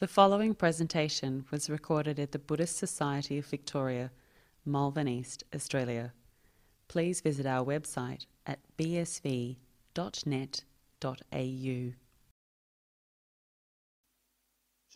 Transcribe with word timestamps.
The 0.00 0.08
following 0.08 0.54
presentation 0.54 1.44
was 1.50 1.68
recorded 1.68 2.18
at 2.18 2.32
the 2.32 2.38
Buddhist 2.38 2.78
Society 2.78 3.36
of 3.36 3.44
Victoria, 3.44 4.10
Malvern 4.64 5.06
East, 5.06 5.44
Australia. 5.54 6.14
Please 6.88 7.20
visit 7.20 7.44
our 7.44 7.62
website 7.62 8.24
at 8.46 8.60
bsv.net.au. 8.78 9.56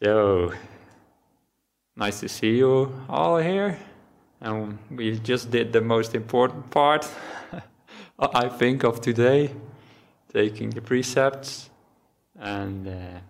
So, 0.03 0.55
nice 1.95 2.21
to 2.21 2.29
see 2.31 2.57
you 2.57 2.99
all 3.07 3.37
here. 3.37 3.79
And 4.41 4.79
we 4.91 5.19
just 5.19 5.51
did 5.51 5.75
the 5.75 5.83
most 5.83 6.15
important 6.15 6.71
part, 6.71 7.07
I 8.19 8.49
think, 8.49 8.85
of 8.85 9.03
today 9.03 9.55
taking 10.33 10.71
the 10.71 10.81
precepts 10.81 11.69
and 12.41 12.89
uh, 12.89 13.21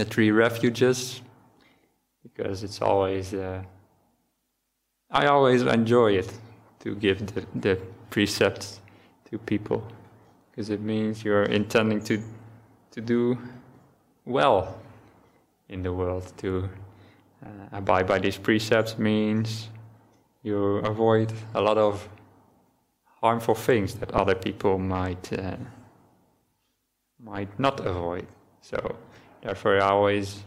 the 0.00 0.04
three 0.14 0.30
refuges, 0.30 1.20
because 2.22 2.64
it's 2.64 2.80
always, 2.80 3.34
uh, 3.34 3.62
I 5.10 5.26
always 5.26 5.62
enjoy 5.62 6.12
it 6.12 6.32
to 6.80 6.94
give 6.94 7.18
the, 7.34 7.44
the 7.54 7.76
precepts 8.08 8.80
to 9.30 9.38
people, 9.38 9.86
because 10.50 10.70
it 10.70 10.80
means 10.80 11.22
you're 11.22 11.44
intending 11.44 12.00
to, 12.04 12.22
to 12.92 13.00
do 13.00 13.38
well 14.24 14.78
in 15.68 15.82
the 15.82 15.92
world. 15.92 16.32
To 16.38 16.68
uh, 17.44 17.48
abide 17.72 18.06
by 18.06 18.18
these 18.18 18.38
precepts 18.38 18.98
means 18.98 19.68
you 20.42 20.76
avoid 20.78 21.32
a 21.54 21.60
lot 21.60 21.76
of 21.76 22.08
harmful 23.20 23.54
things 23.54 23.94
that 23.96 24.10
other 24.12 24.34
people 24.34 24.78
might 24.78 25.30
uh, 25.38 25.56
might 27.22 27.58
not 27.58 27.86
avoid. 27.86 28.26
So 28.62 28.96
therefore, 29.42 29.80
I 29.80 29.88
always 29.88 30.42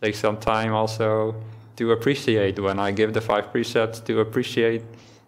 take 0.00 0.14
some 0.14 0.38
time 0.38 0.72
also 0.72 1.34
to 1.76 1.92
appreciate 1.92 2.58
when 2.58 2.78
I 2.78 2.90
give 2.90 3.12
the 3.12 3.20
five 3.20 3.50
precepts 3.52 4.00
to 4.00 4.20
appreciate 4.20 4.82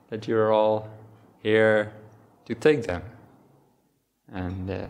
that 0.08 0.27
you're 0.27 0.52
all 0.52 0.88
here 1.42 1.92
to 2.44 2.55
take 2.55 2.82
them 2.82 3.02
and 4.32 4.70
uh, 4.70 4.86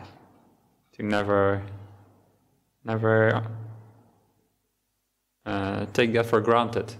to 0.92 1.02
never 1.02 1.62
never 2.84 3.44
uh, 5.46 5.86
take 5.92 6.12
that 6.12 6.26
for 6.26 6.40
granted. 6.40 6.94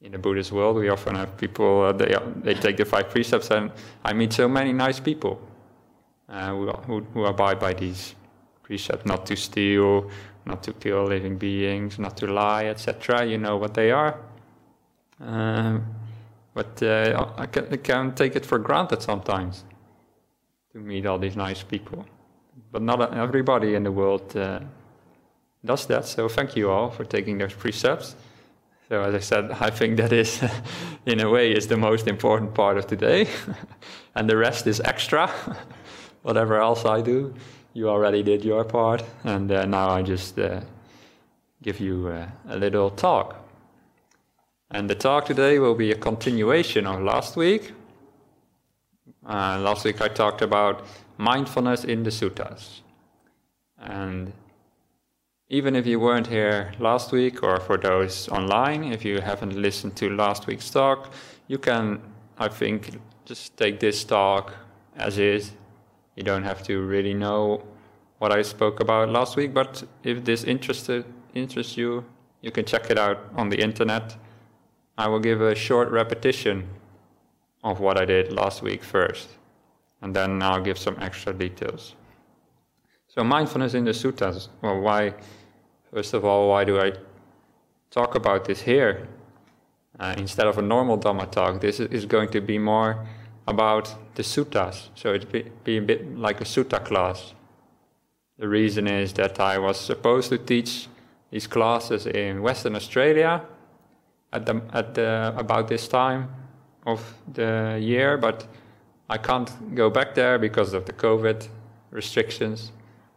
In 0.00 0.12
the 0.12 0.18
Buddhist 0.18 0.50
world, 0.50 0.76
we 0.76 0.88
often 0.88 1.14
have 1.14 1.36
people, 1.36 1.82
uh, 1.82 1.92
they, 1.92 2.16
they 2.36 2.54
take 2.54 2.78
the 2.78 2.86
five 2.86 3.10
precepts, 3.10 3.50
and 3.50 3.70
I 4.02 4.14
meet 4.14 4.32
so 4.32 4.48
many 4.48 4.72
nice 4.72 4.98
people 4.98 5.40
uh, 6.28 6.48
who, 6.48 6.70
who, 6.70 7.00
who 7.12 7.24
abide 7.26 7.60
by 7.60 7.74
these 7.74 8.14
precepts 8.70 9.04
not 9.04 9.26
to 9.26 9.34
steal, 9.34 10.08
not 10.46 10.62
to 10.62 10.72
kill 10.72 11.02
living 11.04 11.36
beings, 11.36 11.98
not 11.98 12.16
to 12.16 12.26
lie, 12.26 12.66
etc. 12.66 13.24
You 13.24 13.36
know 13.36 13.56
what 13.56 13.74
they 13.74 13.90
are. 13.90 14.14
Um, 15.18 15.84
but 16.54 16.80
uh, 16.82 17.32
I, 17.36 17.46
can, 17.46 17.66
I, 17.72 17.76
can, 17.76 18.14
take 18.14 18.36
it 18.36 18.46
for 18.46 18.58
granted 18.60 19.02
sometimes 19.02 19.64
to 20.72 20.78
meet 20.78 21.04
all 21.04 21.18
these 21.18 21.36
nice 21.36 21.64
people. 21.64 22.06
But 22.70 22.82
not 22.82 22.98
everybody 23.12 23.74
in 23.74 23.82
the 23.82 23.90
world 23.90 24.36
uh, 24.36 24.60
does 25.64 25.86
that. 25.86 26.06
So 26.06 26.28
thank 26.28 26.54
you 26.54 26.70
all 26.70 26.90
for 26.90 27.04
taking 27.04 27.38
those 27.38 27.54
precepts. 27.54 28.14
So 28.88 29.02
as 29.02 29.14
I 29.14 29.20
said, 29.20 29.50
I 29.66 29.70
think 29.70 29.96
that 29.96 30.12
is, 30.12 30.40
in 31.06 31.20
a 31.20 31.28
way, 31.28 31.52
is 31.52 31.66
the 31.66 31.76
most 31.76 32.06
important 32.06 32.54
part 32.54 32.78
of 32.78 32.86
today, 32.86 33.28
and 34.14 34.30
the 34.30 34.36
rest 34.36 34.68
is 34.68 34.80
extra. 34.80 35.28
Whatever 36.22 36.60
else 36.60 36.84
I 36.84 37.00
do, 37.00 37.34
you 37.72 37.88
already 37.88 38.22
did 38.22 38.44
your 38.44 38.64
part, 38.64 39.04
and 39.24 39.50
uh, 39.50 39.64
now 39.64 39.90
I 39.90 40.02
just 40.02 40.38
uh, 40.38 40.60
give 41.62 41.80
you 41.80 42.08
uh, 42.08 42.26
a 42.48 42.56
little 42.56 42.90
talk. 42.90 43.36
And 44.70 44.88
the 44.88 44.94
talk 44.94 45.26
today 45.26 45.58
will 45.58 45.74
be 45.74 45.90
a 45.92 45.96
continuation 45.96 46.86
of 46.86 47.02
last 47.02 47.36
week. 47.36 47.72
Uh, 49.26 49.58
last 49.60 49.84
week 49.84 50.00
I 50.00 50.08
talked 50.08 50.42
about 50.42 50.84
mindfulness 51.16 51.84
in 51.84 52.02
the 52.02 52.10
suttas, 52.10 52.80
and 53.78 54.32
even 55.48 55.74
if 55.74 55.86
you 55.86 55.98
weren't 55.98 56.28
here 56.28 56.72
last 56.78 57.12
week, 57.12 57.42
or 57.42 57.60
for 57.60 57.76
those 57.76 58.28
online, 58.28 58.84
if 58.84 59.04
you 59.04 59.20
haven't 59.20 59.54
listened 59.54 59.96
to 59.96 60.08
last 60.10 60.46
week's 60.46 60.70
talk, 60.70 61.12
you 61.48 61.58
can, 61.58 62.00
I 62.38 62.48
think, 62.48 62.98
just 63.24 63.56
take 63.56 63.80
this 63.80 64.04
talk 64.04 64.54
as 64.96 65.18
is. 65.18 65.52
You 66.20 66.24
don't 66.24 66.42
have 66.42 66.62
to 66.64 66.82
really 66.82 67.14
know 67.14 67.62
what 68.18 68.30
I 68.30 68.42
spoke 68.42 68.80
about 68.80 69.08
last 69.08 69.36
week, 69.36 69.54
but 69.54 69.82
if 70.04 70.22
this 70.22 70.44
interested, 70.44 71.06
interests 71.32 71.78
you, 71.78 72.04
you 72.42 72.50
can 72.50 72.66
check 72.66 72.90
it 72.90 72.98
out 72.98 73.18
on 73.36 73.48
the 73.48 73.58
internet. 73.58 74.18
I 74.98 75.08
will 75.08 75.18
give 75.18 75.40
a 75.40 75.54
short 75.54 75.88
repetition 75.88 76.68
of 77.64 77.80
what 77.80 77.96
I 77.96 78.04
did 78.04 78.34
last 78.34 78.60
week 78.60 78.84
first, 78.84 79.30
and 80.02 80.14
then 80.14 80.42
I'll 80.42 80.60
give 80.60 80.76
some 80.76 80.94
extra 81.00 81.32
details. 81.32 81.94
So, 83.08 83.24
mindfulness 83.24 83.72
in 83.72 83.86
the 83.86 83.92
suttas. 83.92 84.48
Well, 84.60 84.78
why? 84.78 85.14
First 85.90 86.12
of 86.12 86.26
all, 86.26 86.50
why 86.50 86.64
do 86.64 86.78
I 86.78 86.92
talk 87.90 88.14
about 88.14 88.44
this 88.44 88.60
here? 88.60 89.08
Uh, 89.98 90.14
instead 90.18 90.46
of 90.46 90.58
a 90.58 90.62
normal 90.62 90.98
Dhamma 90.98 91.30
talk, 91.30 91.62
this 91.62 91.80
is 91.80 92.04
going 92.04 92.28
to 92.32 92.42
be 92.42 92.58
more 92.58 93.06
about 93.46 93.94
the 94.14 94.22
suttas. 94.22 94.88
So 94.94 95.12
it 95.12 95.30
be, 95.30 95.44
be 95.64 95.78
a 95.78 95.82
bit 95.82 96.18
like 96.18 96.40
a 96.40 96.44
sutta 96.44 96.84
class. 96.84 97.34
The 98.38 98.48
reason 98.48 98.86
is 98.86 99.12
that 99.14 99.38
I 99.40 99.58
was 99.58 99.78
supposed 99.78 100.30
to 100.30 100.38
teach 100.38 100.88
these 101.30 101.46
classes 101.46 102.06
in 102.06 102.42
Western 102.42 102.74
Australia 102.74 103.42
at, 104.32 104.46
the, 104.46 104.62
at 104.72 104.94
the, 104.94 105.34
about 105.36 105.68
this 105.68 105.88
time 105.88 106.28
of 106.86 107.14
the 107.32 107.78
year, 107.80 108.16
but 108.16 108.46
I 109.08 109.18
can't 109.18 109.74
go 109.74 109.90
back 109.90 110.14
there 110.14 110.38
because 110.38 110.72
of 110.72 110.84
the 110.86 110.92
COVID 110.92 111.48
restrictions. 111.90 112.72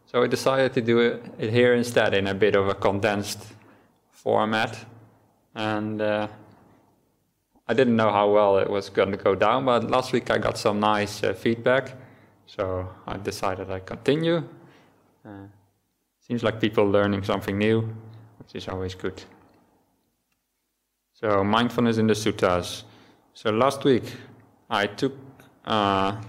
So 0.06 0.22
I 0.22 0.26
decided 0.26 0.72
to 0.74 0.80
do 0.80 0.98
it 1.00 1.50
here 1.50 1.74
instead 1.74 2.14
in 2.14 2.26
a 2.26 2.34
bit 2.34 2.56
of 2.56 2.68
a 2.68 2.74
condensed 2.74 3.46
format. 4.10 4.84
And 5.54 6.00
uh, 6.00 6.28
I 7.66 7.72
didn't 7.72 7.96
know 7.96 8.10
how 8.10 8.30
well 8.30 8.58
it 8.58 8.68
was 8.68 8.90
going 8.90 9.10
to 9.10 9.16
go 9.16 9.34
down, 9.34 9.64
but 9.64 9.90
last 9.90 10.12
week 10.12 10.30
I 10.30 10.38
got 10.38 10.58
some 10.58 10.80
nice 10.80 11.22
uh, 11.22 11.32
feedback. 11.32 11.96
So 12.46 12.88
I 13.06 13.16
decided 13.16 13.70
I'd 13.70 13.86
continue. 13.86 14.46
Uh, 15.24 15.46
seems 16.20 16.42
like 16.42 16.60
people 16.60 16.84
learning 16.84 17.22
something 17.24 17.56
new, 17.56 17.88
which 18.38 18.54
is 18.54 18.68
always 18.68 18.94
good. 18.94 19.22
So 21.14 21.42
mindfulness 21.42 21.96
in 21.96 22.06
the 22.06 22.14
suttas. 22.14 22.82
So 23.32 23.50
last 23.50 23.84
week 23.84 24.04
I 24.68 24.86
took 24.86 25.14
uh, 25.64 26.20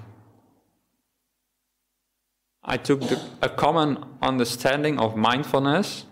I 2.64 2.78
took 2.78 3.02
the, 3.02 3.22
a 3.42 3.50
common 3.50 4.04
understanding 4.22 4.98
of 5.00 5.16
mindfulness 5.18 6.06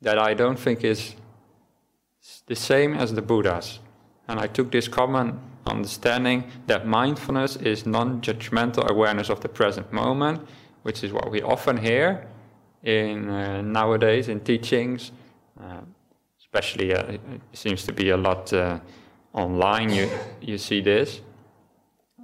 that 0.00 0.18
I 0.18 0.34
don't 0.34 0.58
think 0.58 0.82
is 0.82 1.14
the 2.46 2.56
same 2.56 2.94
as 2.94 3.14
the 3.14 3.22
Buddha's. 3.22 3.78
And 4.30 4.38
I 4.38 4.46
took 4.46 4.70
this 4.70 4.88
common 4.88 5.38
understanding 5.66 6.44
that 6.66 6.86
mindfulness 6.86 7.56
is 7.56 7.84
non 7.84 8.20
judgmental 8.20 8.88
awareness 8.88 9.28
of 9.28 9.40
the 9.40 9.48
present 9.48 9.92
moment, 9.92 10.46
which 10.82 11.02
is 11.04 11.12
what 11.12 11.30
we 11.30 11.42
often 11.42 11.76
hear 11.76 12.26
in 12.84 13.28
uh, 13.28 13.60
nowadays 13.62 14.28
in 14.28 14.40
teachings. 14.40 15.12
Uh, 15.60 15.80
especially, 16.38 16.94
uh, 16.94 17.02
it 17.12 17.20
seems 17.52 17.84
to 17.84 17.92
be 17.92 18.10
a 18.10 18.16
lot 18.16 18.52
uh, 18.52 18.78
online, 19.32 19.90
you, 19.90 20.08
you 20.40 20.58
see 20.58 20.80
this 20.80 21.20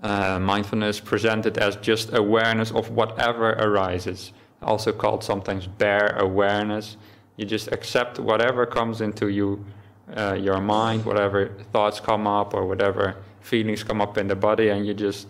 uh, 0.03 0.39
mindfulness 0.39 1.01
presented 1.01 1.59
as 1.59 1.77
just 1.77 2.13
awareness 2.15 2.71
of 2.71 2.91
whatever 2.91 3.51
arises, 3.53 4.33
also 4.63 4.93
called 4.93 5.25
sometimes 5.25 5.67
bare 5.67 6.17
awareness. 6.19 6.97
You 7.37 7.47
just 7.47 7.73
accept 7.73 8.19
whatever 8.19 8.65
comes 8.67 9.01
into 9.01 9.29
you, 9.29 9.65
uh, 10.15 10.35
your 10.35 10.61
mind, 10.61 11.05
whatever 11.05 11.49
thoughts 11.73 12.01
come 12.01 12.27
up 12.27 12.55
or 12.55 12.67
whatever 12.67 13.17
feelings 13.41 13.83
come 13.83 14.01
up 14.01 14.19
in 14.19 14.29
the 14.29 14.37
body, 14.37 14.69
and 14.69 14.87
you 14.87 14.95
just 14.95 15.27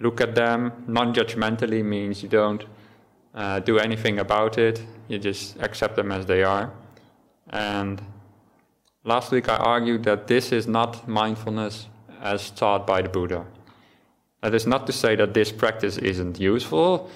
look 0.00 0.20
at 0.20 0.34
them. 0.34 0.72
Non 0.86 1.14
judgmentally 1.14 1.84
means 1.84 2.22
you 2.22 2.28
don't 2.28 2.64
uh, 3.34 3.60
do 3.60 3.78
anything 3.78 4.18
about 4.18 4.58
it, 4.58 4.82
you 5.08 5.18
just 5.18 5.60
accept 5.60 5.96
them 5.96 6.12
as 6.12 6.26
they 6.26 6.42
are. 6.42 6.70
And 7.50 8.02
last 9.04 9.32
week 9.32 9.48
I 9.48 9.56
argued 9.56 10.04
that 10.04 10.26
this 10.26 10.52
is 10.52 10.66
not 10.66 11.08
mindfulness 11.08 11.88
as 12.20 12.50
taught 12.50 12.86
by 12.86 13.02
the 13.02 13.08
Buddha. 13.08 13.44
That 14.42 14.54
is 14.54 14.66
not 14.66 14.86
to 14.86 14.92
say 14.92 15.16
that 15.16 15.34
this 15.34 15.52
practice 15.52 15.98
isn't 15.98 16.40
useful. 16.40 17.10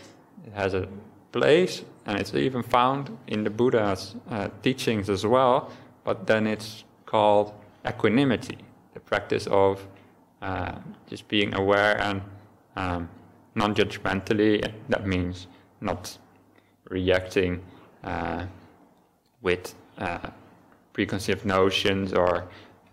It 0.46 0.52
has 0.52 0.74
a 0.74 0.88
place, 1.32 1.82
and 2.06 2.18
it's 2.18 2.34
even 2.34 2.62
found 2.62 3.16
in 3.26 3.44
the 3.44 3.50
Buddha's 3.50 4.14
uh, 4.30 4.48
teachings 4.62 5.10
as 5.10 5.26
well. 5.26 5.70
But 6.04 6.26
then 6.26 6.46
it's 6.46 6.84
called 7.06 7.54
equanimity, 7.86 8.58
the 8.94 9.00
practice 9.00 9.46
of 9.46 9.86
uh, 10.42 10.72
just 11.08 11.26
being 11.28 11.54
aware 11.54 11.98
and 12.00 12.20
um, 12.76 13.08
non-judgmentally. 13.54 14.72
That 14.88 15.06
means 15.06 15.46
not 15.80 16.18
reacting 16.90 17.62
uh, 18.04 18.46
with 19.42 19.74
uh, 19.98 20.30
preconceived 20.92 21.44
notions 21.44 22.12
or 22.12 22.48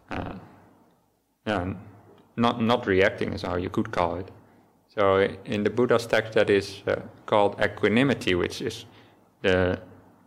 uh, 0.10 0.36
not 2.36 2.62
not 2.62 2.88
reacting 2.88 3.34
is 3.34 3.42
how 3.42 3.56
you 3.56 3.70
could 3.70 3.92
call 3.92 4.16
it. 4.16 4.30
So 4.88 5.28
in 5.46 5.64
the 5.64 5.70
Buddha's 5.70 6.06
text, 6.06 6.34
that 6.34 6.50
is 6.50 6.84
uh, 6.88 7.02
called 7.26 7.60
equanimity, 7.60 8.36
which 8.36 8.62
is 8.62 8.86
the 9.42 9.80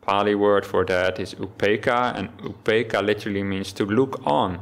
Pali 0.07 0.35
word 0.37 0.65
for 0.65 0.85
that 0.85 1.19
is 1.19 1.35
upekkha, 1.35 2.17
and 2.17 2.29
upekkha 2.39 3.05
literally 3.05 3.43
means 3.43 3.73
to 3.73 3.85
look 3.85 4.21
on. 4.25 4.61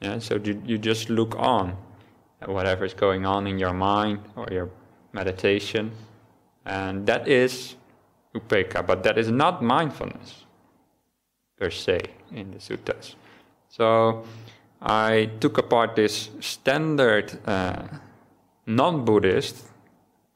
Yeah, 0.00 0.20
so 0.20 0.36
you, 0.36 0.62
you 0.64 0.78
just 0.78 1.10
look 1.10 1.34
on 1.36 1.76
at 2.40 2.48
whatever 2.48 2.84
is 2.84 2.94
going 2.94 3.26
on 3.26 3.48
in 3.48 3.58
your 3.58 3.72
mind 3.72 4.20
or 4.36 4.46
your 4.52 4.70
meditation, 5.12 5.90
and 6.64 7.06
that 7.06 7.26
is 7.26 7.74
upekkha, 8.34 8.86
but 8.86 9.02
that 9.02 9.18
is 9.18 9.30
not 9.30 9.62
mindfulness 9.62 10.44
per 11.58 11.70
se 11.70 12.00
in 12.30 12.52
the 12.52 12.58
suttas. 12.58 13.16
So 13.68 14.24
I 14.80 15.30
took 15.40 15.58
apart 15.58 15.96
this 15.96 16.30
standard 16.38 17.36
uh, 17.46 17.82
non-Buddhist 18.66 19.64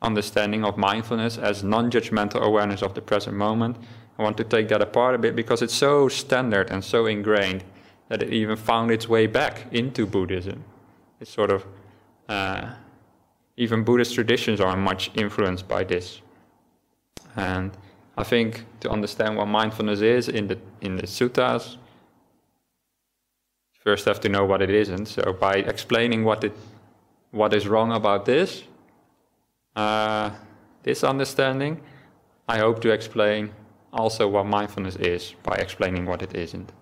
understanding 0.01 0.65
of 0.65 0.77
mindfulness 0.77 1.39
as 1.39 1.63
non-judgmental 1.63 2.41
awareness 2.41 2.83
of 2.83 2.95
the 2.95 3.01
present 3.01 3.37
moment. 3.37 3.77
I 4.19 4.23
want 4.23 4.37
to 4.37 4.45
take 4.45 4.69
that 4.69 4.83
apart 4.83 5.15
a 5.15 5.19
bit 5.19 5.35
because 5.35 5.63
it's 5.63 5.75
so 5.75 6.09
standard 6.09 6.71
and 6.71 6.85
so 6.85 7.07
ingrained 7.07 7.65
that 8.09 8.23
it 8.23 8.33
even 8.33 8.57
found 8.57 8.91
its 8.91 9.09
way 9.09 9.27
back 9.27 9.67
into 9.73 10.07
Buddhism. 10.07 10.65
It's 11.21 11.31
sort 11.31 11.51
of 11.51 11.65
uh, 12.29 12.75
even 13.57 13.85
Buddhist 13.85 14.15
traditions 14.15 14.61
are 14.61 14.77
much 14.77 15.11
influenced 15.15 15.67
by 15.69 15.85
this. 15.85 16.21
And 17.37 17.71
I 18.17 18.25
think 18.25 18.65
to 18.81 18.91
understand 18.91 19.37
what 19.37 19.47
mindfulness 19.47 20.01
is 20.01 20.29
in 20.29 20.49
the 20.49 20.59
in 20.81 20.97
the 20.97 21.07
suttas, 21.07 21.77
first 23.83 24.05
have 24.05 24.21
to 24.21 24.29
know 24.29 24.45
what 24.45 24.63
it 24.63 24.71
isn't. 24.71 25.07
So 25.07 25.33
by 25.33 25.55
explaining 25.55 26.25
what 26.25 26.45
it 26.45 26.53
what 27.31 27.55
is 27.55 27.67
wrong 27.67 27.93
about 27.93 28.27
this, 28.27 28.65
uh, 29.75 30.31
this 30.83 31.03
understanding, 31.03 31.81
I 32.47 32.59
hope 32.59 32.81
to 32.83 32.91
explain 32.91 33.51
also 33.93 34.29
what 34.29 34.47
mindfulness 34.47 34.97
is 34.97 35.35
by 35.43 35.57
explaining 35.57 36.07
what 36.07 36.23
it 36.23 36.35
isn't. 36.35 36.73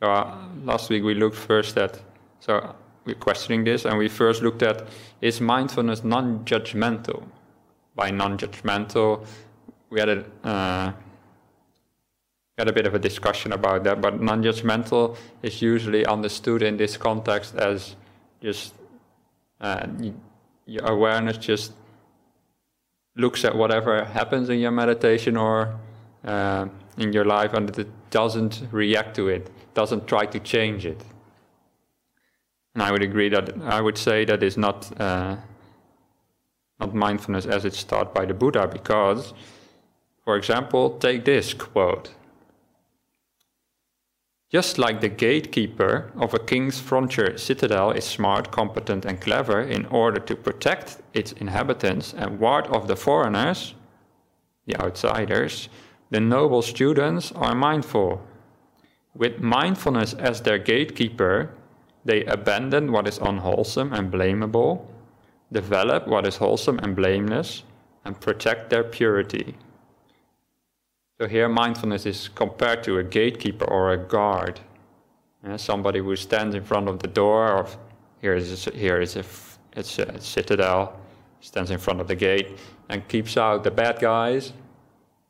So 0.00 0.10
uh, 0.10 0.38
last 0.64 0.90
week 0.90 1.02
we 1.02 1.14
looked 1.14 1.36
first 1.36 1.76
at 1.76 2.00
so 2.40 2.74
we're 3.04 3.14
questioning 3.14 3.64
this, 3.64 3.84
and 3.84 3.98
we 3.98 4.08
first 4.08 4.42
looked 4.42 4.62
at 4.62 4.86
is 5.20 5.40
mindfulness 5.40 6.04
non-judgmental? 6.04 7.24
By 7.94 8.10
non-judgmental, 8.10 9.26
we 9.90 9.98
had 9.98 10.08
a 10.08 10.24
uh, 10.44 10.92
had 12.58 12.68
a 12.68 12.72
bit 12.72 12.86
of 12.86 12.94
a 12.94 12.98
discussion 12.98 13.52
about 13.52 13.84
that, 13.84 14.00
but 14.00 14.20
non-judgmental 14.20 15.16
is 15.42 15.62
usually 15.62 16.04
understood 16.06 16.62
in 16.62 16.76
this 16.76 16.96
context 16.96 17.54
as 17.54 17.96
just 18.42 18.74
uh, 19.60 19.86
your 20.66 20.84
awareness 20.84 21.38
just 21.38 21.72
looks 23.16 23.44
at 23.44 23.54
whatever 23.54 24.04
happens 24.04 24.48
in 24.48 24.58
your 24.58 24.70
meditation 24.70 25.36
or 25.36 25.78
uh, 26.24 26.66
in 26.96 27.12
your 27.12 27.24
life 27.24 27.52
and 27.52 27.68
that 27.68 27.78
it 27.78 27.88
doesn't 28.10 28.62
react 28.72 29.14
to 29.16 29.28
it, 29.28 29.50
doesn't 29.74 30.06
try 30.06 30.26
to 30.26 30.38
change 30.40 30.84
it. 30.86 31.04
And 32.74 32.82
I 32.82 32.92
would 32.92 33.02
agree 33.02 33.28
that 33.30 33.50
I 33.62 33.80
would 33.80 33.98
say 33.98 34.24
that 34.24 34.42
is 34.42 34.56
not 34.56 35.00
uh, 35.00 35.36
not 36.80 36.94
mindfulness 36.94 37.46
as 37.46 37.64
it's 37.64 37.82
taught 37.82 38.14
by 38.14 38.24
the 38.24 38.34
Buddha, 38.34 38.68
because, 38.68 39.34
for 40.24 40.36
example, 40.36 40.96
take 40.98 41.24
this 41.24 41.54
quote. 41.54 42.14
Just 44.50 44.78
like 44.78 45.00
the 45.00 45.08
gatekeeper 45.08 46.10
of 46.16 46.32
a 46.32 46.38
king's 46.38 46.80
frontier 46.80 47.36
citadel 47.36 47.90
is 47.90 48.04
smart, 48.04 48.50
competent, 48.50 49.04
and 49.04 49.20
clever 49.20 49.60
in 49.60 49.84
order 49.86 50.20
to 50.20 50.34
protect 50.34 51.02
its 51.12 51.32
inhabitants 51.32 52.14
and 52.14 52.40
ward 52.40 52.66
off 52.68 52.86
the 52.86 52.96
foreigners, 52.96 53.74
the 54.66 54.76
outsiders, 54.80 55.68
the 56.10 56.20
noble 56.20 56.62
students 56.62 57.32
are 57.32 57.54
mindful. 57.54 58.22
With 59.14 59.40
mindfulness 59.40 60.14
as 60.14 60.40
their 60.40 60.58
gatekeeper, 60.58 61.50
they 62.04 62.24
abandon 62.24 62.92
what 62.92 63.06
is 63.06 63.18
unwholesome 63.18 63.92
and 63.92 64.10
blamable, 64.10 64.86
develop 65.52 66.06
what 66.06 66.26
is 66.26 66.36
wholesome 66.36 66.78
and 66.78 66.96
blameless, 66.96 67.62
and 68.04 68.18
protect 68.20 68.70
their 68.70 68.84
purity. 68.84 69.56
So 71.20 71.26
here, 71.26 71.48
mindfulness 71.48 72.06
is 72.06 72.28
compared 72.28 72.82
to 72.84 72.98
a 72.98 73.04
gatekeeper 73.04 73.66
or 73.66 73.92
a 73.92 73.98
guard, 73.98 74.60
yeah, 75.44 75.56
somebody 75.56 75.98
who 75.98 76.14
stands 76.16 76.54
in 76.54 76.64
front 76.64 76.88
of 76.88 77.00
the 77.00 77.08
door. 77.08 77.48
Of 77.48 77.76
here 78.20 78.34
is 78.34 78.66
a, 78.66 78.70
here 78.70 79.00
is 79.00 79.16
a 79.16 79.24
it's 79.76 79.98
a 79.98 80.20
citadel, 80.20 80.98
stands 81.40 81.70
in 81.70 81.78
front 81.78 82.00
of 82.00 82.08
the 82.08 82.14
gate 82.14 82.58
and 82.88 83.06
keeps 83.08 83.36
out 83.36 83.64
the 83.64 83.70
bad 83.70 83.98
guys 83.98 84.52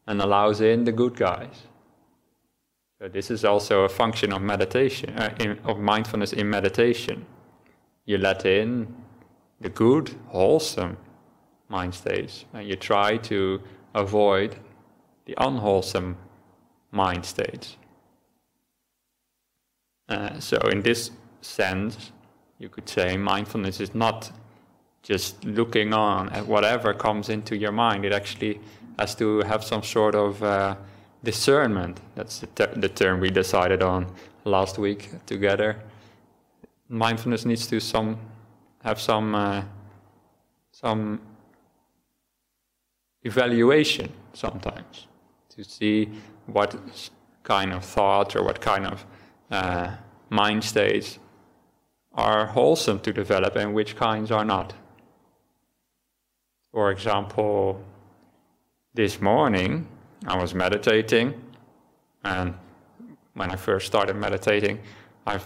and 0.08 0.22
allows 0.22 0.60
in 0.62 0.84
the 0.84 0.93
good 0.93 1.14
guys. 1.14 1.64
So 2.99 3.08
this 3.08 3.31
is 3.31 3.44
also 3.44 3.82
a 3.82 3.88
function 3.88 4.32
of 4.32 4.43
meditation, 4.43 5.10
uh, 5.10 5.34
in, 5.38 5.58
of 5.64 5.78
mindfulness 5.78 6.32
in 6.32 6.49
meditation. 6.50 7.26
You 8.06 8.16
let 8.16 8.46
in 8.46 8.93
the 9.60 9.69
good, 9.69 10.14
wholesome 10.28 10.96
mind 11.69 11.94
states, 11.94 12.46
and 12.55 12.66
you 12.66 12.75
try 12.75 13.19
to 13.19 13.60
avoid 13.94 14.56
the 15.26 15.34
unwholesome 15.37 16.16
mind 16.90 17.25
states. 17.26 17.76
Uh, 20.08 20.40
so, 20.40 20.56
in 20.72 20.81
this 20.81 21.11
sense, 21.43 22.12
you 22.58 22.70
could 22.70 22.88
say 22.88 23.19
mindfulness 23.19 23.78
is 23.78 23.94
not 23.94 24.32
just 25.02 25.44
looking 25.44 25.93
on 25.93 26.31
at 26.31 26.46
whatever 26.46 26.94
comes 26.94 27.28
into 27.28 27.56
your 27.56 27.72
mind. 27.72 28.06
It 28.06 28.12
actually 28.12 28.61
has 28.99 29.15
to 29.17 29.41
have 29.43 29.62
some 29.65 29.83
sort 29.83 30.15
of 30.15 30.43
uh, 30.43 30.77
discernment. 31.23 32.00
That's 32.15 32.41
the, 32.41 32.47
ter- 32.49 32.75
the, 32.75 32.89
term 32.89 33.21
we 33.21 33.31
decided 33.31 33.83
on 33.83 34.06
last 34.45 34.79
week 34.79 35.11
together. 35.27 35.77
Mindfulness 36.89 37.45
needs 37.45 37.67
to 37.69 37.81
some 37.81 38.19
have 38.83 39.00
some 39.00 39.35
uh, 39.35 39.62
some 40.73 41.21
evaluation 43.23 44.12
sometimes 44.33 45.09
to 45.50 45.65
see 45.65 46.09
what 46.47 46.77
kind 47.43 47.73
of 47.73 47.85
thoughts 47.85 48.37
or 48.37 48.43
what 48.45 48.61
kind 48.61 48.87
of 48.87 49.05
uh, 49.50 49.97
mind 50.31 50.62
states 50.62 51.19
are 52.12 52.47
wholesome 52.47 53.00
to 53.00 53.12
develop 53.12 53.57
and 53.57 53.75
which 53.75 53.97
kinds 53.97 54.31
are 54.31 54.45
not. 54.45 54.75
For 56.73 56.90
example, 56.90 57.83
this 58.99 59.21
morning 59.21 59.87
I 60.26 60.37
was 60.37 60.55
meditating, 60.55 61.33
and 62.25 62.55
when 63.35 63.52
I 63.52 63.55
first 63.55 63.87
started 63.87 64.17
meditating, 64.17 64.81
I 65.25 65.38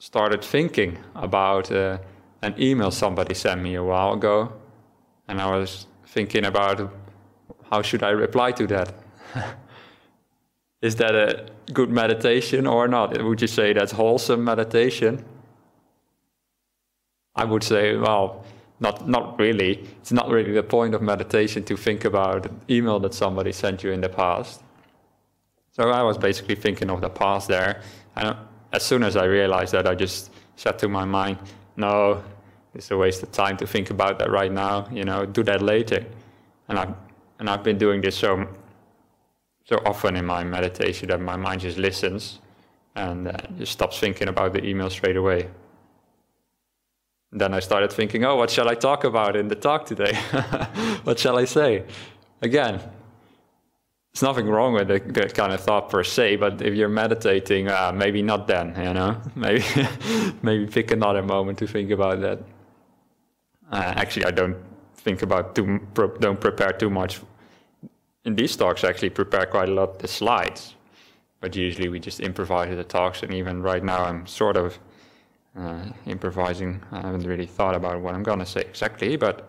started 0.00 0.42
thinking 0.42 0.98
about 1.14 1.70
uh, 1.70 1.98
an 2.42 2.56
email 2.58 2.90
somebody 2.90 3.34
sent 3.34 3.62
me 3.62 3.76
a 3.76 3.84
while 3.84 4.14
ago, 4.14 4.52
and 5.28 5.40
I 5.40 5.56
was 5.56 5.86
thinking 6.06 6.46
about 6.46 6.92
how 7.70 7.80
should 7.80 8.02
I 8.02 8.10
reply 8.10 8.50
to 8.50 8.66
that. 8.66 8.92
Is 10.82 10.96
that 10.96 11.14
a 11.14 11.46
good 11.72 11.90
meditation 11.90 12.66
or 12.66 12.88
not? 12.88 13.22
Would 13.22 13.40
you 13.40 13.46
say 13.46 13.72
that's 13.72 13.92
wholesome 13.92 14.42
meditation? 14.42 15.24
I 17.36 17.44
would 17.44 17.62
say, 17.62 17.96
well, 17.96 18.44
not 18.80 19.08
not 19.08 19.38
really. 19.38 19.88
It's 20.00 20.12
not 20.12 20.28
really 20.28 20.52
the 20.52 20.62
point 20.62 20.94
of 20.94 21.02
meditation 21.02 21.64
to 21.64 21.76
think 21.76 22.04
about 22.04 22.46
an 22.46 22.60
email 22.70 23.00
that 23.00 23.14
somebody 23.14 23.52
sent 23.52 23.82
you 23.82 23.90
in 23.90 24.00
the 24.00 24.08
past. 24.08 24.62
So 25.72 25.90
I 25.90 26.02
was 26.02 26.18
basically 26.18 26.54
thinking 26.54 26.90
of 26.90 27.00
the 27.00 27.10
past 27.10 27.48
there, 27.48 27.82
and 28.16 28.36
as 28.72 28.84
soon 28.84 29.02
as 29.02 29.16
I 29.16 29.24
realized 29.24 29.72
that, 29.72 29.86
I 29.86 29.94
just 29.94 30.30
said 30.56 30.78
to 30.78 30.88
my 30.88 31.04
mind, 31.04 31.38
"No, 31.76 32.22
it's 32.74 32.90
a 32.90 32.96
waste 32.96 33.22
of 33.22 33.32
time 33.32 33.56
to 33.58 33.66
think 33.66 33.90
about 33.90 34.18
that 34.18 34.30
right 34.30 34.52
now. 34.52 34.86
You 34.92 35.04
know, 35.04 35.26
do 35.26 35.42
that 35.44 35.62
later." 35.62 36.04
And 36.68 36.78
I 36.78 36.94
and 37.38 37.50
I've 37.50 37.62
been 37.62 37.78
doing 37.78 38.00
this 38.00 38.16
so 38.16 38.46
so 39.64 39.76
often 39.84 40.16
in 40.16 40.24
my 40.24 40.44
meditation 40.44 41.08
that 41.08 41.20
my 41.20 41.36
mind 41.36 41.60
just 41.60 41.78
listens 41.78 42.40
and 42.94 43.28
uh, 43.28 43.32
just 43.58 43.72
stops 43.72 43.98
thinking 43.98 44.28
about 44.28 44.52
the 44.52 44.64
email 44.64 44.88
straight 44.90 45.16
away 45.16 45.48
then 47.32 47.52
I 47.52 47.60
started 47.60 47.92
thinking, 47.92 48.24
oh, 48.24 48.36
what 48.36 48.50
shall 48.50 48.68
I 48.68 48.74
talk 48.74 49.04
about 49.04 49.36
in 49.36 49.48
the 49.48 49.54
talk 49.54 49.84
today? 49.84 50.14
what 51.04 51.18
shall 51.18 51.38
I 51.38 51.44
say? 51.44 51.84
Again, 52.40 52.80
there's 54.12 54.22
nothing 54.22 54.48
wrong 54.48 54.72
with 54.72 54.88
the, 54.88 55.28
kind 55.28 55.52
of 55.52 55.60
thought 55.60 55.90
per 55.90 56.02
se, 56.02 56.36
but 56.36 56.62
if 56.62 56.74
you're 56.74 56.88
meditating, 56.88 57.68
uh, 57.68 57.92
maybe 57.94 58.22
not 58.22 58.46
then, 58.46 58.74
you 58.76 58.94
know? 58.94 59.20
Maybe, 59.34 59.64
maybe 60.42 60.66
pick 60.66 60.90
another 60.90 61.22
moment 61.22 61.58
to 61.58 61.66
think 61.66 61.90
about 61.90 62.20
that. 62.22 62.38
Uh, 63.70 63.92
actually, 63.96 64.24
I 64.24 64.30
don't 64.30 64.56
think 64.96 65.22
about 65.22 65.54
too, 65.54 65.80
don't 66.20 66.40
prepare 66.40 66.72
too 66.72 66.88
much. 66.90 67.20
In 68.24 68.34
these 68.34 68.56
talks, 68.56 68.82
I 68.82 68.88
actually 68.88 69.10
prepare 69.10 69.46
quite 69.46 69.68
a 69.68 69.72
lot 69.72 69.98
the 69.98 70.08
slides. 70.08 70.74
but 71.40 71.54
usually 71.54 71.88
we 71.88 72.00
just 72.00 72.20
improvise 72.20 72.74
the 72.74 72.84
talks, 72.84 73.22
and 73.22 73.32
even 73.32 73.62
right 73.62 73.84
now 73.84 74.04
I'm 74.04 74.26
sort 74.26 74.56
of 74.56 74.78
uh, 75.58 75.84
improvising. 76.06 76.82
I 76.92 77.00
haven't 77.00 77.26
really 77.26 77.46
thought 77.46 77.74
about 77.74 78.00
what 78.00 78.14
I'm 78.14 78.22
gonna 78.22 78.46
say 78.46 78.60
exactly, 78.60 79.16
but 79.16 79.48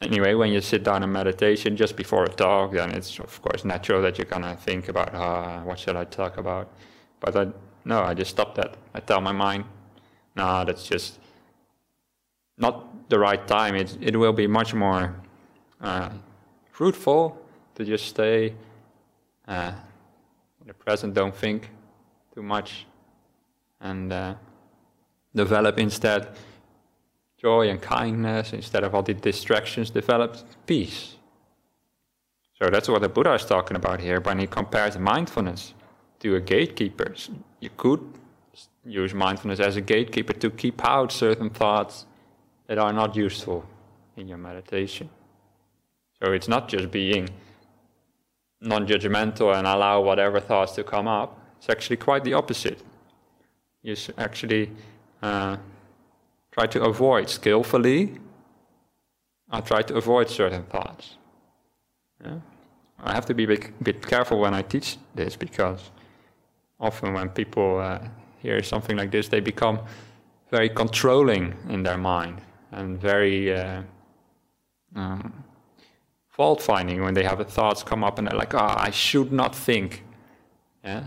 anyway, 0.00 0.34
when 0.34 0.52
you 0.52 0.60
sit 0.60 0.84
down 0.84 1.02
in 1.02 1.10
meditation 1.10 1.76
just 1.76 1.96
before 1.96 2.24
a 2.24 2.28
talk, 2.28 2.72
then 2.72 2.90
it's 2.92 3.18
of 3.18 3.40
course 3.42 3.64
natural 3.64 4.00
that 4.02 4.18
you're 4.18 4.26
gonna 4.26 4.56
think 4.56 4.88
about, 4.88 5.14
uh, 5.14 5.60
what 5.62 5.78
shall 5.78 5.96
I 5.96 6.04
talk 6.04 6.36
about? 6.36 6.68
But 7.20 7.36
I, 7.36 7.48
no, 7.84 8.02
I 8.02 8.14
just 8.14 8.30
stop 8.30 8.54
that. 8.54 8.76
I 8.94 9.00
tell 9.00 9.20
my 9.20 9.32
mind, 9.32 9.64
no, 10.36 10.64
that's 10.64 10.86
just 10.86 11.18
not 12.56 13.08
the 13.08 13.18
right 13.18 13.46
time. 13.46 13.74
It, 13.74 13.98
it 14.00 14.16
will 14.16 14.32
be 14.32 14.46
much 14.46 14.74
more 14.74 15.14
uh, 15.80 16.10
fruitful 16.70 17.36
to 17.74 17.84
just 17.84 18.06
stay 18.06 18.54
uh, 19.48 19.72
in 20.60 20.68
the 20.68 20.74
present, 20.74 21.14
don't 21.14 21.34
think 21.34 21.70
too 22.34 22.42
much, 22.42 22.86
and 23.80 24.12
uh, 24.12 24.34
develop 25.34 25.78
instead 25.78 26.28
joy 27.38 27.68
and 27.68 27.80
kindness 27.82 28.52
instead 28.52 28.84
of 28.84 28.94
all 28.94 29.02
the 29.02 29.14
distractions, 29.14 29.90
develop 29.90 30.36
peace. 30.66 31.16
So 32.58 32.70
that's 32.70 32.88
what 32.88 33.02
the 33.02 33.08
Buddha 33.08 33.34
is 33.34 33.44
talking 33.44 33.76
about 33.76 34.00
here 34.00 34.20
when 34.20 34.38
he 34.38 34.46
compares 34.46 34.98
mindfulness 34.98 35.74
to 36.20 36.36
a 36.36 36.40
gatekeeper. 36.40 37.14
You 37.60 37.70
could 37.76 38.00
use 38.86 39.12
mindfulness 39.12 39.60
as 39.60 39.76
a 39.76 39.80
gatekeeper 39.80 40.32
to 40.34 40.50
keep 40.50 40.84
out 40.84 41.12
certain 41.12 41.50
thoughts 41.50 42.06
that 42.66 42.78
are 42.78 42.92
not 42.92 43.14
useful 43.16 43.66
in 44.16 44.28
your 44.28 44.38
meditation. 44.38 45.10
So 46.22 46.32
it's 46.32 46.48
not 46.48 46.68
just 46.68 46.90
being 46.90 47.28
non 48.60 48.86
judgmental 48.86 49.54
and 49.54 49.66
allow 49.66 50.00
whatever 50.00 50.40
thoughts 50.40 50.72
to 50.76 50.84
come 50.84 51.08
up, 51.08 51.38
it's 51.58 51.68
actually 51.68 51.96
quite 51.96 52.24
the 52.24 52.34
opposite. 52.34 52.80
You 53.82 53.96
actually 54.16 54.70
uh, 55.24 55.56
try 56.52 56.66
to 56.66 56.84
avoid 56.84 57.30
skillfully, 57.30 58.18
I 59.50 59.60
try 59.60 59.82
to 59.82 59.94
avoid 59.96 60.28
certain 60.28 60.64
thoughts. 60.64 61.16
Yeah? 62.22 62.38
I 63.02 63.12
have 63.14 63.26
to 63.26 63.34
be 63.34 63.44
a 63.44 63.58
bit, 63.82 64.06
careful 64.06 64.38
when 64.40 64.54
I 64.54 64.62
teach 64.62 64.98
this 65.14 65.36
because 65.36 65.90
often 66.78 67.14
when 67.14 67.28
people 67.30 67.78
uh, 67.78 67.98
hear 68.42 68.62
something 68.62 68.96
like 68.96 69.10
this, 69.10 69.28
they 69.28 69.40
become 69.40 69.78
very 70.50 70.68
controlling 70.68 71.54
in 71.68 71.82
their 71.82 71.98
mind 71.98 72.40
and 72.70 73.00
very 73.00 73.54
uh, 73.54 73.82
um, 74.94 75.44
fault 76.28 76.60
finding 76.62 77.02
when 77.02 77.14
they 77.14 77.24
have 77.24 77.46
thoughts 77.48 77.82
come 77.82 78.04
up 78.04 78.18
and 78.18 78.28
they're 78.28 78.38
like, 78.38 78.54
"Ah, 78.54 78.76
oh, 78.76 78.88
I 78.88 78.90
should 78.90 79.32
not 79.32 79.54
think," 79.54 80.04
yeah, 80.84 81.04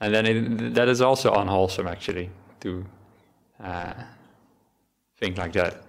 and 0.00 0.14
then 0.14 0.26
it, 0.26 0.74
that 0.74 0.88
is 0.88 1.00
also 1.00 1.32
unwholesome 1.34 1.88
actually 1.88 2.30
to 2.60 2.84
uh, 3.62 3.94
think 5.18 5.38
like 5.38 5.52
that, 5.52 5.82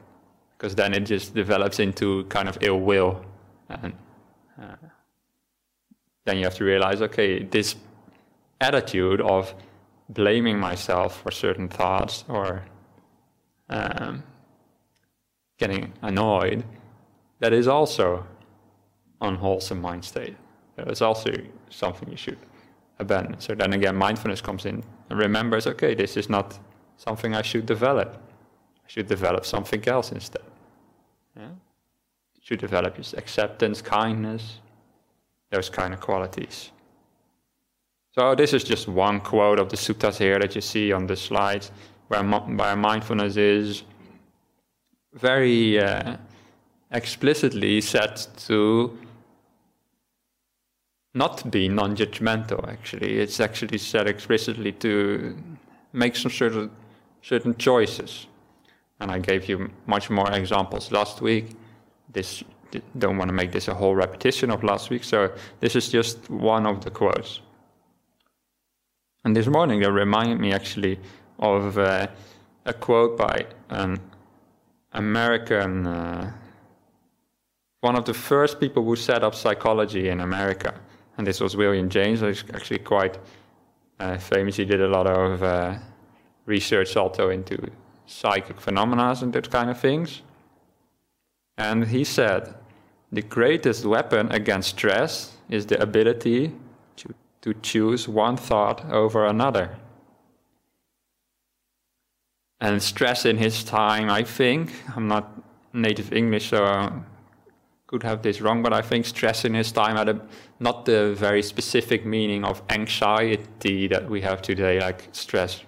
because 0.58 0.76
then 0.76 0.94
it 0.94 1.02
just 1.02 1.34
develops 1.34 1.80
into 1.80 2.24
kind 2.26 2.48
of 2.48 2.58
ill 2.62 2.80
will, 2.80 3.26
and 3.70 3.94
uh, 4.62 4.76
then 6.26 6.38
you 6.38 6.44
have 6.44 6.56
to 6.56 6.64
realize, 6.64 7.02
okay, 7.02 7.44
this 7.44 7.76
attitude 8.62 9.22
of 9.22 9.54
blaming 10.10 10.60
myself 10.60 11.22
for 11.22 11.32
certain 11.32 11.68
thoughts 11.68 12.24
or 12.28 12.64
um, 13.70 14.24
getting 15.58 15.92
annoyed, 16.02 16.64
that 17.40 17.54
is 17.54 17.68
also 17.68 18.26
unwholesome 19.22 19.82
mind 19.82 20.06
state. 20.06 20.36
It's 20.78 21.02
also 21.02 21.32
something 21.70 22.10
you 22.10 22.18
should 22.18 22.38
abandon. 23.00 23.40
So 23.40 23.56
then 23.56 23.74
again, 23.74 23.96
mindfulness 23.96 24.42
comes 24.42 24.66
in 24.66 24.84
and 25.10 25.20
remembers, 25.20 25.68
okay, 25.68 25.96
this 25.96 26.18
is 26.18 26.30
not 26.30 26.60
something 26.98 27.36
I 27.36 27.42
should 27.42 27.66
develop. 27.66 28.16
I 28.86 28.88
should 28.88 29.08
develop 29.08 29.46
something 29.46 29.88
else 29.88 30.12
instead. 30.12 30.44
Yeah? 31.36 31.50
Should 32.42 32.60
develop 32.60 32.96
just 32.98 33.16
acceptance, 33.16 33.82
kindness, 33.82 34.60
those 35.50 35.70
kind 35.70 35.94
of 35.94 36.00
qualities. 36.00 36.72
So 38.12 38.36
this 38.36 38.54
is 38.54 38.64
just 38.64 38.88
one 38.88 39.20
quote 39.20 39.60
of 39.60 39.70
the 39.70 39.76
suttas 39.78 40.18
here 40.18 40.40
that 40.40 40.56
you 40.56 40.62
see 40.62 40.94
on 40.94 41.08
the 41.08 41.16
slides, 41.16 41.72
where, 42.08 42.24
where 42.24 42.76
mindfulness 42.76 43.36
is 43.36 43.84
very 45.14 45.80
uh, 45.80 46.18
explicitly 46.92 47.82
set 47.82 48.28
to 48.46 48.98
not 51.14 51.50
be 51.50 51.68
non-judgmental. 51.68 52.68
Actually, 52.68 53.20
it's 53.20 53.40
actually 53.40 53.80
said 53.80 54.08
explicitly 54.08 54.72
to 54.74 55.36
make 55.94 56.16
some 56.16 56.32
certain 56.32 56.70
certain 57.26 57.56
choices. 57.58 58.28
And 59.00 59.12
I 59.12 59.20
gave 59.20 59.50
you 59.50 59.72
much 59.88 60.10
more 60.10 60.32
examples 60.32 60.92
last 60.92 61.22
week. 61.22 61.56
This 62.14 62.44
don't 62.98 63.18
want 63.18 63.30
to 63.30 63.34
make 63.34 63.52
this 63.52 63.68
a 63.68 63.74
whole 63.74 63.96
repetition 63.96 64.52
of 64.52 64.64
last 64.64 64.90
week, 64.90 65.04
so 65.04 65.32
this 65.60 65.76
is 65.76 65.90
just 65.90 66.30
one 66.30 66.66
of 66.66 66.84
the 66.84 66.92
quotes. 66.92 67.42
And 69.24 69.36
this 69.36 69.48
morning 69.48 69.80
they 69.80 69.90
reminded 69.90 70.40
me 70.40 70.52
actually 70.54 71.00
of 71.40 71.78
uh, 71.78 72.08
a 72.66 72.74
quote 72.74 73.18
by 73.18 73.46
an 73.70 74.00
American, 74.94 75.88
uh, 75.88 76.32
one 77.82 77.96
of 77.96 78.06
the 78.06 78.14
first 78.14 78.60
people 78.60 78.84
who 78.84 78.96
set 78.96 79.24
up 79.24 79.34
psychology 79.36 80.10
in 80.10 80.20
America. 80.20 80.74
And 81.18 81.26
this 81.26 81.40
was 81.40 81.56
William 81.56 81.90
James, 81.90 82.20
who's 82.20 82.44
actually 82.54 82.80
quite 82.80 83.18
uh, 84.00 84.18
famous. 84.18 84.58
He 84.58 84.66
did 84.66 84.82
a 84.82 84.88
lot 84.88 85.08
of 85.08 85.42
uh, 85.42 85.76
research 86.46 86.96
also 86.96 87.30
into 87.30 87.58
psychic 88.06 88.62
phenomena 88.62 89.16
and 89.22 89.34
that 89.34 89.50
kind 89.50 89.70
of 89.70 89.80
things. 89.80 90.22
And 91.58 91.88
he 91.88 92.04
said, 92.04 92.54
the 93.12 93.22
greatest 93.22 93.86
weapon 93.86 94.32
against 94.32 94.70
stress 94.70 95.38
is 95.50 95.66
the 95.66 95.82
ability 95.82 96.52
to, 96.98 97.14
to 97.42 97.54
choose 97.62 98.08
one 98.08 98.38
thought 98.38 98.84
over 98.92 99.26
another 99.26 99.78
and 102.60 102.82
stress 102.82 103.26
in 103.26 103.38
his 103.38 103.64
time, 103.64 104.10
I 104.10 104.24
think, 104.24 104.72
I'm 104.96 105.08
not 105.08 105.32
native 105.74 106.14
English, 106.14 106.50
so 106.50 106.64
I 106.64 106.92
could 107.88 108.04
have 108.04 108.22
this 108.22 108.42
wrong, 108.42 108.64
but 108.64 108.74
I 108.74 108.82
think 108.82 109.06
stress 109.06 109.46
in 109.46 109.54
his 109.54 109.72
time 109.72 109.98
had 109.98 110.10
a, 110.10 110.22
not 110.60 110.86
the 110.86 111.14
very 111.16 111.44
specific 111.44 112.06
meaning 112.06 112.44
of 112.44 112.62
anxiety 112.70 113.88
that 113.88 114.10
we 114.10 114.22
have 114.22 114.42
today, 114.42 114.80
like 114.80 115.10
stress, 115.12 115.64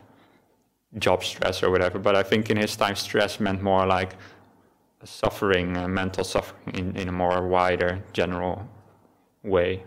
job 0.99 1.23
stress 1.23 1.63
or 1.63 1.69
whatever. 1.69 1.99
But 1.99 2.15
I 2.15 2.23
think 2.23 2.49
in 2.49 2.57
his 2.57 2.75
time, 2.75 2.95
stress 2.95 3.39
meant 3.39 3.61
more 3.61 3.85
like 3.85 4.15
suffering, 5.03 5.77
uh, 5.77 5.87
mental 5.87 6.23
suffering 6.23 6.75
in, 6.75 6.95
in 6.95 7.09
a 7.09 7.11
more 7.11 7.47
wider, 7.47 8.03
general 8.13 8.67
way. 9.43 9.83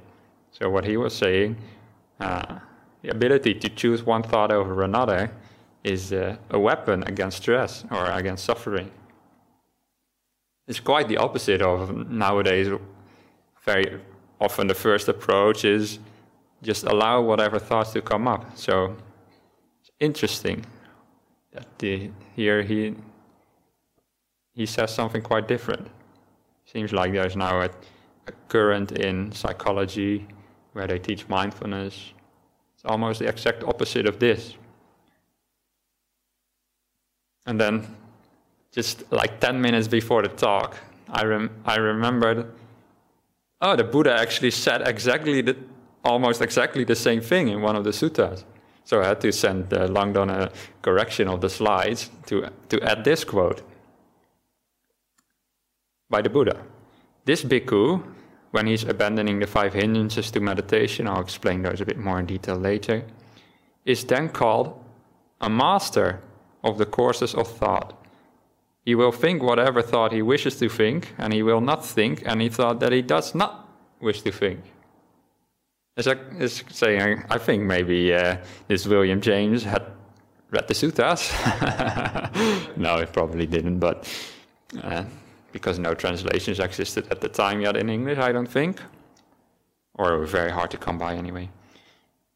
So 0.53 0.71
what 0.71 0.85
he 0.85 0.97
was 0.97 1.15
saying, 1.15 1.57
uh, 2.21 2.59
the 3.03 3.11
ability 3.11 3.55
to 3.55 3.69
choose 3.69 4.03
one 4.03 4.23
thought 4.23 4.51
over 4.51 4.83
another 4.83 5.31
is 5.83 6.13
uh, 6.13 6.37
a 6.51 6.59
weapon 6.59 7.03
against 7.05 7.39
stress 7.39 7.85
or 7.91 8.05
against 8.11 8.45
suffering. 8.45 8.91
It's 10.67 10.81
quite 10.81 11.09
the 11.09 11.17
opposite 11.17 11.63
of 11.63 12.11
nowadays. 12.11 12.69
Very 13.65 14.01
often, 14.41 14.67
the 14.69 14.75
first 14.75 15.09
approach 15.09 15.65
is 15.65 15.99
just 16.63 16.85
allow 16.85 17.23
whatever 17.23 17.59
thoughts 17.59 17.93
to 17.93 18.03
come 18.03 18.29
up. 18.29 18.57
So 18.57 18.97
it's 19.81 19.91
interesting 19.99 20.65
that 21.53 21.67
the, 21.79 22.11
here 22.37 22.63
he 22.63 22.95
he 24.55 24.67
says 24.67 24.93
something 24.93 25.23
quite 25.23 25.49
different. 25.49 25.89
Seems 26.67 26.93
like 26.93 27.13
there's 27.13 27.37
now 27.37 27.61
a, 27.61 27.71
a 28.27 28.33
current 28.49 28.93
in 28.93 29.33
psychology 29.33 30.27
where 30.73 30.87
they 30.87 30.99
teach 30.99 31.29
mindfulness. 31.29 32.13
It's 32.75 32.85
almost 32.85 33.21
the 33.21 33.29
exact 33.29 33.65
opposite 33.65 34.07
of 34.07 34.19
this. 34.19 34.55
And 37.47 37.61
then, 37.61 37.97
just 38.73 39.11
like 39.13 39.41
10 39.41 39.61
minutes 39.61 39.89
before 39.89 40.23
the 40.23 40.29
talk, 40.29 40.77
I, 41.09 41.25
rem- 41.25 41.51
I 41.65 41.77
remembered 41.77 42.53
oh, 43.61 43.77
the 43.77 43.85
Buddha 43.85 44.15
actually 44.15 44.51
said 44.51 44.87
exactly 44.87 45.43
the, 45.43 45.57
almost 46.05 46.41
exactly 46.41 46.85
the 46.85 46.95
same 46.95 47.21
thing 47.21 47.49
in 47.49 47.61
one 47.61 47.77
of 47.77 47.85
the 47.85 47.91
suttas. 47.91 48.45
So 48.85 49.01
I 49.01 49.07
had 49.07 49.21
to 49.21 49.33
send 49.33 49.73
uh, 49.73 49.87
Langdon 49.87 50.31
a 50.31 50.51
correction 50.83 51.29
of 51.29 51.41
the 51.41 51.49
slides 51.49 52.11
to, 52.27 52.51
to 52.69 52.81
add 52.83 53.05
this 53.05 53.25
quote 53.25 53.63
by 56.09 56.23
the 56.23 56.31
Buddha. 56.31 56.57
This 57.25 57.45
bhikkhu, 57.45 58.03
when 58.51 58.67
he's 58.67 58.83
abandoning 58.83 59.39
the 59.39 59.47
five 59.47 59.75
hindrances 59.75 60.31
to 60.33 60.41
meditation, 60.41 61.07
I'll 61.07 61.21
explain 61.21 61.63
those 61.63 61.81
a 61.81 61.85
bit 61.85 61.99
more 61.99 62.19
in 62.19 62.27
detail 62.27 62.57
later, 62.57 63.05
is 63.85 64.05
then 64.05 64.29
called 64.29 64.83
a 65.41 65.49
master 65.49 66.21
of 66.65 66.79
the 66.79 66.87
courses 66.87 67.35
of 67.35 67.47
thought. 67.47 67.97
He 68.85 68.95
will 68.95 69.13
think 69.13 69.43
whatever 69.43 69.83
thought 69.83 70.13
he 70.13 70.23
wishes 70.23 70.57
to 70.57 70.69
think, 70.69 71.15
and 71.17 71.33
he 71.33 71.43
will 71.43 71.61
not 71.61 71.85
think 71.85 72.23
any 72.27 72.49
thought 72.49 72.81
that 72.81 72.93
he 72.93 73.03
does 73.03 73.35
not 73.35 73.69
wish 74.01 74.23
to 74.23 74.33
think. 74.33 74.61
As 75.97 76.07
I 76.07 76.15
is 76.39 76.65
saying, 76.71 77.25
I 77.31 77.39
think 77.39 77.65
maybe 77.65 78.15
uh, 78.15 78.37
this 78.69 78.87
William 78.87 79.21
James 79.21 79.65
had 79.65 79.83
read 80.51 80.69
the 80.69 80.75
sutras. 80.75 81.31
no, 82.77 82.99
he 82.99 83.07
probably 83.07 83.47
didn't, 83.47 83.79
but 83.79 84.09
uh, 84.83 85.05
because 85.53 85.79
no 85.79 85.95
translations 85.95 86.61
existed 86.61 87.07
at 87.11 87.21
the 87.21 87.29
time 87.29 87.61
yet 87.61 87.77
in 87.77 87.89
English, 87.91 88.19
I 88.19 88.33
don't 88.33 88.47
think, 88.47 88.81
or 89.95 90.19
were 90.19 90.27
very 90.27 90.51
hard 90.51 90.71
to 90.71 90.77
come 90.77 90.99
by 90.99 91.15
anyway. 91.15 91.49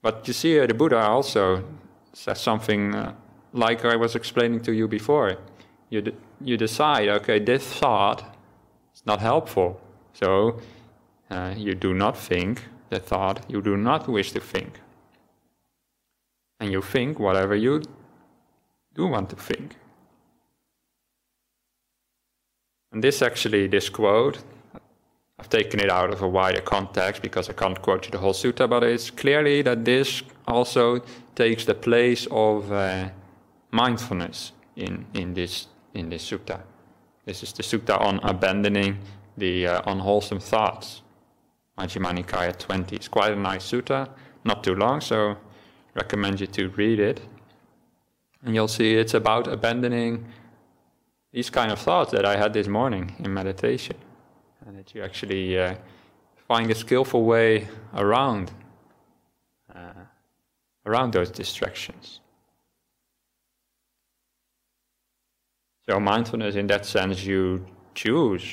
But 0.03 0.27
you 0.27 0.35
see, 0.35 0.61
uh, 0.61 0.67
the 0.67 0.75
Buddha 0.75 0.99
also 0.99 1.65
says 2.13 2.41
something 2.41 2.95
uh, 2.95 3.15
like 3.53 3.85
I 3.85 3.97
was 3.97 4.15
explaining 4.15 4.61
to 4.63 4.73
you 4.73 4.89
before. 4.89 5.39
You, 5.91 6.03
d- 6.03 6.17
you 6.41 6.57
decide, 6.57 7.09
okay, 7.09 7.39
this 7.39 7.65
thought 7.65 8.37
is 8.95 9.03
not 9.07 9.21
helpful, 9.21 9.81
so 10.13 10.61
uh, 11.31 11.55
you 11.57 11.75
do 11.75 11.95
not 11.95 12.19
think 12.19 12.63
the 12.95 13.01
thought 13.01 13.45
you 13.49 13.61
do 13.61 13.77
not 13.77 14.09
wish 14.09 14.33
to 14.33 14.41
think. 14.41 14.81
And 16.61 16.71
you 16.71 16.83
think 16.83 17.19
whatever 17.19 17.55
you 17.55 17.83
do 18.95 19.07
want 19.07 19.29
to 19.31 19.37
think. 19.37 19.77
And 22.93 23.03
this 23.03 23.23
actually, 23.23 23.67
this 23.67 23.89
quote, 23.91 24.39
I've 25.39 25.49
taken 25.49 25.81
it 25.81 25.91
out 25.91 26.11
of 26.13 26.23
a 26.23 26.29
wider 26.29 26.61
context 26.61 27.21
because 27.23 27.51
I 27.51 27.55
can't 27.55 27.83
quote 27.83 28.07
you 28.07 28.13
the 28.13 28.19
whole 28.19 28.33
sutta, 28.33 28.71
but 28.71 28.85
it's 28.85 29.11
clearly 29.11 29.63
that 29.63 29.85
this 29.85 30.23
also 30.47 31.03
takes 31.35 31.65
the 31.65 31.75
place 31.75 32.29
of 32.31 32.71
uh, 32.71 33.09
mindfulness 33.73 34.53
in, 34.77 35.05
in, 35.13 35.35
this, 35.35 35.67
in 35.93 36.09
this 36.09 36.31
sutta. 36.31 36.61
This 37.25 37.43
is 37.43 37.53
the 37.53 37.65
sutta 37.65 38.01
on 38.01 38.21
abandoning 38.23 38.99
the 39.37 39.67
uh, 39.67 39.83
unwholesome 39.91 40.39
thoughts. 40.39 41.03
Majjhima 41.79 42.13
Nikaya 42.13 42.57
20. 42.57 42.95
It's 42.97 43.09
quite 43.09 43.33
a 43.33 43.37
nice 43.37 43.71
sutta, 43.71 44.09
not 44.45 44.63
too 44.63 44.75
long, 44.75 45.01
so 45.01 45.37
recommend 45.95 46.41
you 46.41 46.47
to 46.47 46.69
read 46.71 47.01
it. 47.01 47.21
And 48.45 48.55
you'll 48.55 48.69
see 48.69 48.95
it's 48.95 49.15
about 49.15 49.49
abandoning 49.49 50.27
these 51.33 51.51
kind 51.51 51.73
of 51.73 51.79
thoughts 51.79 52.13
that 52.13 52.25
I 52.25 52.37
had 52.37 52.53
this 52.53 52.69
morning 52.69 53.17
in 53.19 53.35
meditation. 53.35 53.97
And 54.67 54.79
that 54.79 54.95
you 54.95 55.03
actually 55.03 55.59
uh, 55.59 55.75
find 56.47 56.71
a 56.71 56.75
skillful 56.75 57.25
way 57.25 57.69
around 57.95 58.53
uh, 59.75 60.05
around 60.87 61.13
those 61.13 61.31
distractions. 61.31 62.21
So 65.89 65.99
mindfulness 65.99 66.55
in 66.55 66.67
that 66.69 66.87
sense 66.87 67.25
you 67.25 67.67
choose 67.95 68.45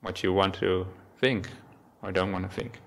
what 0.00 0.22
you 0.22 0.32
want 0.32 0.54
to 0.56 0.86
think 1.18 1.48
or 2.06 2.12
don't 2.12 2.30
want 2.32 2.48
to 2.48 2.56
think. 2.56 2.80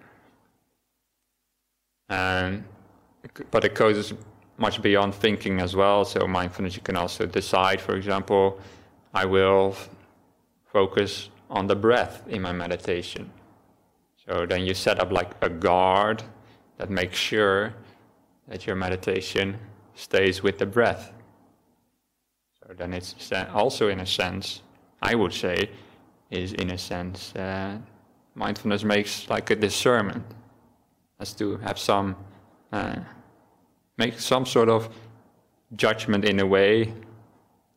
And 2.08 2.64
but 3.52 3.66
it 3.66 3.76
goes 3.76 4.14
much 4.58 4.82
beyond 4.82 5.14
thinking 5.14 5.60
as 5.60 5.76
well. 5.76 6.06
So 6.06 6.26
mindfulness, 6.26 6.76
you 6.76 6.82
can 6.82 6.96
also 6.96 7.26
decide, 7.26 7.82
for 7.82 7.96
example, 7.96 8.60
I 9.14 9.26
will 9.26 9.76
focus 10.72 11.30
on 11.50 11.68
the 11.68 11.76
breath 11.76 12.24
in 12.28 12.42
my 12.42 12.54
meditation. 12.54 13.30
So 14.26 14.46
then 14.46 14.66
you 14.66 14.74
set 14.74 15.00
up 15.00 15.12
like 15.12 15.32
a 15.42 15.50
guard 15.50 16.24
that 16.78 16.90
makes 16.90 17.18
sure 17.18 17.74
that 18.48 18.66
your 18.66 18.76
meditation 18.76 19.58
stays 19.96 20.42
with 20.42 20.58
the 20.60 20.66
breath. 20.66 21.12
So 22.60 22.74
then 22.74 22.94
it's 22.94 23.32
also, 23.54 23.90
in 23.90 24.00
a 24.00 24.06
sense, 24.06 24.62
I 25.02 25.16
would 25.16 25.34
say, 25.34 25.70
is 26.30 26.54
in 26.54 26.72
a 26.72 26.78
sense, 26.78 27.36
uh, 27.36 27.78
mindfulness 28.36 28.84
makes 28.84 29.30
like 29.30 29.50
a 29.50 29.56
discernment, 29.56 30.24
as 31.20 31.34
to 31.34 31.58
have 31.58 31.78
some. 31.78 32.16
Uh, 32.72 32.96
make 34.00 34.18
some 34.18 34.46
sort 34.46 34.70
of 34.70 34.90
judgment 35.76 36.24
in 36.26 36.40
a 36.40 36.46
way 36.46 36.94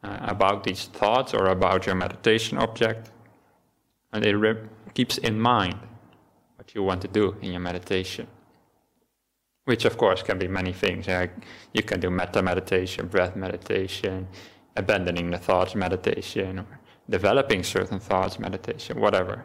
uh, 0.03 0.19
about 0.23 0.65
these 0.65 0.87
thoughts 0.87 1.35
or 1.35 1.49
about 1.49 1.85
your 1.87 1.97
meditation 1.97 2.57
object. 2.59 3.11
And 4.13 4.25
it 4.25 4.37
re- 4.37 4.69
keeps 4.95 5.19
in 5.19 5.39
mind 5.41 5.79
what 6.57 6.75
you 6.75 6.83
want 6.83 7.03
to 7.03 7.09
do 7.09 7.37
in 7.43 7.51
your 7.51 7.61
meditation. 7.61 8.27
Which, 9.65 9.85
of 9.85 9.97
course, 9.97 10.23
can 10.23 10.39
be 10.39 10.49
many 10.49 10.73
things. 10.73 11.07
you 11.73 11.83
can 11.83 12.01
do 12.01 12.11
metta 12.11 12.43
meditation, 12.43 13.07
breath 13.07 13.37
meditation, 13.37 14.29
abandoning 14.77 15.31
the 15.31 15.39
thoughts 15.39 15.75
meditation, 15.75 16.61
or 16.61 16.67
developing 17.09 17.63
certain 17.63 18.01
thoughts 18.01 18.39
meditation, 18.39 19.01
whatever. 19.01 19.45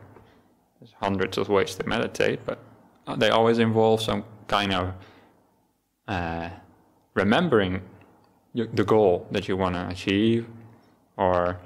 There's 0.79 0.93
hundreds 0.99 1.37
of 1.37 1.49
ways 1.49 1.75
to 1.75 1.87
meditate, 1.87 2.39
but 2.45 2.59
they 3.17 3.29
always 3.29 3.59
involve 3.59 4.01
some 4.01 4.23
kind 4.47 4.73
of 4.73 4.93
uh, 6.07 6.49
remembering 7.13 7.81
the 8.53 8.83
goal 8.83 9.27
that 9.31 9.47
you 9.47 9.57
want 9.57 9.75
to 9.75 9.87
achieve 9.87 10.47
or 11.17 11.59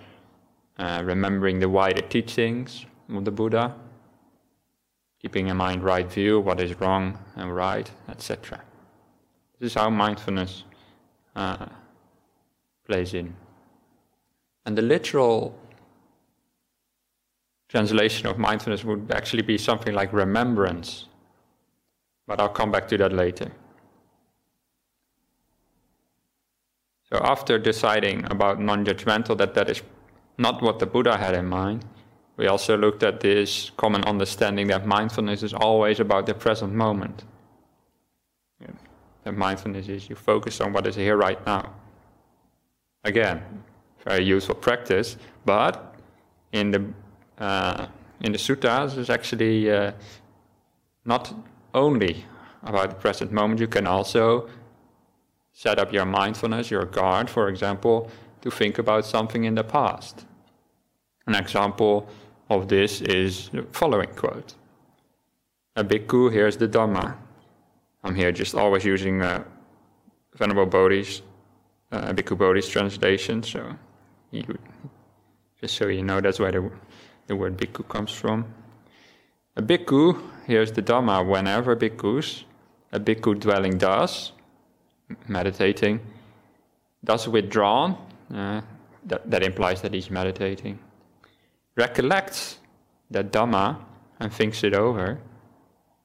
uh, 0.77 1.01
remembering 1.03 1.59
the 1.59 1.69
wider 1.69 2.01
teachings 2.01 2.85
of 3.13 3.25
the 3.25 3.31
Buddha, 3.31 3.75
keeping 5.21 5.47
in 5.47 5.57
mind 5.57 5.83
right 5.83 6.11
view, 6.11 6.39
what 6.39 6.59
is 6.59 6.79
wrong 6.79 7.17
and 7.35 7.55
right, 7.55 7.89
etc. 8.09 8.61
This 9.59 9.71
is 9.71 9.73
how 9.75 9.89
mindfulness 9.89 10.63
uh, 11.35 11.67
plays 12.87 13.13
in. 13.13 13.35
And 14.65 14.77
the 14.77 14.81
literal 14.81 15.55
translation 17.71 18.27
of 18.27 18.37
mindfulness 18.37 18.83
would 18.83 19.11
actually 19.11 19.43
be 19.43 19.57
something 19.57 19.93
like 19.93 20.11
remembrance. 20.11 21.05
But 22.27 22.39
I'll 22.41 22.49
come 22.49 22.69
back 22.71 22.87
to 22.89 22.97
that 22.97 23.13
later. 23.13 23.49
So 27.09 27.19
after 27.23 27.57
deciding 27.57 28.29
about 28.29 28.59
non-judgmental, 28.59 29.37
that 29.37 29.53
that 29.53 29.69
is 29.69 29.81
not 30.37 30.61
what 30.61 30.79
the 30.79 30.85
Buddha 30.85 31.17
had 31.17 31.33
in 31.33 31.45
mind, 31.45 31.85
we 32.37 32.47
also 32.47 32.77
looked 32.77 33.03
at 33.03 33.19
this 33.19 33.71
common 33.77 34.03
understanding 34.03 34.67
that 34.67 34.85
mindfulness 34.85 35.43
is 35.43 35.53
always 35.53 35.99
about 35.99 36.25
the 36.25 36.33
present 36.33 36.73
moment. 36.73 37.23
Yeah. 38.59 38.71
That 39.23 39.37
mindfulness 39.37 39.87
is 39.87 40.09
you 40.09 40.15
focus 40.15 40.59
on 40.61 40.73
what 40.73 40.87
is 40.87 40.95
here 40.95 41.17
right 41.17 41.45
now. 41.45 41.73
Again, 43.03 43.43
very 44.03 44.23
useful 44.23 44.55
practice, 44.55 45.17
but 45.45 45.95
in 46.51 46.71
the 46.71 46.85
uh, 47.41 47.87
in 48.21 48.31
the 48.31 48.37
suttas 48.37 48.97
is 48.97 49.09
actually 49.09 49.69
uh, 49.69 49.91
not 51.05 51.33
only 51.73 52.23
about 52.63 52.89
the 52.89 52.95
present 52.95 53.31
moment. 53.31 53.59
You 53.59 53.67
can 53.67 53.87
also 53.87 54.47
set 55.51 55.79
up 55.79 55.91
your 55.91 56.05
mindfulness, 56.05 56.69
your 56.69 56.85
guard, 56.85 57.29
for 57.29 57.49
example, 57.49 58.09
to 58.41 58.51
think 58.51 58.77
about 58.77 59.05
something 59.05 59.43
in 59.43 59.55
the 59.55 59.63
past. 59.63 60.25
An 61.27 61.35
example 61.35 62.07
of 62.49 62.67
this 62.67 63.01
is 63.01 63.49
the 63.49 63.63
following 63.71 64.09
quote 64.15 64.53
A 65.75 65.83
bhikkhu 65.83 66.31
hears 66.31 66.57
the 66.57 66.67
Dhamma. 66.67 67.15
I'm 68.03 68.15
here 68.15 68.31
just 68.31 68.55
always 68.55 68.83
using 68.85 69.21
uh, 69.21 69.43
Venerable 70.35 70.65
Bodhi's, 70.65 71.21
uh, 71.91 72.13
Bhikkhu 72.13 72.37
Bodhi's 72.37 72.67
translation, 72.67 73.43
so 73.43 73.75
you, 74.31 74.43
just 75.59 75.75
so 75.75 75.87
you 75.87 76.03
know 76.03 76.19
that's 76.21 76.39
where 76.39 76.51
the, 76.51 76.71
the 77.31 77.37
word 77.37 77.55
bhikkhu 77.55 77.87
comes 77.87 78.11
from. 78.11 78.45
A 79.55 79.61
bhikkhu 79.61 80.01
hears 80.47 80.73
the 80.73 80.81
Dhamma 80.81 81.25
whenever 81.25 81.77
bhikkhus, 81.77 82.43
a 82.91 82.99
bhikkhu 82.99 83.39
dwelling 83.39 83.77
thus, 83.77 84.33
meditating, 85.29 86.01
thus 87.01 87.29
withdrawn, 87.29 87.95
uh, 88.33 88.59
that, 89.05 89.21
that 89.31 89.43
implies 89.43 89.81
that 89.81 89.93
he's 89.93 90.11
meditating, 90.11 90.77
recollects 91.77 92.59
that 93.09 93.31
Dhamma 93.31 93.77
and 94.19 94.33
thinks 94.33 94.61
it 94.65 94.73
over, 94.73 95.19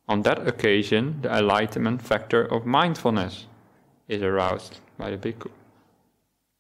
on 0.09 0.23
that 0.23 0.47
occasion 0.47 1.23
the 1.23 1.39
enlightenment 1.39 2.03
factor 2.03 2.43
of 2.55 2.65
mindfulness 2.65 3.47
is 4.07 4.23
aroused 4.23 4.79
by 4.97 5.11
the 5.11 5.19
bhikkhu. 5.19 5.51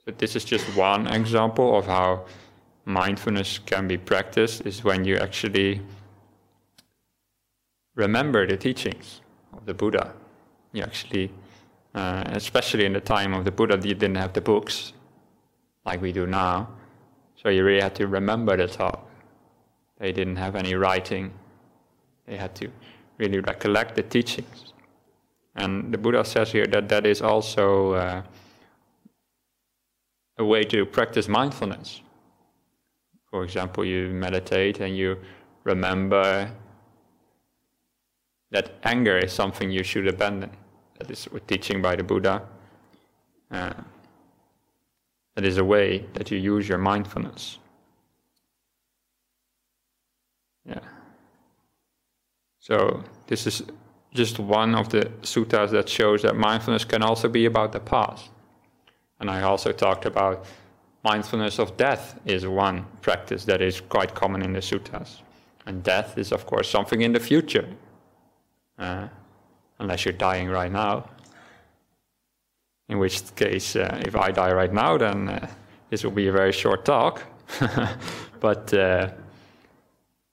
So 0.04 0.10
this 0.18 0.34
is 0.34 0.44
just 0.44 0.66
one 0.76 1.06
example 1.06 1.78
of 1.78 1.86
how 1.86 2.26
mindfulness 2.86 3.58
can 3.58 3.86
be 3.86 3.98
practiced 3.98 4.62
is 4.64 4.82
when 4.82 5.04
you 5.04 5.18
actually 5.18 5.82
remember 7.94 8.46
the 8.46 8.56
teachings 8.56 9.20
of 9.52 9.66
the 9.66 9.74
Buddha. 9.74 10.14
You 10.72 10.82
actually 10.82 11.30
uh, 11.96 12.22
especially 12.32 12.84
in 12.84 12.92
the 12.92 13.00
time 13.00 13.32
of 13.32 13.46
the 13.46 13.50
Buddha, 13.50 13.76
you 13.76 13.94
didn't 13.94 14.16
have 14.16 14.34
the 14.34 14.40
books 14.42 14.92
like 15.86 16.02
we 16.02 16.12
do 16.12 16.26
now. 16.26 16.68
So 17.42 17.48
you 17.48 17.64
really 17.64 17.80
had 17.80 17.94
to 17.94 18.06
remember 18.06 18.54
the 18.54 18.68
talk. 18.68 19.08
They 19.98 20.12
didn't 20.12 20.36
have 20.36 20.56
any 20.56 20.74
writing. 20.74 21.32
They 22.26 22.36
had 22.36 22.54
to 22.56 22.70
really 23.16 23.40
recollect 23.40 23.96
the 23.96 24.02
teachings. 24.02 24.74
And 25.54 25.90
the 25.90 25.96
Buddha 25.96 26.22
says 26.24 26.52
here 26.52 26.66
that 26.66 26.90
that 26.90 27.06
is 27.06 27.22
also 27.22 27.92
uh, 27.92 28.22
a 30.36 30.44
way 30.44 30.64
to 30.64 30.84
practice 30.84 31.28
mindfulness. 31.28 32.02
For 33.36 33.44
example, 33.44 33.84
you 33.84 34.08
meditate 34.08 34.80
and 34.80 34.96
you 34.96 35.18
remember 35.64 36.50
that 38.50 38.70
anger 38.82 39.18
is 39.18 39.30
something 39.30 39.70
you 39.70 39.82
should 39.82 40.08
abandon. 40.08 40.52
That 40.98 41.10
is 41.10 41.28
teaching 41.46 41.82
by 41.82 41.96
the 41.96 42.02
Buddha. 42.02 42.40
Uh, 43.50 43.74
that 45.34 45.44
is 45.44 45.58
a 45.58 45.64
way 45.64 46.06
that 46.14 46.30
you 46.30 46.38
use 46.38 46.66
your 46.66 46.78
mindfulness. 46.78 47.58
Yeah. 50.64 50.80
So 52.58 53.04
this 53.26 53.46
is 53.46 53.64
just 54.14 54.38
one 54.38 54.74
of 54.74 54.88
the 54.88 55.12
suttas 55.20 55.72
that 55.72 55.90
shows 55.90 56.22
that 56.22 56.36
mindfulness 56.36 56.86
can 56.86 57.02
also 57.02 57.28
be 57.28 57.44
about 57.44 57.72
the 57.72 57.80
past. 57.80 58.30
And 59.20 59.28
I 59.28 59.42
also 59.42 59.72
talked 59.72 60.06
about 60.06 60.46
mindfulness 61.12 61.58
of 61.58 61.76
death 61.76 62.04
is 62.24 62.46
one 62.46 62.84
practice 63.00 63.44
that 63.44 63.60
is 63.60 63.80
quite 63.80 64.12
common 64.14 64.42
in 64.42 64.52
the 64.52 64.62
suttas. 64.70 65.10
And 65.66 65.82
death 65.82 66.18
is, 66.18 66.32
of 66.32 66.42
course, 66.46 66.68
something 66.68 67.00
in 67.02 67.12
the 67.12 67.20
future, 67.20 67.68
uh, 68.78 69.06
unless 69.78 70.04
you're 70.04 70.20
dying 70.30 70.48
right 70.60 70.72
now. 70.72 70.94
In 72.88 72.98
which 72.98 73.16
case, 73.34 73.76
uh, 73.76 74.00
if 74.08 74.14
I 74.26 74.30
die 74.42 74.52
right 74.52 74.72
now, 74.72 74.98
then 74.98 75.28
uh, 75.28 75.46
this 75.90 76.04
will 76.04 76.16
be 76.22 76.28
a 76.28 76.32
very 76.32 76.52
short 76.52 76.84
talk. 76.84 77.22
but 78.46 78.64
uh, 78.74 79.10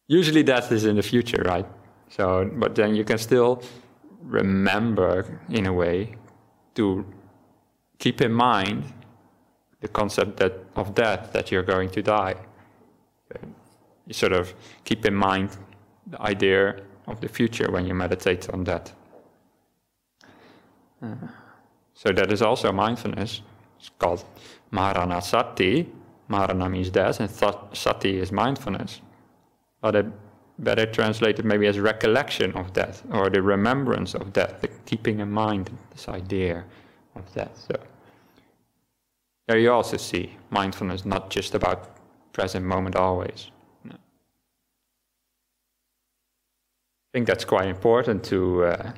usually, 0.08 0.44
death 0.44 0.72
is 0.72 0.86
in 0.86 0.96
the 0.96 1.08
future, 1.14 1.42
right? 1.54 1.68
So, 2.10 2.50
but 2.64 2.76
then 2.76 2.96
you 2.96 3.04
can 3.04 3.18
still 3.18 3.62
remember, 4.40 5.40
in 5.50 5.66
a 5.66 5.74
way, 5.74 6.16
to 6.76 7.06
keep 7.98 8.22
in 8.22 8.32
mind 8.32 8.84
the 9.84 9.90
concept 9.90 10.38
that 10.38 10.54
of 10.76 10.96
death 10.96 11.34
that 11.34 11.52
you're 11.52 11.68
going 11.76 11.90
to 11.90 12.02
die. 12.02 12.36
You 14.08 14.14
sort 14.14 14.32
of 14.32 14.54
keep 14.86 15.06
in 15.06 15.14
mind 15.14 15.50
the 16.08 16.22
idea 16.22 16.82
of 17.08 17.20
the 17.20 17.28
future 17.28 17.70
when 17.70 17.86
you 17.86 17.94
meditate 17.94 18.50
on 18.50 18.64
that. 18.64 18.94
Uh, 21.02 21.16
so 21.94 22.14
that 22.14 22.32
is 22.32 22.42
also 22.42 22.72
mindfulness. 22.72 23.42
It's 23.78 23.92
called 24.00 24.24
Marana 24.72 25.22
Sati. 25.22 25.90
Marana 26.30 26.70
means 26.70 26.90
death, 26.90 27.20
and 27.20 27.30
Sati 27.74 28.20
is 28.20 28.32
mindfulness. 28.32 29.02
But 29.82 29.96
it 29.96 30.06
better 30.60 30.86
translated 30.86 31.44
maybe 31.44 31.68
as 31.68 31.78
recollection 31.78 32.54
of 32.54 32.72
death, 32.72 33.04
or 33.12 33.30
the 33.30 33.42
remembrance 33.42 34.16
of 34.16 34.32
death, 34.32 34.62
the 34.62 34.70
keeping 34.86 35.20
in 35.20 35.30
mind 35.30 35.70
this 35.92 36.08
idea 36.08 36.64
of 37.16 37.34
death. 37.34 37.66
So 37.68 37.76
there 39.54 39.62
you 39.62 39.72
also 39.72 39.98
see 39.98 40.36
mindfulness 40.50 41.06
not 41.06 41.30
just 41.30 41.54
about 41.54 41.96
present 42.32 42.66
moment 42.66 42.96
always. 42.96 43.52
No. 43.84 43.94
I 43.94 43.98
think 47.14 47.28
that's 47.28 47.46
quite 47.46 47.68
important 47.68 48.24
to 48.24 48.64
uh, 48.66 48.92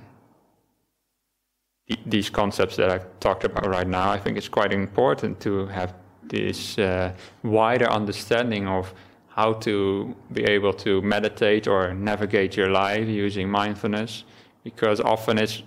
these 2.06 2.30
concepts 2.30 2.78
that 2.78 2.90
I've 2.90 3.20
talked 3.20 3.44
about 3.44 3.68
right 3.68 3.86
now. 3.86 4.10
I 4.10 4.18
think 4.18 4.38
it's 4.38 4.48
quite 4.48 4.72
important 4.72 5.42
to 5.42 5.68
have 5.68 5.94
this 6.24 6.80
uh, 6.80 7.12
wider 7.44 7.90
understanding 7.92 8.66
of 8.66 8.94
how 9.28 9.52
to 9.68 10.16
be 10.32 10.46
able 10.46 10.72
to 10.86 11.02
meditate 11.02 11.68
or 11.68 11.94
navigate 11.94 12.56
your 12.56 12.70
life 12.70 13.10
using 13.10 13.50
mindfulness, 13.50 14.24
because 14.64 15.02
often 15.02 15.38
it's 15.38 15.64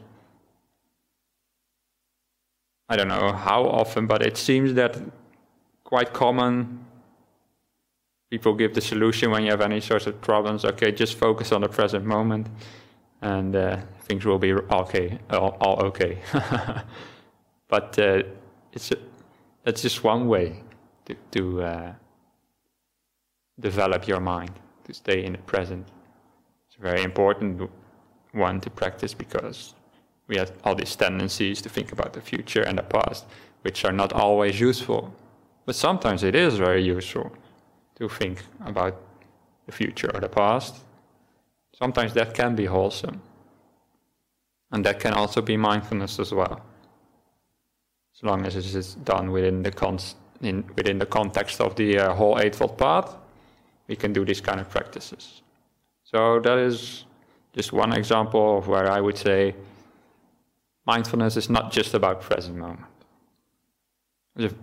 I 2.89 2.97
don't 2.97 3.09
know 3.09 3.33
how 3.33 3.65
often, 3.65 4.07
but 4.07 4.23
it 4.23 4.37
seems 4.37 4.75
that 4.75 4.99
quite 5.85 6.13
common 6.13 6.85
people 8.31 8.55
give 8.55 8.75
the 8.75 8.81
solution 8.81 9.31
when 9.31 9.43
you 9.43 9.51
have 9.51 9.61
any 9.61 9.81
sorts 9.81 10.07
of 10.07 10.21
problems. 10.21 10.65
Okay, 10.65 10.93
just 10.93 11.19
focus 11.19 11.53
on 11.53 11.61
the 11.61 11.69
present 11.69 12.05
moment, 12.05 12.47
and 13.21 13.55
uh, 13.55 13.79
things 14.03 14.25
will 14.25 14.39
be 14.39 14.53
okay, 14.53 15.19
all, 15.31 15.57
all 15.61 15.85
okay. 15.87 16.19
but 17.69 17.99
uh, 17.99 18.23
it's 18.73 18.93
that's 19.65 19.83
just 19.83 20.03
one 20.03 20.29
way 20.29 20.63
to, 21.05 21.15
to 21.33 21.63
uh, 21.63 21.93
develop 23.61 24.07
your 24.09 24.21
mind 24.21 24.53
to 24.85 24.95
stay 24.95 25.25
in 25.25 25.33
the 25.33 25.39
present. 25.39 25.87
It's 26.67 26.79
a 26.79 26.81
very 26.81 27.03
important 27.03 27.71
one 28.33 28.61
to 28.61 28.71
practice 28.71 29.13
because 29.13 29.75
we 30.29 30.37
have 30.37 30.53
all 30.63 30.75
these 30.75 30.95
tendencies 30.95 31.61
to 31.63 31.69
think 31.69 31.91
about 31.91 32.13
the 32.13 32.21
future 32.21 32.63
and 32.63 32.79
the 32.79 32.83
past, 32.83 33.27
which 33.63 33.85
are 33.85 33.93
not 33.93 34.13
always 34.13 34.61
useful. 34.61 35.13
But 35.65 35.75
sometimes 35.75 36.23
it 36.23 36.35
is 36.35 36.59
very 36.59 36.83
useful 36.83 37.33
to 37.97 38.09
think 38.09 38.45
about 38.65 38.95
the 39.67 39.73
future 39.73 40.11
or 40.15 40.21
the 40.21 40.29
past. 40.29 40.77
Sometimes 41.73 42.13
that 42.15 42.35
can 42.35 42.55
be 42.55 42.67
wholesome. 42.67 43.21
And 44.71 44.85
that 44.85 45.01
can 45.01 45.15
also 45.15 45.41
be 45.41 45.57
mindfulness 45.57 46.19
as 46.19 46.33
well. 46.33 46.61
As 48.15 48.23
long 48.23 48.45
as 48.45 48.55
it 48.57 48.67
is 48.75 48.95
done 48.95 49.31
within 49.31 49.63
the, 49.63 49.71
con- 49.71 49.99
in, 50.43 50.65
within 50.77 50.99
the 50.99 51.07
context 51.07 51.61
of 51.61 51.75
the 51.77 51.99
uh, 51.99 52.15
whole 52.15 52.39
Eightfold 52.39 52.77
Path, 52.77 53.17
we 53.87 53.97
can 53.97 54.13
do 54.13 54.25
these 54.25 54.43
kind 54.43 54.61
of 54.61 54.69
practices. 54.69 55.43
So 56.05 56.41
that 56.41 56.59
is 56.59 57.05
just 57.55 57.73
one 57.73 57.93
example 57.93 58.59
of 58.59 58.69
where 58.69 58.91
I 58.91 59.01
would 59.01 59.17
say 59.17 59.55
mindfulness 60.89 61.37
is 61.37 61.51
not 61.51 61.71
just 61.71 61.93
about 61.95 62.23
present 62.23 62.57
moment. 62.57 62.89
If, 64.37 64.55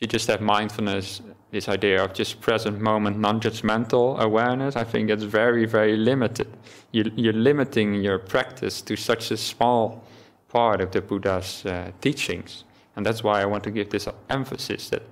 you 0.00 0.08
just 0.08 0.28
have 0.28 0.40
mindfulness, 0.40 1.22
this 1.50 1.68
idea 1.68 2.02
of 2.04 2.14
just 2.14 2.40
present 2.40 2.80
moment, 2.80 3.18
non-judgmental 3.18 4.18
awareness, 4.18 4.74
I 4.76 4.84
think 4.84 5.10
it's 5.10 5.22
very, 5.22 5.66
very 5.66 5.96
limited. 5.96 6.48
You, 6.90 7.12
you're 7.14 7.40
limiting 7.50 7.94
your 7.94 8.18
practice 8.18 8.82
to 8.82 8.96
such 8.96 9.30
a 9.30 9.36
small 9.36 10.02
part 10.48 10.80
of 10.80 10.90
the 10.90 11.00
Buddha's 11.00 11.64
uh, 11.64 11.92
teachings, 12.00 12.64
and 12.96 13.06
that's 13.06 13.22
why 13.22 13.40
I 13.42 13.46
want 13.46 13.62
to 13.64 13.70
give 13.70 13.90
this 13.90 14.08
emphasis 14.28 14.88
that 14.90 15.02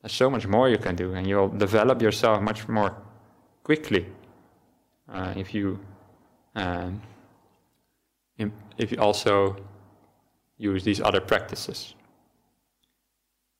there's 0.00 0.14
so 0.14 0.30
much 0.30 0.46
more 0.46 0.68
you 0.70 0.78
can 0.78 0.96
do, 0.96 1.14
and 1.14 1.26
you'll 1.26 1.48
develop 1.66 2.00
yourself 2.00 2.40
much 2.40 2.68
more 2.68 2.96
quickly 3.64 4.06
uh, 5.12 5.34
if 5.36 5.52
you. 5.52 5.78
Um, 6.54 7.02
if 8.78 8.92
you 8.92 8.98
also 8.98 9.56
use 10.58 10.84
these 10.84 11.00
other 11.00 11.20
practices. 11.20 11.94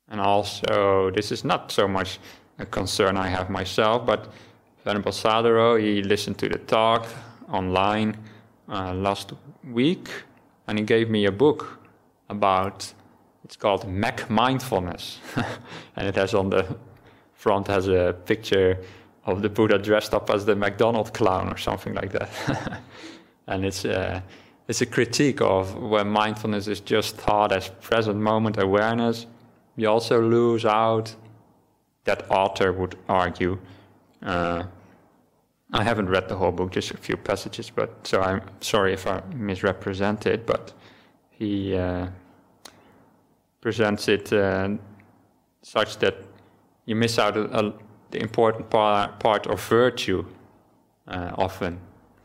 And 0.09 0.21
also, 0.21 1.11
this 1.11 1.31
is 1.33 1.45
not 1.45 1.71
so 1.71 1.87
much 1.87 2.19
a 2.59 2.67
concern 2.67 3.17
I 3.17 3.29
have 3.29 3.51
myself, 3.51 4.07
but 4.07 4.33
Venerable 4.85 5.13
Sadaro, 5.13 5.81
he 5.81 6.03
listened 6.03 6.39
to 6.39 6.49
the 6.49 6.59
talk 6.59 7.07
online 7.53 8.17
uh, 8.69 8.95
last 8.95 9.33
week, 9.71 10.09
and 10.67 10.79
he 10.79 10.85
gave 10.85 11.11
me 11.11 11.27
a 11.27 11.33
book 11.33 11.79
about, 12.29 12.93
it's 13.45 13.57
called 13.57 13.85
McMindfulness. 13.85 15.19
and 15.97 16.09
it 16.09 16.17
has 16.17 16.35
on 16.35 16.51
the 16.51 16.77
front 17.35 17.67
has 17.69 17.87
a 17.89 18.17
picture 18.25 18.79
of 19.25 19.43
the 19.43 19.49
Buddha 19.49 19.79
dressed 19.79 20.15
up 20.15 20.31
as 20.31 20.45
the 20.45 20.57
McDonald 20.57 21.13
clown 21.13 21.49
or 21.49 21.57
something 21.57 21.95
like 21.95 22.13
that. 22.13 22.31
and 23.47 23.65
it's 23.65 23.85
uh, 23.85 24.21
it's 24.69 24.83
a 24.83 24.87
critique 24.87 25.41
of 25.41 25.75
when 25.77 26.09
mindfulness 26.09 26.69
is 26.69 26.81
just 26.81 27.17
thought 27.17 27.53
as 27.53 27.69
present 27.81 28.17
moment 28.17 28.63
awareness. 28.63 29.27
You 29.77 29.89
also 29.89 30.21
lose 30.21 30.67
out, 30.67 31.17
that 32.05 32.31
author 32.31 32.73
would 32.73 32.97
argue. 33.09 33.59
Uh, 34.23 34.65
I 35.73 35.83
haven't 35.85 36.09
read 36.09 36.29
the 36.29 36.37
whole 36.37 36.53
book, 36.53 36.71
just 36.71 36.91
a 36.91 36.97
few 36.99 37.17
passages, 37.17 37.71
but 37.71 38.07
so 38.07 38.21
I'm 38.21 38.43
sorry 38.61 38.93
if 38.93 39.07
I 39.07 39.23
misrepresent 39.35 40.27
it, 40.27 40.47
but 40.47 40.73
he 41.31 41.75
uh, 41.75 42.09
presents 43.61 44.09
it 44.09 44.33
uh, 44.33 44.71
such 45.63 45.99
that 45.99 46.17
you 46.85 46.95
miss 46.95 47.19
out 47.19 47.37
a, 47.37 47.45
a, 47.59 47.73
the 48.11 48.21
important 48.21 48.69
part, 48.69 49.19
part 49.21 49.47
of 49.47 49.63
virtue 49.63 50.25
uh, 51.07 51.33
often 51.37 51.79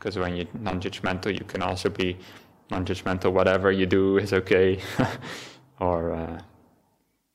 because 0.04 0.18
when 0.18 0.36
you're 0.36 0.46
non-judgmental, 0.60 1.32
you 1.32 1.46
can 1.46 1.62
also 1.62 1.88
be 1.88 2.18
non-judgmental. 2.70 3.32
Whatever 3.32 3.72
you 3.72 3.86
do 3.86 4.18
is 4.18 4.34
okay. 4.34 4.78
or 5.80 6.12
uh, 6.12 6.42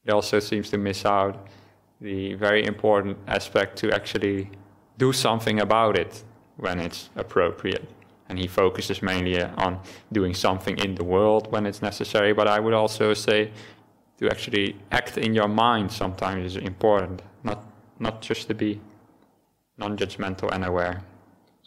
it 0.05 0.12
also 0.12 0.39
seems 0.39 0.69
to 0.69 0.77
miss 0.77 1.03
out 1.03 1.47
the 1.99 2.36
very 2.36 2.63
important 2.63 3.17
aspect 3.27 3.75
to 3.79 3.91
actually 3.91 4.51
do 4.99 5.12
something 5.12 5.60
about 5.62 5.97
it 5.97 6.23
when 6.58 6.79
it's 6.79 7.10
appropriate. 7.15 7.89
And 8.29 8.38
he 8.38 8.45
focuses 8.45 9.01
mainly 9.01 9.41
on 9.41 9.79
doing 10.12 10.36
something 10.36 10.77
in 10.77 10.93
the 10.93 11.03
world 11.03 11.51
when 11.51 11.65
it's 11.65 11.82
necessary. 11.82 12.34
But 12.34 12.47
I 12.47 12.60
would 12.60 12.75
also 12.75 13.15
say 13.15 13.51
to 14.19 14.29
actually 14.29 14.75
act 14.91 15.17
in 15.17 15.34
your 15.34 15.47
mind 15.47 15.91
sometimes 15.91 16.55
is 16.55 16.62
important, 16.62 17.23
not 17.43 17.63
not 17.97 18.21
just 18.21 18.47
to 18.47 18.53
be 18.53 18.79
non-judgmental 19.79 20.51
and 20.51 20.63
aware. 20.63 21.01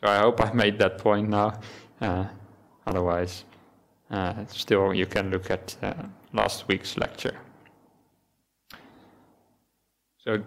So 0.03 0.11
I 0.11 0.19
hope 0.19 0.41
I 0.41 0.53
made 0.53 0.79
that 0.81 0.99
point 0.99 1.29
now. 1.29 1.61
Uh, 2.01 2.25
otherwise, 2.87 3.45
uh, 4.11 4.35
still 4.49 4.93
you 4.93 5.07
can 5.07 5.31
look 5.31 5.51
at 5.51 5.77
uh, 5.81 5.95
last 6.33 6.67
week's 6.67 6.97
lecture. 6.97 7.37
So 10.19 10.43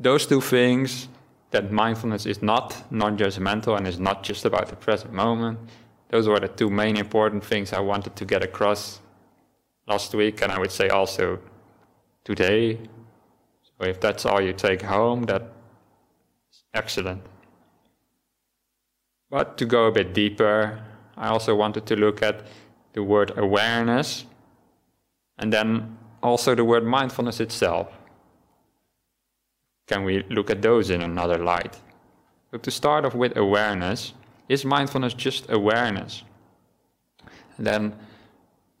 those 0.00 0.26
two 0.26 0.40
things, 0.40 1.08
that 1.52 1.70
mindfulness 1.70 2.26
is 2.26 2.42
not 2.42 2.84
non 2.90 3.16
judgmental 3.16 3.76
and 3.76 3.86
is 3.86 4.00
not 4.00 4.24
just 4.24 4.44
about 4.44 4.68
the 4.68 4.76
present 4.76 5.12
moment. 5.12 5.58
Those 6.08 6.28
were 6.28 6.40
the 6.40 6.48
two 6.48 6.70
main 6.70 6.96
important 6.96 7.44
things 7.44 7.72
I 7.72 7.80
wanted 7.80 8.16
to 8.16 8.24
get 8.24 8.42
across 8.42 9.00
last 9.86 10.14
week, 10.14 10.42
and 10.42 10.50
I 10.50 10.58
would 10.58 10.72
say 10.72 10.88
also 10.88 11.38
today. 12.24 12.80
So 13.62 13.86
if 13.86 14.00
that's 14.00 14.26
all 14.26 14.40
you 14.40 14.52
take 14.52 14.82
home, 14.82 15.22
that's 15.22 15.44
excellent. 16.74 17.22
But 19.30 19.58
to 19.58 19.64
go 19.64 19.86
a 19.86 19.92
bit 19.92 20.14
deeper, 20.14 20.82
I 21.16 21.28
also 21.28 21.54
wanted 21.54 21.86
to 21.86 21.96
look 21.96 22.22
at 22.22 22.46
the 22.92 23.02
word 23.02 23.36
awareness 23.36 24.24
and 25.38 25.52
then 25.52 25.98
also 26.22 26.54
the 26.54 26.64
word 26.64 26.84
mindfulness 26.84 27.40
itself. 27.40 27.88
Can 29.86 30.04
we 30.04 30.24
look 30.30 30.50
at 30.50 30.62
those 30.62 30.90
in 30.90 31.02
another 31.02 31.38
light? 31.38 31.80
So 32.50 32.58
to 32.58 32.70
start 32.70 33.04
off 33.04 33.14
with 33.14 33.36
awareness, 33.36 34.14
is 34.48 34.64
mindfulness 34.64 35.14
just 35.14 35.50
awareness? 35.50 36.22
And 37.56 37.66
then 37.66 37.96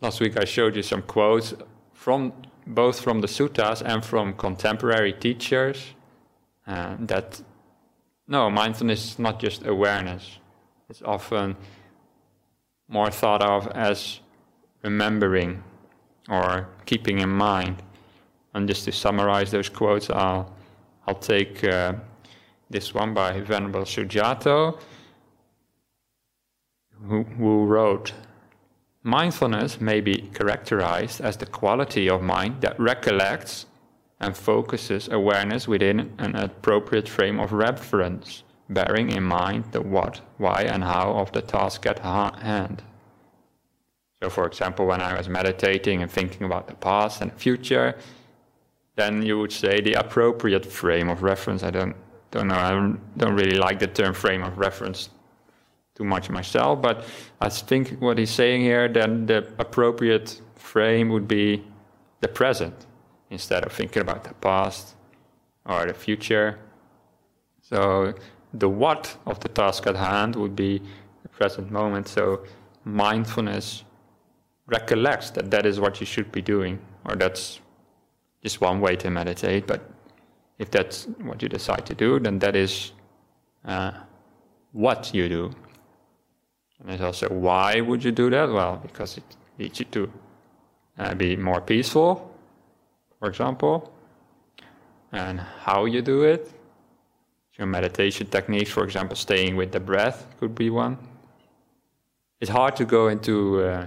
last 0.00 0.20
week 0.20 0.36
I 0.36 0.44
showed 0.44 0.76
you 0.76 0.82
some 0.82 1.02
quotes 1.02 1.54
from 1.92 2.32
both 2.66 3.00
from 3.00 3.20
the 3.20 3.28
suttas 3.28 3.82
and 3.82 4.04
from 4.04 4.34
contemporary 4.34 5.12
teachers 5.12 5.94
uh, 6.66 6.96
that 7.00 7.40
no, 8.28 8.50
mindfulness 8.50 9.12
is 9.12 9.18
not 9.18 9.38
just 9.38 9.66
awareness. 9.66 10.38
It's 10.88 11.02
often 11.02 11.56
more 12.88 13.10
thought 13.10 13.42
of 13.42 13.68
as 13.68 14.20
remembering 14.82 15.62
or 16.28 16.68
keeping 16.86 17.20
in 17.20 17.28
mind. 17.28 17.82
And 18.54 18.68
just 18.68 18.84
to 18.84 18.92
summarize 18.92 19.50
those 19.50 19.68
quotes, 19.68 20.10
I'll, 20.10 20.52
I'll 21.06 21.14
take 21.14 21.62
uh, 21.64 21.94
this 22.70 22.94
one 22.94 23.14
by 23.14 23.40
Venerable 23.40 23.82
Sujato, 23.82 24.80
who, 27.08 27.22
who 27.22 27.64
wrote 27.64 28.12
Mindfulness 29.02 29.80
may 29.80 30.00
be 30.00 30.16
characterized 30.34 31.20
as 31.20 31.36
the 31.36 31.46
quality 31.46 32.10
of 32.10 32.22
mind 32.22 32.60
that 32.62 32.78
recollects 32.80 33.66
and 34.20 34.36
focuses 34.36 35.08
awareness 35.08 35.68
within 35.68 36.12
an 36.18 36.34
appropriate 36.36 37.08
frame 37.08 37.38
of 37.38 37.52
reference, 37.52 38.42
bearing 38.68 39.10
in 39.10 39.22
mind 39.22 39.64
the 39.72 39.80
what, 39.80 40.20
why, 40.38 40.62
and 40.62 40.82
how 40.82 41.12
of 41.12 41.32
the 41.32 41.42
task 41.42 41.86
at 41.86 41.98
hand. 41.98 42.82
So, 44.22 44.30
for 44.30 44.46
example, 44.46 44.86
when 44.86 45.02
I 45.02 45.16
was 45.16 45.28
meditating 45.28 46.02
and 46.02 46.10
thinking 46.10 46.46
about 46.46 46.66
the 46.66 46.74
past 46.74 47.20
and 47.20 47.30
the 47.30 47.36
future, 47.36 47.96
then 48.96 49.20
you 49.20 49.38
would 49.38 49.52
say 49.52 49.82
the 49.82 49.92
appropriate 49.92 50.64
frame 50.64 51.10
of 51.10 51.22
reference. 51.22 51.62
I 51.62 51.70
don't, 51.70 51.94
don't 52.30 52.48
know, 52.48 52.54
I 52.54 52.70
don't, 53.18 53.36
really 53.36 53.58
like 53.58 53.78
the 53.78 53.86
term 53.86 54.14
frame 54.14 54.42
of 54.42 54.56
reference 54.56 55.10
too 55.94 56.04
much 56.04 56.30
myself, 56.30 56.80
but 56.80 57.04
I 57.40 57.50
think 57.50 58.00
what 58.00 58.16
he's 58.16 58.30
saying 58.30 58.62
here, 58.62 58.88
then 58.88 59.26
the 59.26 59.46
appropriate 59.58 60.40
frame 60.54 61.10
would 61.10 61.28
be 61.28 61.62
the 62.20 62.28
present 62.28 62.86
instead 63.30 63.64
of 63.64 63.72
thinking 63.72 64.02
about 64.02 64.24
the 64.24 64.34
past 64.34 64.94
or 65.64 65.86
the 65.86 65.94
future. 65.94 66.58
So 67.60 68.14
the 68.52 68.68
what 68.68 69.16
of 69.26 69.40
the 69.40 69.48
task 69.48 69.86
at 69.86 69.96
hand 69.96 70.36
would 70.36 70.54
be 70.54 70.80
the 71.22 71.28
present 71.28 71.70
moment. 71.70 72.08
So 72.08 72.44
mindfulness 72.84 73.84
recollects 74.66 75.30
that 75.30 75.50
that 75.50 75.66
is 75.66 75.80
what 75.80 76.00
you 76.00 76.06
should 76.06 76.30
be 76.32 76.42
doing, 76.42 76.78
or 77.04 77.16
that's 77.16 77.60
just 78.42 78.60
one 78.60 78.80
way 78.80 78.96
to 78.96 79.10
meditate. 79.10 79.66
But 79.66 79.88
if 80.58 80.70
that's 80.70 81.04
what 81.22 81.42
you 81.42 81.48
decide 81.48 81.86
to 81.86 81.94
do, 81.94 82.18
then 82.18 82.38
that 82.38 82.56
is 82.56 82.92
uh, 83.64 83.92
what 84.72 85.12
you 85.14 85.28
do. 85.28 85.54
And 86.80 86.88
there's 86.88 87.00
also 87.00 87.28
why 87.28 87.80
would 87.80 88.04
you 88.04 88.12
do 88.12 88.30
that? 88.30 88.50
Well, 88.50 88.78
because 88.82 89.18
it 89.18 89.24
leads 89.58 89.78
you 89.80 89.86
to 89.86 90.12
uh, 90.98 91.14
be 91.14 91.36
more 91.36 91.60
peaceful, 91.60 92.32
for 93.18 93.28
example, 93.28 93.92
and 95.12 95.40
how 95.40 95.84
you 95.84 96.02
do 96.02 96.22
it. 96.22 96.52
Your 97.58 97.66
meditation 97.66 98.26
techniques, 98.26 98.70
for 98.70 98.84
example, 98.84 99.16
staying 99.16 99.56
with 99.56 99.72
the 99.72 99.80
breath 99.80 100.26
could 100.38 100.54
be 100.54 100.68
one. 100.68 100.98
It's 102.40 102.50
hard 102.50 102.76
to 102.76 102.84
go 102.84 103.08
into 103.08 103.62
uh, 103.62 103.86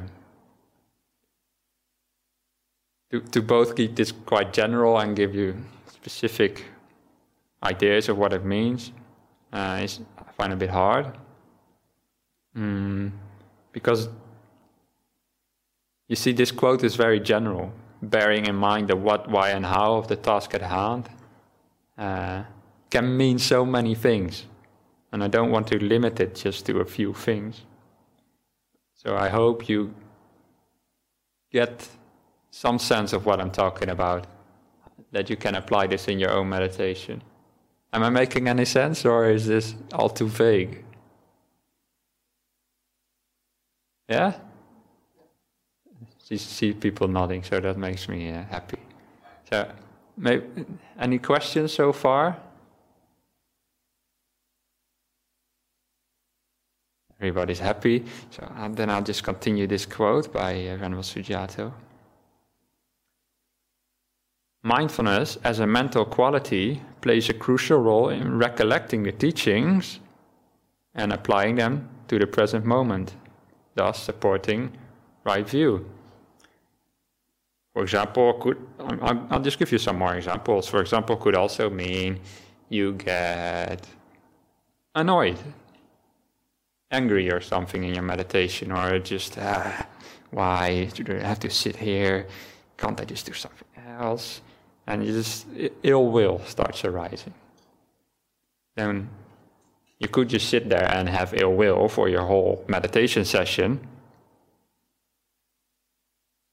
to, 3.12 3.22
to 3.22 3.42
both 3.42 3.76
keep 3.76 3.96
this 3.96 4.12
quite 4.12 4.54
general 4.54 4.98
and 5.00 5.16
give 5.16 5.36
you 5.36 5.56
specific 5.92 6.66
ideas 7.64 8.10
of 8.10 8.18
what 8.18 8.34
it 8.34 8.44
means. 8.44 8.92
Uh, 9.54 9.86
I 9.86 9.88
find 10.38 10.52
it 10.52 10.56
a 10.56 10.58
bit 10.58 10.70
hard 10.70 11.08
mm, 12.56 13.12
because 13.72 14.10
you 16.08 16.16
see, 16.16 16.32
this 16.32 16.52
quote 16.52 16.84
is 16.84 16.96
very 16.96 17.20
general 17.20 17.72
bearing 18.02 18.46
in 18.46 18.56
mind 18.56 18.88
the 18.88 18.96
what, 18.96 19.30
why, 19.30 19.50
and 19.50 19.66
how 19.66 19.96
of 19.96 20.08
the 20.08 20.16
task 20.16 20.54
at 20.54 20.62
hand, 20.62 21.10
uh, 21.98 22.44
can 22.90 23.18
mean 23.18 23.40
so 23.40 23.66
many 23.66 23.96
things. 23.96 24.46
And 25.12 25.24
I 25.24 25.28
don't 25.28 25.52
want 25.52 25.68
to 25.68 25.80
limit 25.80 26.20
it 26.20 26.36
just 26.36 26.66
to 26.68 26.80
a 26.80 26.86
few 26.86 27.14
things. 27.14 27.62
So 28.94 29.16
I 29.16 29.30
hope 29.30 29.68
you 29.68 29.94
get 31.52 31.88
some 32.52 32.80
sense 32.80 33.14
of 33.14 33.26
what 33.26 33.40
I'm 33.40 33.52
talking 33.52 33.90
about, 33.90 34.28
that 35.12 35.30
you 35.30 35.36
can 35.36 35.56
apply 35.56 35.88
this 35.88 36.08
in 36.08 36.20
your 36.20 36.32
own 36.32 36.50
meditation. 36.50 37.22
Am 37.92 38.04
I 38.04 38.10
making 38.10 38.48
any 38.48 38.66
sense, 38.66 39.06
or 39.06 39.30
is 39.30 39.48
this 39.48 39.76
all 39.94 40.10
too 40.10 40.28
vague? 40.28 40.84
Yeah? 44.08 44.34
See 46.38 46.74
people 46.74 47.08
nodding, 47.08 47.44
so 47.44 47.60
that 47.60 47.78
makes 47.78 48.08
me 48.08 48.32
uh, 48.32 48.44
happy. 48.44 48.78
So, 49.50 49.68
any 51.00 51.18
questions 51.20 51.74
so 51.74 51.92
far? 51.92 52.38
Everybody's 57.20 57.60
happy. 57.60 58.06
So 58.32 58.50
then 58.70 58.90
I'll 58.90 59.02
just 59.02 59.24
continue 59.24 59.68
this 59.68 59.86
quote 59.86 60.32
by 60.32 60.54
uh. 60.68 61.74
Mindfulness 64.64 65.38
as 65.44 65.60
a 65.60 65.68
mental 65.68 66.06
quality 66.06 66.82
plays 67.02 67.30
a 67.30 67.34
crucial 67.34 67.80
role 67.80 68.10
in 68.10 68.38
recollecting 68.38 69.04
the 69.04 69.12
teachings 69.12 70.00
and 70.96 71.12
applying 71.12 71.56
them 71.56 71.90
to 72.08 72.20
the 72.20 72.28
present 72.28 72.66
moment, 72.66 73.16
thus 73.76 74.02
supporting 74.02 74.72
right 75.26 75.48
view. 75.48 75.90
For 77.80 77.84
example, 77.84 78.34
could 78.34 78.58
I'll, 78.78 79.28
I'll 79.30 79.40
just 79.40 79.58
give 79.58 79.72
you 79.72 79.78
some 79.78 79.98
more 79.98 80.14
examples. 80.14 80.68
For 80.68 80.82
example, 80.82 81.16
could 81.16 81.34
also 81.34 81.70
mean 81.70 82.20
you 82.68 82.92
get 82.92 83.88
annoyed, 84.94 85.40
angry, 86.92 87.32
or 87.32 87.40
something 87.40 87.82
in 87.86 87.94
your 87.94 88.04
meditation, 88.04 88.74
or 88.74 89.00
just 89.00 89.38
uh, 89.38 89.72
why 90.32 90.90
do 90.94 91.20
I 91.22 91.26
have 91.26 91.40
to 91.40 91.50
sit 91.50 91.78
here? 91.78 92.28
Can't 92.76 93.00
I 93.00 93.06
just 93.06 93.26
do 93.26 93.32
something 93.32 93.70
else? 93.98 94.42
And 94.86 95.06
you 95.06 95.14
just 95.14 95.48
ill 95.82 96.08
will 96.08 96.40
starts 96.40 96.84
arising. 96.84 97.34
Then 98.76 99.08
you 100.00 100.10
could 100.10 100.28
just 100.28 100.50
sit 100.50 100.68
there 100.68 100.94
and 100.94 101.08
have 101.08 101.34
ill 101.34 101.54
will 101.54 101.88
for 101.88 102.10
your 102.10 102.26
whole 102.26 102.66
meditation 102.68 103.24
session. 103.24 103.80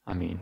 I 0.06 0.14
mean, 0.14 0.38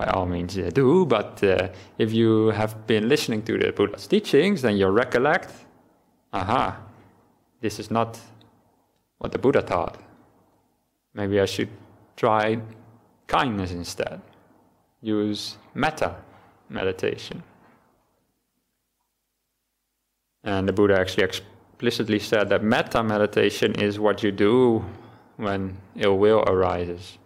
by 0.00 0.06
all 0.06 0.24
means 0.24 0.56
uh, 0.56 0.70
do, 0.72 1.04
but 1.04 1.44
uh, 1.44 1.68
if 1.98 2.10
you 2.10 2.46
have 2.60 2.86
been 2.86 3.06
listening 3.06 3.42
to 3.42 3.58
the 3.58 3.70
Buddha's 3.70 4.06
teachings, 4.06 4.62
then 4.62 4.78
you'll 4.78 4.96
recollect, 5.04 5.52
aha, 6.32 6.78
this 7.60 7.78
is 7.78 7.90
not 7.90 8.18
what 9.18 9.30
the 9.32 9.38
Buddha 9.38 9.60
taught. 9.60 9.98
Maybe 11.12 11.38
I 11.38 11.44
should 11.44 11.68
try 12.16 12.58
kindness 13.26 13.72
instead. 13.72 14.22
Use 15.02 15.58
metta 15.74 16.16
meditation. 16.70 17.42
And 20.42 20.66
the 20.66 20.72
Buddha 20.72 20.98
actually 20.98 21.24
explicitly 21.24 22.20
said 22.20 22.48
that 22.48 22.62
metta 22.62 23.02
meditation 23.02 23.74
is 23.74 23.98
what 23.98 24.22
you 24.22 24.32
do 24.32 24.82
when 25.36 25.76
ill 25.96 26.16
will 26.16 26.40
arises. 26.46 27.18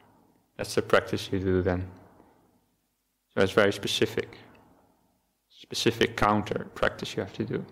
That's 0.57 0.75
the 0.75 0.83
practice 0.83 1.31
you 1.31 1.39
do 1.39 1.63
then. 1.63 1.87
So 3.35 3.43
it's 3.43 3.53
very 3.53 3.73
specific. 3.73 4.39
Specific 5.49 6.17
counter 6.17 6.67
practice 6.75 7.17
you 7.17 7.23
have 7.23 7.33
to 7.35 7.45
do. 7.45 7.65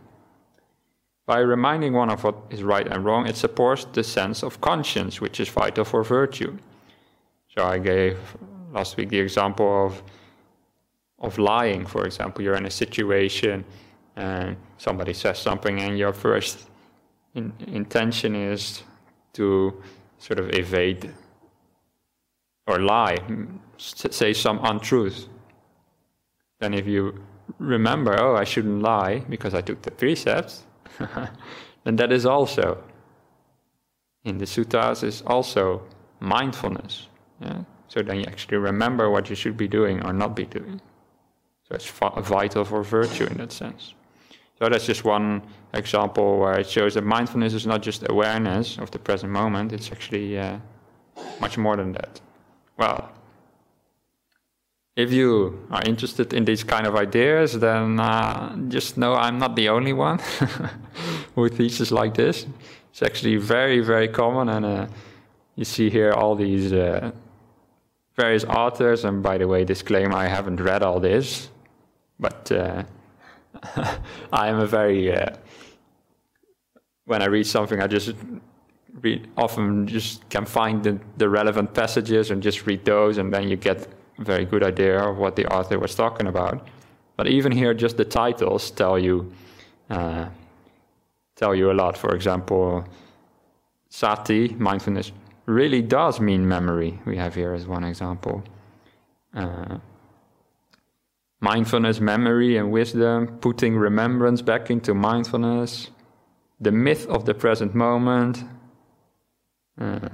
By 1.26 1.38
reminding 1.38 1.92
one 1.92 2.10
of 2.10 2.24
what 2.24 2.36
is 2.50 2.62
right 2.62 2.86
and 2.86 3.04
wrong, 3.04 3.26
it 3.26 3.36
supports 3.36 3.84
the 3.84 4.02
sense 4.02 4.42
of 4.42 4.60
conscience, 4.60 5.20
which 5.20 5.38
is 5.38 5.48
vital 5.48 5.84
for 5.84 6.02
virtue. 6.02 6.58
So 7.54 7.64
I 7.64 7.78
gave 7.78 8.18
last 8.72 8.96
week 8.96 9.10
the 9.10 9.20
example 9.20 9.86
of 9.86 10.02
of 11.22 11.38
lying, 11.38 11.86
for 11.86 12.04
example. 12.04 12.42
You're 12.42 12.56
in 12.56 12.66
a 12.66 12.70
situation 12.70 13.64
and 14.16 14.56
somebody 14.76 15.14
says 15.14 15.38
something, 15.38 15.80
and 15.80 15.96
your 15.96 16.12
first 16.12 16.68
in, 17.34 17.52
intention 17.68 18.34
is 18.34 18.82
to 19.32 19.82
sort 20.18 20.38
of 20.38 20.50
evade 20.50 21.14
or 22.66 22.78
lie, 22.78 23.16
say 23.78 24.34
some 24.34 24.60
untruth. 24.64 25.28
Then, 26.62 26.74
if 26.74 26.86
you 26.86 27.20
remember, 27.58 28.12
oh, 28.20 28.36
I 28.36 28.44
shouldn't 28.44 28.82
lie 28.82 29.24
because 29.28 29.52
I 29.52 29.62
took 29.62 29.82
the 29.82 29.90
precepts, 29.90 30.62
then 31.84 31.96
that 31.96 32.12
is 32.12 32.24
also 32.24 32.78
in 34.24 34.38
the 34.38 34.44
suttas 34.44 35.02
is 35.02 35.22
also 35.26 35.82
mindfulness. 36.20 37.08
Yeah? 37.40 37.64
So 37.88 38.00
then 38.00 38.20
you 38.20 38.26
actually 38.26 38.58
remember 38.58 39.10
what 39.10 39.28
you 39.28 39.34
should 39.34 39.56
be 39.56 39.66
doing 39.66 40.06
or 40.06 40.12
not 40.12 40.36
be 40.36 40.44
doing. 40.44 40.80
So 41.68 41.74
it's 41.74 41.90
vital 42.28 42.64
for 42.64 42.84
virtue 42.84 43.24
in 43.24 43.38
that 43.38 43.50
sense. 43.50 43.94
So 44.60 44.68
that's 44.68 44.86
just 44.86 45.04
one 45.04 45.42
example 45.74 46.38
where 46.38 46.60
it 46.60 46.70
shows 46.70 46.94
that 46.94 47.02
mindfulness 47.02 47.54
is 47.54 47.66
not 47.66 47.82
just 47.82 48.08
awareness 48.08 48.78
of 48.78 48.92
the 48.92 49.00
present 49.00 49.32
moment, 49.32 49.72
it's 49.72 49.90
actually 49.90 50.38
uh, 50.38 50.58
much 51.40 51.58
more 51.58 51.76
than 51.76 51.90
that. 51.94 52.20
Well, 52.76 53.10
if 54.94 55.10
you 55.12 55.66
are 55.70 55.82
interested 55.86 56.32
in 56.32 56.44
these 56.44 56.64
kind 56.64 56.86
of 56.86 56.96
ideas, 56.96 57.58
then 57.58 57.98
uh, 57.98 58.54
just 58.68 58.98
know 58.98 59.14
I'm 59.14 59.38
not 59.38 59.56
the 59.56 59.68
only 59.70 59.92
one 59.92 60.18
who 61.34 61.48
teaches 61.48 61.90
like 61.90 62.14
this. 62.14 62.46
It's 62.90 63.02
actually 63.02 63.36
very, 63.36 63.80
very 63.80 64.08
common, 64.08 64.50
and 64.50 64.66
uh, 64.66 64.86
you 65.56 65.64
see 65.64 65.88
here 65.88 66.12
all 66.12 66.34
these 66.34 66.72
uh, 66.72 67.10
various 68.16 68.44
authors. 68.44 69.04
And 69.04 69.22
by 69.22 69.38
the 69.38 69.48
way, 69.48 69.64
disclaimer: 69.64 70.14
I 70.14 70.26
haven't 70.26 70.60
read 70.60 70.82
all 70.82 71.00
this, 71.00 71.48
but 72.20 72.52
uh, 72.52 72.82
I 74.32 74.48
am 74.48 74.58
a 74.58 74.66
very 74.66 75.14
uh, 75.14 75.30
when 77.06 77.22
I 77.22 77.26
read 77.26 77.46
something, 77.46 77.80
I 77.80 77.86
just 77.86 78.14
read 79.00 79.26
often 79.38 79.86
just 79.86 80.28
can 80.28 80.44
find 80.44 80.84
the, 80.84 81.00
the 81.16 81.28
relevant 81.30 81.72
passages 81.72 82.30
and 82.30 82.42
just 82.42 82.66
read 82.66 82.84
those, 82.84 83.16
and 83.16 83.32
then 83.32 83.48
you 83.48 83.56
get 83.56 83.88
very 84.18 84.44
good 84.44 84.62
idea 84.62 84.98
of 84.98 85.16
what 85.16 85.36
the 85.36 85.46
author 85.46 85.78
was 85.78 85.94
talking 85.94 86.26
about. 86.26 86.66
But 87.16 87.26
even 87.26 87.52
here, 87.52 87.74
just 87.74 87.96
the 87.96 88.04
titles 88.04 88.70
tell 88.70 88.98
you 88.98 89.32
uh, 89.90 90.26
tell 91.36 91.54
you 91.54 91.70
a 91.70 91.74
lot. 91.74 91.96
For 91.96 92.14
example, 92.14 92.84
sati 93.88 94.48
mindfulness 94.58 95.12
really 95.46 95.82
does 95.82 96.20
mean 96.20 96.48
memory. 96.48 96.98
We 97.04 97.16
have 97.16 97.34
here 97.34 97.52
as 97.52 97.66
one 97.66 97.84
example. 97.84 98.42
Uh, 99.34 99.78
mindfulness, 101.40 102.00
memory, 102.00 102.56
and 102.56 102.70
wisdom, 102.70 103.38
putting 103.40 103.76
remembrance 103.76 104.42
back 104.42 104.70
into 104.70 104.94
mindfulness, 104.94 105.90
the 106.60 106.70
myth 106.70 107.06
of 107.08 107.24
the 107.24 107.34
present 107.34 107.74
moment, 107.74 108.44
uh, 109.80 110.08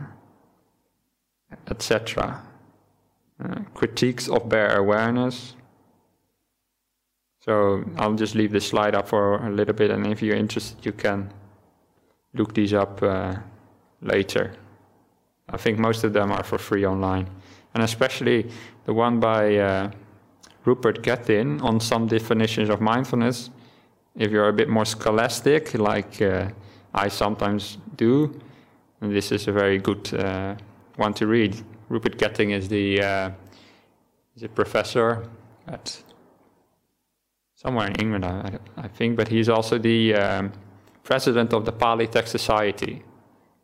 etc. 1.71 2.43
Critiques 3.74 4.29
of 4.29 4.48
bare 4.48 4.77
awareness. 4.77 5.55
So 7.40 7.85
I'll 7.96 8.14
just 8.14 8.35
leave 8.35 8.51
this 8.51 8.66
slide 8.66 8.94
up 8.96 9.09
for 9.09 9.37
a 9.46 9.51
little 9.51 9.74
bit, 9.74 9.90
and 9.90 10.07
if 10.07 10.22
you're 10.22 10.37
interested, 10.37 10.85
you 10.85 10.92
can 10.92 11.33
look 12.35 12.53
these 12.53 12.74
up 12.74 13.01
uh, 13.03 13.37
later. 14.03 14.53
I 15.48 15.57
think 15.57 15.79
most 15.79 16.05
of 16.05 16.12
them 16.12 16.33
are 16.33 16.42
for 16.42 16.59
free 16.59 16.85
online, 16.85 17.31
and 17.74 17.85
especially 17.85 18.51
the 18.85 18.92
one 18.92 19.20
by 19.20 19.57
uh, 19.57 19.90
Rupert 20.64 21.03
Gethin 21.03 21.61
on 21.61 21.81
some 21.81 22.07
definitions 22.07 22.68
of 22.68 22.81
mindfulness. 22.81 23.51
If 24.16 24.33
you're 24.33 24.48
a 24.48 24.53
bit 24.53 24.68
more 24.68 24.85
scholastic, 24.85 25.74
like 25.79 26.20
uh, 26.20 26.48
I 26.92 27.09
sometimes 27.09 27.79
do, 27.96 28.38
this 29.01 29.31
is 29.31 29.46
a 29.46 29.53
very 29.53 29.79
good 29.79 30.12
uh, 30.12 30.57
one 30.96 31.14
to 31.14 31.27
read. 31.29 31.57
Rupert 31.88 32.18
Gethin 32.18 32.51
is 32.51 32.68
the 32.68 33.03
uh, 33.03 33.31
is 34.37 34.42
a 34.42 34.48
professor 34.48 35.29
at 35.66 36.03
somewhere 37.55 37.88
in 37.88 37.96
England, 37.96 38.24
I, 38.24 38.59
I 38.77 38.88
think, 38.88 39.16
but 39.16 39.29
he's 39.29 39.48
also 39.48 39.79
the 39.79 40.14
um, 40.14 40.53
president 41.03 41.53
of 41.53 41.64
the 41.64 41.72
Pali 41.72 42.07
Text 42.07 42.31
Society. 42.31 43.03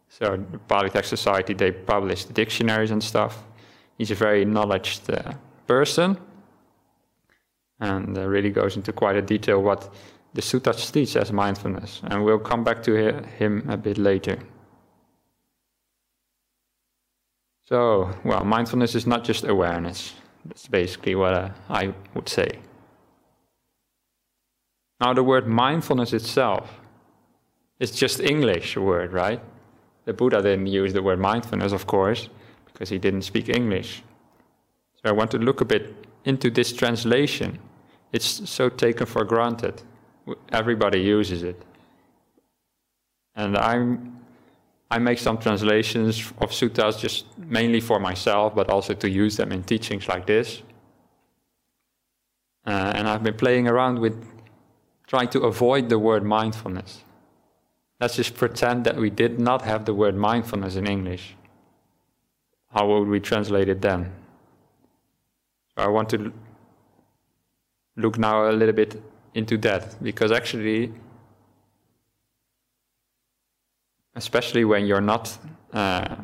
So 0.08 0.36
the 0.50 0.58
Pali 0.58 0.90
Text 0.90 1.10
Society 1.10 1.54
they 1.54 1.72
publish 1.72 2.24
the 2.24 2.32
dictionaries 2.32 2.90
and 2.90 3.02
stuff. 3.02 3.44
He's 3.98 4.10
a 4.10 4.14
very 4.14 4.44
knowledged 4.44 5.10
uh, 5.10 5.32
person 5.66 6.18
and 7.80 8.16
uh, 8.16 8.26
really 8.26 8.50
goes 8.50 8.76
into 8.76 8.92
quite 8.92 9.16
a 9.16 9.22
detail 9.22 9.62
what 9.62 9.92
the 10.34 10.42
suttas 10.42 10.90
teach 10.92 11.16
as 11.16 11.32
mindfulness. 11.32 12.00
And 12.04 12.24
we'll 12.24 12.38
come 12.38 12.64
back 12.64 12.82
to 12.84 13.22
him 13.38 13.66
a 13.68 13.76
bit 13.76 13.98
later. 13.98 14.38
So, 17.66 18.10
well, 18.24 18.44
mindfulness 18.44 18.94
is 18.94 19.06
not 19.06 19.24
just 19.24 19.44
awareness. 19.44 20.14
That's 20.44 20.68
basically 20.68 21.14
what 21.14 21.34
uh, 21.34 21.48
I 21.70 21.94
would 22.14 22.28
say. 22.28 22.58
Now, 25.00 25.14
the 25.14 25.22
word 25.22 25.46
mindfulness 25.46 26.12
itself 26.12 26.80
is 27.80 27.90
just 27.90 28.20
English 28.20 28.76
word, 28.76 29.12
right? 29.12 29.40
The 30.04 30.12
Buddha 30.12 30.42
didn't 30.42 30.66
use 30.66 30.92
the 30.92 31.02
word 31.02 31.18
mindfulness, 31.18 31.72
of 31.72 31.86
course, 31.86 32.28
because 32.66 32.90
he 32.90 32.98
didn't 32.98 33.22
speak 33.22 33.48
English. 33.48 34.02
So 34.96 35.08
I 35.08 35.12
want 35.12 35.30
to 35.32 35.38
look 35.38 35.60
a 35.60 35.64
bit 35.64 35.94
into 36.24 36.50
this 36.50 36.72
translation. 36.72 37.58
It's 38.12 38.48
so 38.48 38.68
taken 38.68 39.06
for 39.06 39.24
granted. 39.24 39.82
Everybody 40.52 41.00
uses 41.00 41.42
it. 41.42 41.60
And 43.34 43.56
I'm, 43.56 44.23
I 44.94 44.98
make 45.00 45.18
some 45.18 45.38
translations 45.38 46.32
of 46.38 46.52
suttas 46.52 47.00
just 47.00 47.26
mainly 47.36 47.80
for 47.80 47.98
myself, 47.98 48.54
but 48.54 48.70
also 48.70 48.94
to 48.94 49.10
use 49.10 49.36
them 49.36 49.50
in 49.50 49.64
teachings 49.64 50.06
like 50.06 50.24
this. 50.24 50.62
Uh, 52.64 52.92
and 52.94 53.08
I've 53.08 53.24
been 53.24 53.34
playing 53.34 53.66
around 53.66 53.98
with 53.98 54.16
trying 55.08 55.30
to 55.30 55.40
avoid 55.40 55.88
the 55.88 55.98
word 55.98 56.22
mindfulness. 56.22 57.02
Let's 58.00 58.14
just 58.14 58.36
pretend 58.36 58.84
that 58.84 58.96
we 58.96 59.10
did 59.10 59.40
not 59.40 59.62
have 59.62 59.84
the 59.84 59.92
word 59.92 60.14
mindfulness 60.14 60.76
in 60.76 60.86
English. 60.86 61.34
How 62.72 62.86
would 62.86 63.08
we 63.08 63.18
translate 63.18 63.68
it 63.68 63.82
then? 63.82 64.12
I 65.76 65.88
want 65.88 66.08
to 66.10 66.32
look 67.96 68.16
now 68.16 68.48
a 68.48 68.52
little 68.52 68.76
bit 68.76 69.02
into 69.34 69.58
that 69.58 70.00
because 70.00 70.30
actually, 70.30 70.92
especially 74.16 74.64
when 74.64 74.86
you're 74.86 75.00
not 75.00 75.36
uh, 75.72 76.16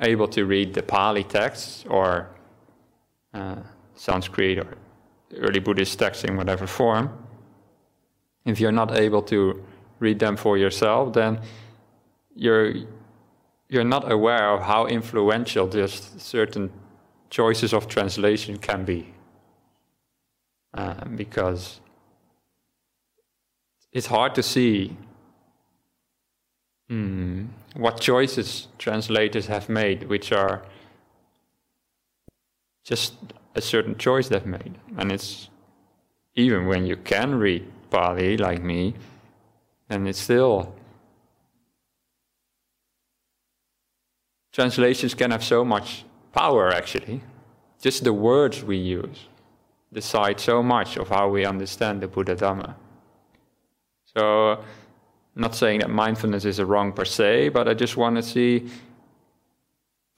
able 0.00 0.28
to 0.28 0.44
read 0.44 0.74
the 0.74 0.82
Pali 0.82 1.24
texts 1.24 1.84
or 1.88 2.28
uh, 3.34 3.56
Sanskrit 3.94 4.58
or 4.58 4.76
early 5.38 5.60
Buddhist 5.60 5.98
texts 5.98 6.24
in 6.24 6.36
whatever 6.36 6.66
form, 6.66 7.10
if 8.44 8.60
you're 8.60 8.72
not 8.72 8.96
able 8.96 9.22
to 9.22 9.64
read 9.98 10.18
them 10.18 10.36
for 10.36 10.56
yourself, 10.56 11.12
then 11.12 11.40
you're 12.34 12.74
you're 13.68 13.84
not 13.84 14.10
aware 14.12 14.50
of 14.50 14.62
how 14.62 14.86
influential 14.86 15.66
just 15.66 16.20
certain 16.20 16.70
choices 17.30 17.72
of 17.72 17.88
translation 17.88 18.56
can 18.56 18.84
be. 18.84 19.12
Uh, 20.72 21.04
because 21.16 21.80
it's 23.92 24.06
hard 24.06 24.34
to 24.34 24.42
see 24.42 24.96
hmm, 26.88 27.46
what 27.74 28.00
choices 28.00 28.68
translators 28.78 29.46
have 29.46 29.68
made, 29.68 30.08
which 30.08 30.32
are 30.32 30.62
just 32.84 33.14
a 33.54 33.60
certain 33.60 33.96
choice 33.96 34.28
they've 34.28 34.46
made. 34.46 34.74
And 34.96 35.10
it's 35.10 35.50
even 36.34 36.66
when 36.66 36.86
you 36.86 36.96
can 36.96 37.34
read 37.34 37.66
Pali, 37.90 38.36
like 38.36 38.62
me, 38.62 38.94
and 39.88 40.08
it's 40.08 40.18
still 40.18 40.74
translations 44.52 45.14
can 45.14 45.30
have 45.30 45.44
so 45.44 45.62
much 45.64 46.04
power 46.32 46.72
actually 46.72 47.20
just 47.80 48.04
the 48.04 48.12
words 48.12 48.64
we 48.64 48.76
use 48.76 49.28
decide 49.92 50.40
so 50.40 50.62
much 50.62 50.96
of 50.96 51.08
how 51.08 51.28
we 51.28 51.44
understand 51.44 52.02
the 52.02 52.08
Buddha 52.08 52.34
Dhamma. 52.34 52.74
So, 54.14 54.64
not 55.36 55.54
saying 55.54 55.80
that 55.80 55.90
mindfulness 55.90 56.44
is 56.44 56.58
a 56.58 56.66
wrong 56.66 56.92
per 56.92 57.04
se, 57.04 57.50
but 57.50 57.68
I 57.68 57.74
just 57.74 57.96
want 57.96 58.16
to 58.16 58.22
see 58.22 58.68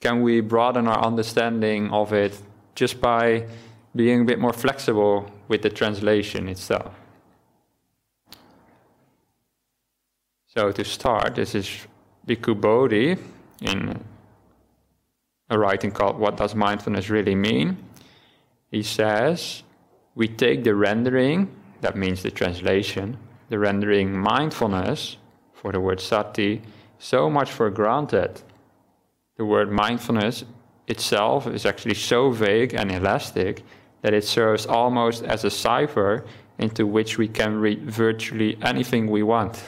can 0.01 0.21
we 0.21 0.39
broaden 0.39 0.87
our 0.87 1.03
understanding 1.03 1.91
of 1.91 2.13
it 2.13 2.41
just 2.73 3.01
by 3.01 3.45
being 3.95 4.21
a 4.21 4.23
bit 4.23 4.39
more 4.39 4.53
flexible 4.53 5.29
with 5.49 5.61
the 5.61 5.69
translation 5.69 6.47
itself. 6.47 6.93
So, 10.47 10.71
to 10.71 10.85
start, 10.85 11.35
this 11.35 11.53
is 11.53 11.69
Bhikkhu 12.25 12.59
Bodhi 12.59 13.17
in 13.61 14.03
a 15.49 15.59
writing 15.59 15.91
called 15.91 16.17
What 16.17 16.37
Does 16.37 16.55
Mindfulness 16.55 17.09
Really 17.09 17.35
Mean? 17.35 17.77
He 18.71 18.83
says, 18.83 19.63
We 20.15 20.27
take 20.27 20.63
the 20.63 20.75
rendering 20.75 21.53
that 21.81 21.95
means 21.95 22.23
the 22.23 22.31
translation, 22.31 23.17
the 23.49 23.59
rendering 23.59 24.17
mindfulness 24.17 25.17
for 25.53 25.71
the 25.71 25.79
word 25.79 25.99
sati 25.99 26.61
so 26.99 27.29
much 27.29 27.51
for 27.51 27.69
granted. 27.69 28.41
The 29.37 29.45
word 29.45 29.71
mindfulness 29.71 30.43
itself 30.87 31.47
is 31.47 31.65
actually 31.65 31.95
so 31.95 32.29
vague 32.29 32.73
and 32.73 32.91
elastic 32.91 33.63
that 34.01 34.13
it 34.13 34.23
serves 34.23 34.65
almost 34.65 35.23
as 35.23 35.43
a 35.43 35.49
cipher 35.49 36.25
into 36.57 36.85
which 36.85 37.17
we 37.17 37.27
can 37.27 37.55
read 37.59 37.89
virtually 37.89 38.57
anything 38.61 39.09
we 39.09 39.23
want. 39.23 39.63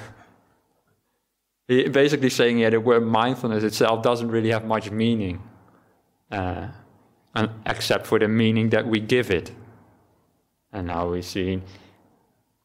Basically, 1.68 2.30
saying 2.30 2.60
yeah, 2.60 2.70
the 2.70 2.82
word 2.82 3.06
mindfulness 3.06 3.64
itself 3.64 4.04
doesn't 4.04 4.30
really 4.30 4.52
have 4.52 4.66
much 4.66 4.92
meaning, 4.92 5.42
uh, 6.30 6.68
except 7.66 8.06
for 8.06 8.20
the 8.20 8.28
meaning 8.28 8.70
that 8.72 8.86
we 8.86 9.00
give 9.00 9.32
it. 9.32 9.52
And 10.74 10.88
now 10.88 11.10
we 11.10 11.22
see 11.22 11.62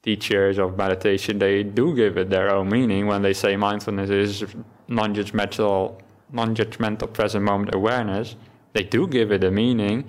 teachers 0.06 0.56
of 0.58 0.78
meditation, 0.78 1.38
they 1.40 1.64
do 1.64 1.94
give 1.94 2.16
it 2.16 2.30
their 2.30 2.48
own 2.54 2.68
meaning 2.68 3.08
when 3.08 3.22
they 3.22 3.34
say 3.34 3.56
mindfulness 3.56 4.08
is 4.08 4.44
non-judgmental, 4.86 6.00
non-judgmental 6.32 7.12
present 7.12 7.44
moment 7.44 7.74
awareness. 7.74 8.36
They 8.72 8.84
do 8.84 9.08
give 9.08 9.32
it 9.32 9.42
a 9.42 9.50
meaning, 9.50 10.04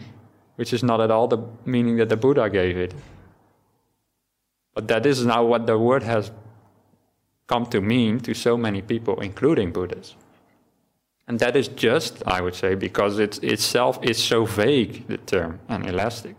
which 0.55 0.71
is 0.71 0.83
not 0.83 1.01
at 1.01 1.09
all 1.09 1.27
the 1.27 1.41
meaning 1.65 1.95
that 1.97 2.09
the 2.09 2.17
Buddha 2.17 2.47
gave 2.47 2.77
it. 2.77 2.93
But 4.75 4.87
that 4.89 5.07
is 5.07 5.25
now 5.25 5.43
what 5.43 5.65
the 5.65 5.79
word 5.79 6.03
has 6.03 6.31
come 7.47 7.65
to 7.67 7.81
mean 7.81 8.19
to 8.19 8.35
so 8.35 8.55
many 8.55 8.83
people, 8.83 9.19
including 9.21 9.71
Buddhists. 9.71 10.15
And 11.27 11.39
that 11.39 11.55
is 11.55 11.69
just, 11.69 12.21
I 12.27 12.41
would 12.41 12.55
say, 12.55 12.75
because 12.75 13.17
it 13.17 13.43
itself 13.43 13.97
is 14.03 14.23
so 14.23 14.45
vague, 14.45 15.07
the 15.07 15.17
term, 15.17 15.59
and 15.67 15.89
elastic 15.89 16.35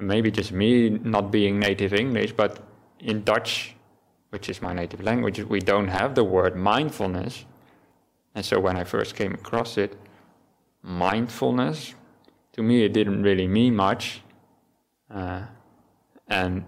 maybe 0.00 0.30
just 0.30 0.52
me 0.52 0.90
not 0.90 1.30
being 1.30 1.58
native 1.58 1.92
English, 1.94 2.32
but 2.32 2.62
in 2.98 3.22
Dutch, 3.24 3.74
which 4.30 4.48
is 4.48 4.62
my 4.62 4.72
native 4.72 5.02
language, 5.02 5.40
we 5.42 5.60
don't 5.60 5.88
have 5.88 6.14
the 6.14 6.24
word 6.24 6.56
mindfulness. 6.56 7.44
And 8.34 8.44
so 8.44 8.60
when 8.60 8.76
I 8.76 8.84
first 8.84 9.16
came 9.16 9.34
across 9.34 9.76
it, 9.78 9.96
mindfulness, 10.82 11.94
to 12.52 12.62
me 12.62 12.84
it 12.84 12.92
didn't 12.92 13.22
really 13.22 13.46
mean 13.46 13.74
much. 13.74 14.22
Uh, 15.10 15.42
and 16.28 16.64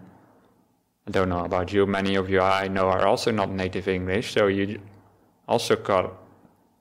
I 1.06 1.10
don't 1.10 1.28
know 1.28 1.44
about 1.44 1.72
you, 1.72 1.86
many 1.86 2.16
of 2.16 2.28
you 2.28 2.40
I 2.40 2.68
know 2.68 2.88
are 2.88 3.06
also 3.06 3.30
not 3.30 3.50
native 3.50 3.88
English, 3.88 4.32
so 4.32 4.48
you 4.48 4.80
also 5.46 5.76
got 5.76 6.14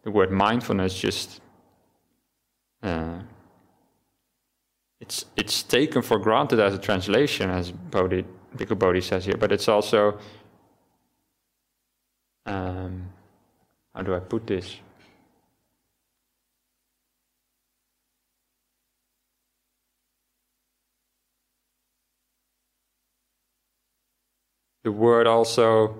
the 0.03 0.11
word 0.11 0.31
mindfulness 0.31 0.99
just 0.99 1.41
uh, 2.81 3.19
it's 5.01 5.25
it's 5.35 5.63
taken 5.63 6.01
for 6.03 6.19
granted 6.19 6.59
as 6.59 6.73
a 6.75 6.77
translation, 6.77 7.49
as 7.49 7.71
Bodhi, 7.71 8.23
Bhikkhu 8.55 8.77
Bodhi 8.77 9.01
says 9.01 9.25
here, 9.25 9.35
but 9.35 9.51
it's 9.51 9.67
also 9.67 10.19
um, 12.45 13.09
how 13.95 14.03
do 14.03 14.15
I 14.15 14.19
put 14.19 14.47
this? 14.47 14.77
The 24.83 24.91
word 24.91 25.27
also, 25.27 25.95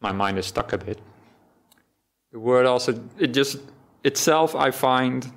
my 0.00 0.10
mind 0.10 0.38
is 0.38 0.46
stuck 0.46 0.72
a 0.72 0.78
bit. 0.78 0.98
The 2.32 2.40
word 2.40 2.66
also, 2.66 3.00
it 3.18 3.28
just 3.28 3.58
itself, 4.02 4.56
I 4.56 4.72
find 4.72 5.32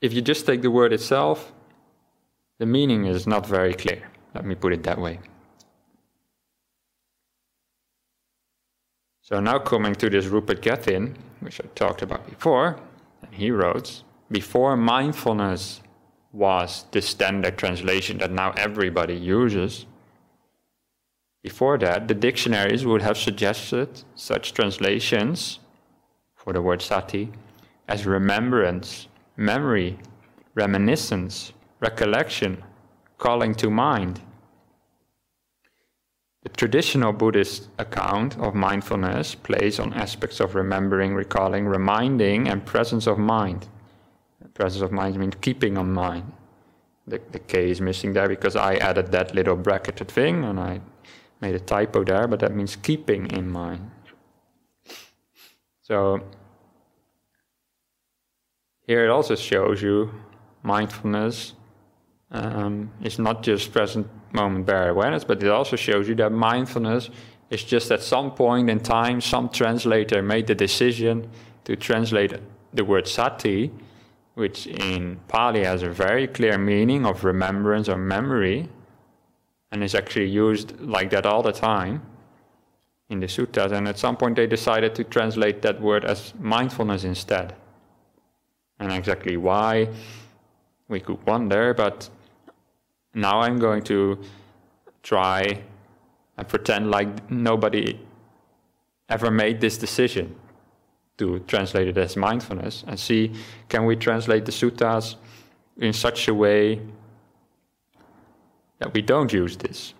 if 0.00 0.12
you 0.12 0.22
just 0.22 0.46
take 0.46 0.62
the 0.62 0.70
word 0.70 0.92
itself, 0.92 1.52
the 2.58 2.66
meaning 2.66 3.06
is 3.06 3.26
not 3.26 3.46
very 3.46 3.74
clear. 3.74 4.02
Let 4.34 4.44
me 4.44 4.54
put 4.54 4.72
it 4.72 4.82
that 4.84 4.98
way. 4.98 5.20
So 9.22 9.40
now 9.40 9.58
coming 9.58 9.94
to 9.96 10.08
this 10.08 10.26
Rupert 10.26 10.62
Gethin, 10.62 11.16
which 11.40 11.60
I 11.60 11.66
talked 11.74 12.02
about 12.02 12.28
before, 12.28 12.78
and 13.22 13.34
he 13.34 13.50
wrote, 13.50 14.02
before 14.30 14.76
mindfulness 14.76 15.80
was 16.32 16.84
the 16.92 17.02
standard 17.02 17.56
translation 17.58 18.18
that 18.18 18.30
now 18.30 18.52
everybody 18.52 19.14
uses, 19.14 19.86
before 21.42 21.78
that, 21.78 22.08
the 22.08 22.14
dictionaries 22.14 22.84
would 22.84 23.02
have 23.02 23.16
suggested 23.16 24.02
such 24.14 24.52
translations 24.52 25.60
for 26.34 26.52
the 26.52 26.60
word 26.60 26.82
sati 26.82 27.32
as 27.88 28.04
remembrance 28.06 29.08
memory, 29.36 29.98
reminiscence, 30.54 31.52
recollection, 31.80 32.62
calling 33.18 33.54
to 33.54 33.70
mind. 33.70 34.20
The 36.42 36.48
traditional 36.50 37.12
Buddhist 37.12 37.68
account 37.78 38.38
of 38.38 38.54
mindfulness 38.54 39.34
plays 39.34 39.80
on 39.80 39.92
aspects 39.92 40.40
of 40.40 40.54
remembering, 40.54 41.14
recalling, 41.14 41.66
reminding, 41.66 42.48
and 42.48 42.64
presence 42.64 43.06
of 43.06 43.18
mind. 43.18 43.66
Presence 44.54 44.82
of 44.82 44.92
mind 44.92 45.18
means 45.18 45.34
keeping 45.40 45.76
on 45.76 45.92
mind. 45.92 46.32
The, 47.06 47.20
the 47.30 47.40
K 47.40 47.70
is 47.70 47.80
missing 47.80 48.12
there 48.12 48.28
because 48.28 48.56
I 48.56 48.76
added 48.76 49.12
that 49.12 49.34
little 49.34 49.56
bracketed 49.56 50.08
thing 50.08 50.44
and 50.44 50.58
I 50.58 50.80
made 51.40 51.54
a 51.54 51.60
typo 51.60 52.04
there, 52.04 52.26
but 52.26 52.40
that 52.40 52.54
means 52.54 52.76
keeping 52.76 53.26
in 53.30 53.50
mind. 53.50 53.90
So 55.82 56.22
here 58.86 59.04
it 59.04 59.10
also 59.10 59.34
shows 59.34 59.82
you 59.82 60.12
mindfulness 60.62 61.54
um, 62.30 62.90
is 63.02 63.18
not 63.18 63.42
just 63.42 63.72
present 63.72 64.06
moment 64.32 64.66
bare 64.66 64.90
awareness, 64.90 65.24
but 65.24 65.42
it 65.42 65.48
also 65.48 65.76
shows 65.76 66.08
you 66.08 66.14
that 66.16 66.30
mindfulness 66.30 67.10
is 67.50 67.62
just 67.62 67.90
at 67.90 68.02
some 68.02 68.32
point 68.32 68.68
in 68.68 68.80
time, 68.80 69.20
some 69.20 69.48
translator 69.48 70.22
made 70.22 70.46
the 70.46 70.54
decision 70.54 71.28
to 71.64 71.76
translate 71.76 72.34
the 72.74 72.84
word 72.84 73.06
sati, 73.06 73.70
which 74.34 74.66
in 74.66 75.18
Pali 75.28 75.64
has 75.64 75.82
a 75.82 75.88
very 75.88 76.26
clear 76.26 76.58
meaning 76.58 77.06
of 77.06 77.24
remembrance 77.24 77.88
or 77.88 77.96
memory, 77.96 78.68
and 79.70 79.82
is 79.82 79.94
actually 79.94 80.28
used 80.28 80.78
like 80.80 81.10
that 81.10 81.26
all 81.26 81.42
the 81.42 81.52
time 81.52 82.02
in 83.08 83.20
the 83.20 83.26
suttas. 83.26 83.72
And 83.72 83.88
at 83.88 83.98
some 83.98 84.16
point, 84.16 84.36
they 84.36 84.46
decided 84.46 84.94
to 84.96 85.04
translate 85.04 85.62
that 85.62 85.80
word 85.80 86.04
as 86.04 86.34
mindfulness 86.38 87.04
instead 87.04 87.54
and 88.78 88.92
exactly 88.92 89.36
why 89.36 89.88
we 90.88 91.00
could 91.00 91.24
wonder, 91.26 91.74
but 91.74 92.08
now 93.14 93.40
I'm 93.40 93.58
going 93.58 93.82
to 93.84 94.18
try 95.02 95.62
and 96.36 96.48
pretend 96.48 96.90
like 96.90 97.30
nobody 97.30 97.98
ever 99.08 99.30
made 99.30 99.60
this 99.60 99.78
decision 99.78 100.34
to 101.18 101.38
translate 101.40 101.88
it 101.88 101.96
as 101.96 102.16
mindfulness 102.16 102.84
and 102.86 102.98
see 102.98 103.32
can 103.68 103.86
we 103.86 103.96
translate 103.96 104.44
the 104.44 104.52
suttas 104.52 105.16
in 105.78 105.92
such 105.92 106.28
a 106.28 106.34
way 106.34 106.80
that 108.78 108.92
we 108.92 109.00
don't 109.00 109.32
use 109.32 109.56
this 109.56 109.94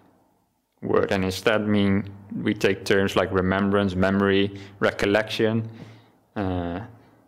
word 0.83 1.11
and 1.11 1.24
instead 1.24 1.66
mean 1.66 2.05
we 2.43 2.53
take 2.53 2.85
terms 2.85 3.16
like 3.16 3.33
remembrance, 3.33 3.95
memory, 3.95 4.59
recollection, 4.81 5.68
uh, 6.35 6.81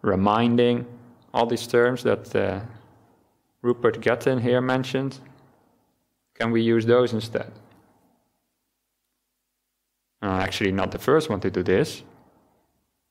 reminding, 0.03 0.85
all 1.33 1.47
these 1.47 1.67
terms 1.67 2.03
that 2.03 2.35
uh, 2.35 2.61
Rupert 3.63 4.01
Gethin 4.01 4.41
here 4.41 4.61
mentioned, 4.61 5.19
can 6.35 6.51
we 6.51 6.63
use 6.63 6.87
those 6.87 7.13
instead? 7.13 7.53
Uh, 10.23 10.41
actually, 10.41 10.73
not 10.73 10.91
the 10.91 10.99
first 10.99 11.31
one 11.31 11.41
to 11.41 11.51
do 11.51 11.63
this. 11.63 12.03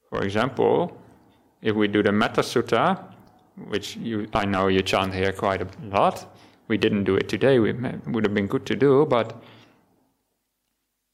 For 0.09 0.23
example, 0.23 0.97
if 1.61 1.75
we 1.75 1.87
do 1.87 2.03
the 2.03 2.11
Metta 2.11 2.41
Sutta, 2.41 3.03
which 3.67 3.95
you, 3.97 4.27
I 4.33 4.45
know 4.45 4.67
you 4.67 4.81
chant 4.81 5.13
here 5.13 5.31
quite 5.31 5.61
a 5.61 5.67
lot, 5.83 6.37
we 6.67 6.77
didn't 6.77 7.05
do 7.05 7.15
it 7.15 7.29
today, 7.29 7.55
it 7.55 8.07
would 8.07 8.25
have 8.25 8.33
been 8.33 8.47
good 8.47 8.65
to 8.65 8.75
do, 8.75 9.05
but 9.05 9.41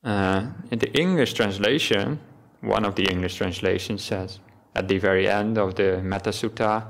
uh, 0.03 0.47
in 0.71 0.79
the 0.79 0.91
English 0.99 1.33
translation, 1.33 2.19
one 2.61 2.85
of 2.85 2.95
the 2.95 3.03
English 3.03 3.35
translations 3.35 4.03
says, 4.03 4.39
at 4.75 4.87
the 4.87 4.97
very 4.97 5.27
end 5.29 5.57
of 5.57 5.75
the 5.75 6.01
Metta 6.01 6.31
Sutta 6.31 6.85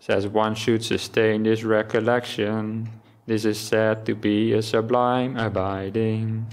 says 0.00 0.26
one 0.26 0.54
should 0.54 0.84
sustain 0.84 1.42
this 1.42 1.64
recollection. 1.64 2.88
This 3.26 3.44
is 3.44 3.58
said 3.58 4.06
to 4.06 4.14
be 4.14 4.52
a 4.52 4.62
sublime 4.62 5.36
abiding. 5.36 6.46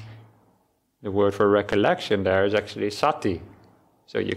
The 1.01 1.11
word 1.11 1.33
for 1.33 1.49
recollection 1.49 2.23
there 2.23 2.45
is 2.45 2.53
actually 2.53 2.91
sati. 2.91 3.41
So 4.07 4.19
you 4.19 4.35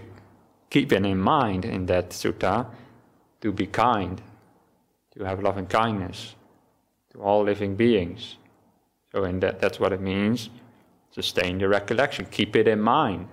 keep 0.69 0.91
it 0.91 1.05
in 1.05 1.17
mind 1.17 1.65
in 1.65 1.85
that 1.87 2.11
sutta 2.11 2.67
to 3.41 3.51
be 3.51 3.65
kind, 3.65 4.21
to 5.15 5.23
have 5.23 5.41
loving 5.41 5.65
kindness 5.65 6.35
to 7.11 7.21
all 7.21 7.43
living 7.43 7.75
beings. 7.75 8.35
So 9.11 9.23
in 9.23 9.39
that 9.39 9.59
that's 9.59 9.79
what 9.79 9.93
it 9.93 10.01
means. 10.01 10.49
Sustain 11.11 11.57
the 11.57 11.67
recollection. 11.67 12.25
Keep 12.25 12.55
it 12.55 12.67
in 12.67 12.79
mind. 12.79 13.27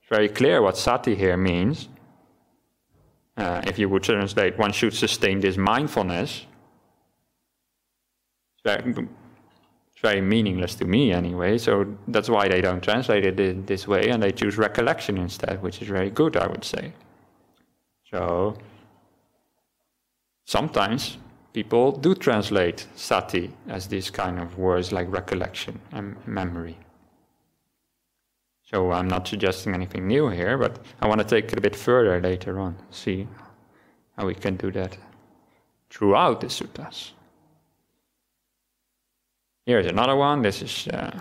It's 0.00 0.08
very 0.08 0.28
clear 0.28 0.60
what 0.60 0.76
sati 0.76 1.14
here 1.14 1.36
means. 1.36 1.88
Uh, 3.36 3.60
if 3.66 3.78
you 3.78 3.88
would 3.88 4.02
translate, 4.02 4.56
one 4.58 4.72
should 4.72 4.94
sustain 4.94 5.40
this 5.40 5.56
mindfulness. 5.56 6.46
It's 8.64 10.02
very 10.02 10.20
meaningless 10.20 10.74
to 10.76 10.84
me 10.84 11.12
anyway. 11.12 11.58
So 11.58 11.86
that's 12.08 12.28
why 12.28 12.48
they 12.48 12.60
don't 12.60 12.82
translate 12.82 13.24
it 13.24 13.66
this 13.66 13.86
way 13.86 14.08
and 14.08 14.22
they 14.22 14.32
choose 14.32 14.56
recollection 14.56 15.18
instead, 15.18 15.62
which 15.62 15.82
is 15.82 15.88
very 15.88 16.10
good, 16.10 16.36
I 16.36 16.46
would 16.46 16.64
say. 16.64 16.92
So 18.10 18.56
sometimes 20.44 21.18
people 21.52 21.92
do 21.92 22.14
translate 22.14 22.86
sati 22.94 23.52
as 23.68 23.86
these 23.88 24.10
kind 24.10 24.38
of 24.38 24.58
words 24.58 24.92
like 24.92 25.10
recollection 25.10 25.80
and 25.92 26.16
memory. 26.26 26.76
So 28.70 28.90
I'm 28.90 29.06
not 29.06 29.28
suggesting 29.28 29.74
anything 29.74 30.08
new 30.08 30.28
here, 30.28 30.58
but 30.58 30.84
I 31.00 31.06
want 31.06 31.20
to 31.20 31.26
take 31.26 31.52
it 31.52 31.58
a 31.58 31.60
bit 31.60 31.76
further 31.76 32.20
later 32.20 32.58
on, 32.58 32.76
see 32.90 33.28
how 34.16 34.26
we 34.26 34.34
can 34.34 34.56
do 34.56 34.72
that 34.72 34.98
throughout 35.88 36.40
the 36.40 36.48
suttas. 36.48 37.12
Here's 39.64 39.86
another 39.86 40.16
one. 40.16 40.42
This 40.42 40.62
is 40.62 40.88
uh, 40.88 41.20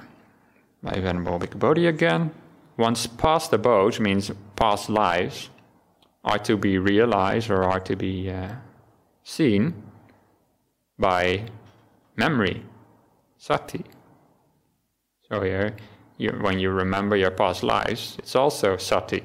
by 0.82 1.00
Venerable 1.00 1.40
Bodhi 1.40 1.88
again. 1.88 2.32
Once 2.78 3.08
past 3.08 3.54
abodes 3.54 4.00
means 4.00 4.32
past 4.56 4.90
lives 4.90 5.50
are 6.24 6.40
to 6.40 6.58
be 6.58 6.80
realized 6.80 7.50
or 7.50 7.64
are 7.64 7.80
to 7.80 7.96
be 7.96 8.30
uh, 8.30 8.50
seen 9.24 9.74
by 10.98 11.46
memory, 12.16 12.64
sati. 13.38 13.84
So 15.30 15.42
here, 15.42 15.76
you, 16.18 16.32
when 16.42 16.60
you 16.60 16.70
remember 16.72 17.16
your 17.16 17.32
past 17.32 17.64
lives, 17.64 18.16
it's 18.20 18.36
also 18.36 18.78
sati. 18.78 19.24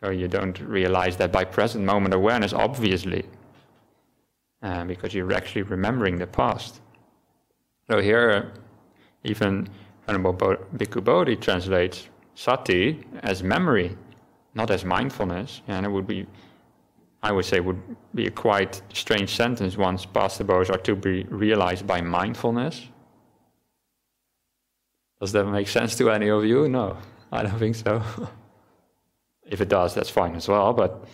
So 0.00 0.10
you 0.10 0.28
don't 0.28 0.58
realize 0.60 1.16
that 1.18 1.30
by 1.30 1.44
present 1.44 1.84
moment 1.84 2.14
awareness, 2.14 2.52
obviously, 2.52 3.24
uh, 4.62 4.84
because 4.84 5.14
you're 5.14 5.32
actually 5.32 5.62
remembering 5.62 6.18
the 6.18 6.26
past. 6.26 6.80
So 7.90 8.00
here, 8.00 8.52
even 9.24 9.68
Venerable 10.06 10.34
Bhikkhu 10.76 11.04
Bodhi 11.04 11.36
translates 11.36 12.08
sati 12.34 13.04
as 13.22 13.42
memory, 13.42 13.96
not 14.54 14.70
as 14.70 14.84
mindfulness. 14.84 15.62
And 15.68 15.86
it 15.86 15.88
would 15.90 16.06
be, 16.06 16.26
I 17.22 17.30
would 17.30 17.44
say, 17.44 17.60
would 17.60 17.80
be 18.14 18.26
a 18.26 18.30
quite 18.30 18.82
strange 18.92 19.36
sentence 19.36 19.76
once 19.76 20.04
past 20.04 20.40
abodes 20.40 20.70
are 20.70 20.78
to 20.78 20.96
be 20.96 21.24
realized 21.24 21.86
by 21.86 22.00
mindfulness. 22.00 22.88
Does 25.22 25.30
that 25.30 25.44
make 25.44 25.68
sense 25.68 25.94
to 25.98 26.10
any 26.10 26.30
of 26.30 26.44
you? 26.44 26.68
No, 26.68 26.96
I 27.30 27.44
don't 27.44 27.56
think 27.56 27.76
so. 27.76 28.02
if 29.46 29.60
it 29.60 29.68
does, 29.68 29.94
that's 29.94 30.10
fine 30.10 30.34
as 30.34 30.48
well. 30.48 30.72
But 30.72 31.04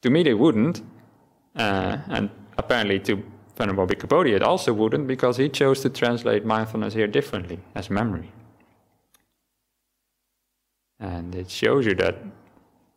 to 0.00 0.08
me, 0.08 0.22
they 0.22 0.32
wouldn't. 0.32 0.80
Uh, 1.54 1.98
and 2.08 2.30
apparently, 2.56 2.98
to 3.00 3.22
Venerable 3.58 3.86
Bhikkhu 3.86 4.34
it 4.34 4.42
also 4.42 4.72
wouldn't 4.72 5.06
because 5.06 5.36
he 5.36 5.50
chose 5.50 5.82
to 5.82 5.90
translate 5.90 6.46
mindfulness 6.46 6.94
here 6.94 7.06
differently 7.06 7.58
as 7.74 7.90
memory. 7.90 8.32
And 10.98 11.34
it 11.34 11.50
shows 11.50 11.84
you 11.84 11.94
that 11.96 12.16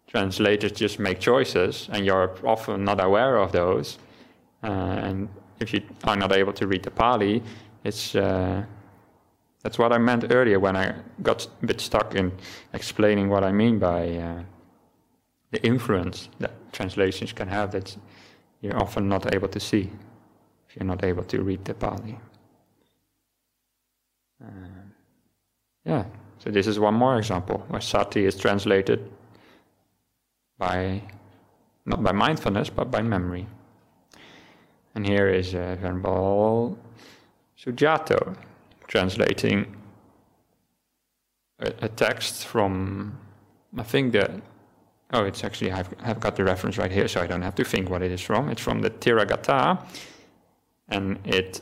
translators 0.07 0.71
just 0.71 0.99
make 0.99 1.19
choices 1.19 1.89
and 1.91 2.05
you're 2.05 2.33
often 2.45 2.85
not 2.85 3.03
aware 3.03 3.35
of 3.35 3.51
those. 3.51 3.99
Uh, 4.63 4.67
and 4.67 5.27
if 5.59 5.73
you 5.73 5.81
are 6.05 6.15
not 6.15 6.31
able 6.31 6.53
to 6.53 6.65
read 6.65 6.83
the 6.83 6.91
Pali, 6.91 7.43
it's. 7.83 8.15
Uh, 8.15 8.63
that's 9.63 9.77
what 9.77 9.91
I 9.91 9.97
meant 9.97 10.31
earlier 10.31 10.59
when 10.59 10.75
I 10.75 10.95
got 11.23 11.47
a 11.63 11.65
bit 11.65 11.81
stuck 11.81 12.15
in 12.15 12.31
explaining 12.73 13.29
what 13.29 13.43
I 13.43 13.51
mean 13.51 13.79
by 13.79 14.15
uh, 14.17 14.43
the 15.51 15.63
influence 15.65 16.29
that 16.39 16.51
translations 16.71 17.33
can 17.33 17.47
have 17.47 17.71
that 17.71 17.97
you're 18.61 18.79
often 18.79 19.07
not 19.09 19.33
able 19.33 19.47
to 19.49 19.59
see 19.59 19.91
if 20.69 20.75
you're 20.75 20.85
not 20.85 21.03
able 21.03 21.23
to 21.23 21.41
read 21.41 21.65
the 21.65 21.73
Pali. 21.73 22.19
Uh, 24.43 24.47
yeah, 25.85 26.05
so 26.37 26.51
this 26.51 26.67
is 26.67 26.79
one 26.79 26.93
more 26.93 27.17
example 27.17 27.63
where 27.69 27.81
sati 27.81 28.25
is 28.25 28.35
translated 28.35 29.09
by 30.57 31.01
not 31.85 32.03
by 32.03 32.11
mindfulness 32.11 32.69
but 32.69 32.91
by 32.91 33.01
memory. 33.01 33.47
And 34.93 35.05
here 35.05 35.29
is 35.29 35.53
uh, 35.53 35.77
Venerable 35.79 36.77
Sujato 37.57 38.35
translating 38.87 39.75
a, 41.59 41.73
a, 41.81 41.89
text 41.89 42.45
from, 42.45 43.17
I 43.77 43.83
think 43.83 44.13
that, 44.13 44.31
oh, 45.13 45.23
it's 45.25 45.43
actually, 45.43 45.71
I've, 45.71 45.93
I've 46.01 46.19
got 46.19 46.35
the 46.35 46.43
reference 46.43 46.77
right 46.77 46.91
here, 46.91 47.07
so 47.07 47.21
I 47.21 47.27
don't 47.27 47.41
have 47.41 47.55
to 47.55 47.63
think 47.63 47.89
what 47.89 48.01
it 48.01 48.11
is 48.11 48.21
from. 48.21 48.49
It's 48.49 48.61
from 48.61 48.81
the 48.81 48.89
Theragatha, 48.89 49.85
and 50.89 51.19
it, 51.25 51.61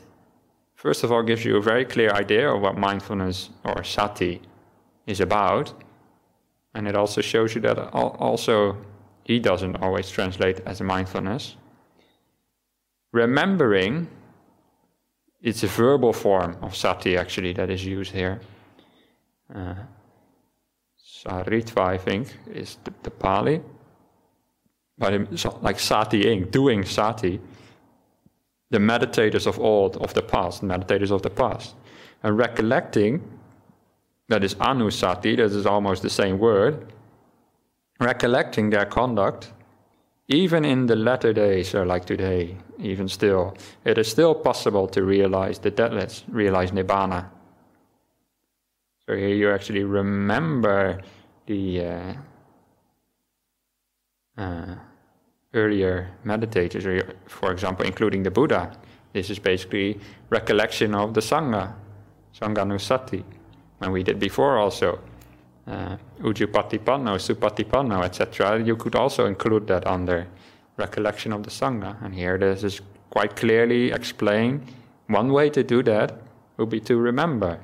first 0.74 1.02
of 1.04 1.10
all, 1.12 1.22
gives 1.22 1.44
you 1.44 1.56
a 1.56 1.62
very 1.62 1.84
clear 1.84 2.10
idea 2.10 2.48
of 2.50 2.60
what 2.60 2.76
mindfulness 2.76 3.50
or 3.64 3.82
sati 3.82 4.40
is 5.06 5.20
about. 5.20 5.72
And 6.74 6.86
it 6.86 6.94
also 6.94 7.22
shows 7.22 7.54
you 7.54 7.60
that 7.62 7.78
also 7.94 8.76
he 9.24 9.40
doesn't 9.40 9.76
always 9.76 10.10
translate 10.10 10.60
as 10.66 10.80
mindfulness. 10.80 11.56
Remembering, 13.12 14.08
it's 15.46 15.62
a 15.62 15.68
verbal 15.68 16.12
form 16.12 16.56
of 16.60 16.74
sati 16.74 17.16
actually 17.16 17.52
that 17.52 17.70
is 17.70 17.84
used 17.84 18.12
here. 18.12 18.40
Uh, 19.54 19.74
saritva, 21.00 21.82
I 21.86 21.98
think, 21.98 22.36
is 22.52 22.78
the, 22.82 22.92
the 23.04 23.10
Pali. 23.10 23.62
But 24.98 25.14
it's 25.14 25.44
like 25.62 25.78
satiing, 25.78 26.50
doing 26.50 26.84
sati. 26.84 27.40
The 28.70 28.78
meditators 28.78 29.46
of 29.46 29.60
old, 29.60 29.96
of 29.98 30.12
the 30.14 30.22
past, 30.22 30.64
meditators 30.64 31.12
of 31.12 31.22
the 31.22 31.30
past. 31.30 31.76
And 32.24 32.36
recollecting 32.36 33.22
that 34.28 34.42
is 34.42 34.56
anusati, 34.56 35.36
that 35.36 35.52
is 35.52 35.64
almost 35.64 36.02
the 36.02 36.10
same 36.10 36.40
word, 36.40 36.92
recollecting 38.00 38.70
their 38.70 38.84
conduct, 38.84 39.52
even 40.28 40.64
in 40.64 40.86
the 40.86 40.96
latter 40.96 41.32
days, 41.32 41.74
or 41.74 41.86
like 41.86 42.04
today, 42.04 42.56
even 42.78 43.08
still, 43.08 43.56
it 43.84 43.98
is 43.98 44.08
still 44.08 44.34
possible 44.34 44.88
to 44.88 45.02
realize 45.02 45.58
the 45.58 45.70
deathless, 45.70 46.24
realize 46.28 46.70
nibbana. 46.72 47.26
So 49.06 49.14
here 49.14 49.28
you 49.28 49.50
actually 49.52 49.84
remember 49.84 51.00
the 51.46 51.84
uh, 51.84 52.14
uh, 54.36 54.74
earlier 55.54 56.10
meditators, 56.24 57.14
for 57.26 57.52
example, 57.52 57.86
including 57.86 58.24
the 58.24 58.30
Buddha. 58.30 58.76
This 59.12 59.30
is 59.30 59.38
basically 59.38 60.00
recollection 60.28 60.94
of 60.94 61.14
the 61.14 61.20
Sangha, 61.20 61.72
Sanghanusati 62.38 63.24
and 63.80 63.92
we 63.92 64.02
did 64.02 64.18
before 64.18 64.58
also. 64.58 64.98
Uh, 65.66 65.96
Ujupatipanno, 66.20 67.18
Supatipanno, 67.18 68.04
etc. 68.04 68.62
You 68.62 68.76
could 68.76 68.94
also 68.94 69.26
include 69.26 69.66
that 69.66 69.86
under 69.86 70.26
recollection 70.76 71.32
of 71.32 71.42
the 71.42 71.50
Sangha. 71.50 71.96
And 72.04 72.14
here 72.14 72.38
this 72.38 72.62
is 72.62 72.80
quite 73.10 73.34
clearly 73.34 73.90
explained. 73.90 74.66
One 75.08 75.32
way 75.32 75.50
to 75.50 75.62
do 75.62 75.82
that 75.82 76.18
would 76.56 76.70
be 76.70 76.80
to 76.80 76.96
remember 76.96 77.58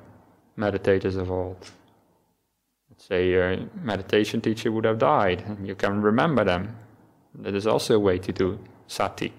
meditators 0.58 1.16
of 1.16 1.30
old. 1.30 1.70
Let's 2.90 3.06
say 3.06 3.30
your 3.30 3.56
meditation 3.82 4.40
teacher 4.40 4.70
would 4.70 4.84
have 4.84 4.98
died, 4.98 5.42
and 5.46 5.66
you 5.66 5.74
can 5.74 6.02
remember 6.02 6.44
them. 6.44 6.76
That 7.34 7.54
is 7.54 7.66
also 7.66 7.96
a 7.96 7.98
way 7.98 8.18
to 8.18 8.32
do 8.32 8.58
sati. 8.86 9.32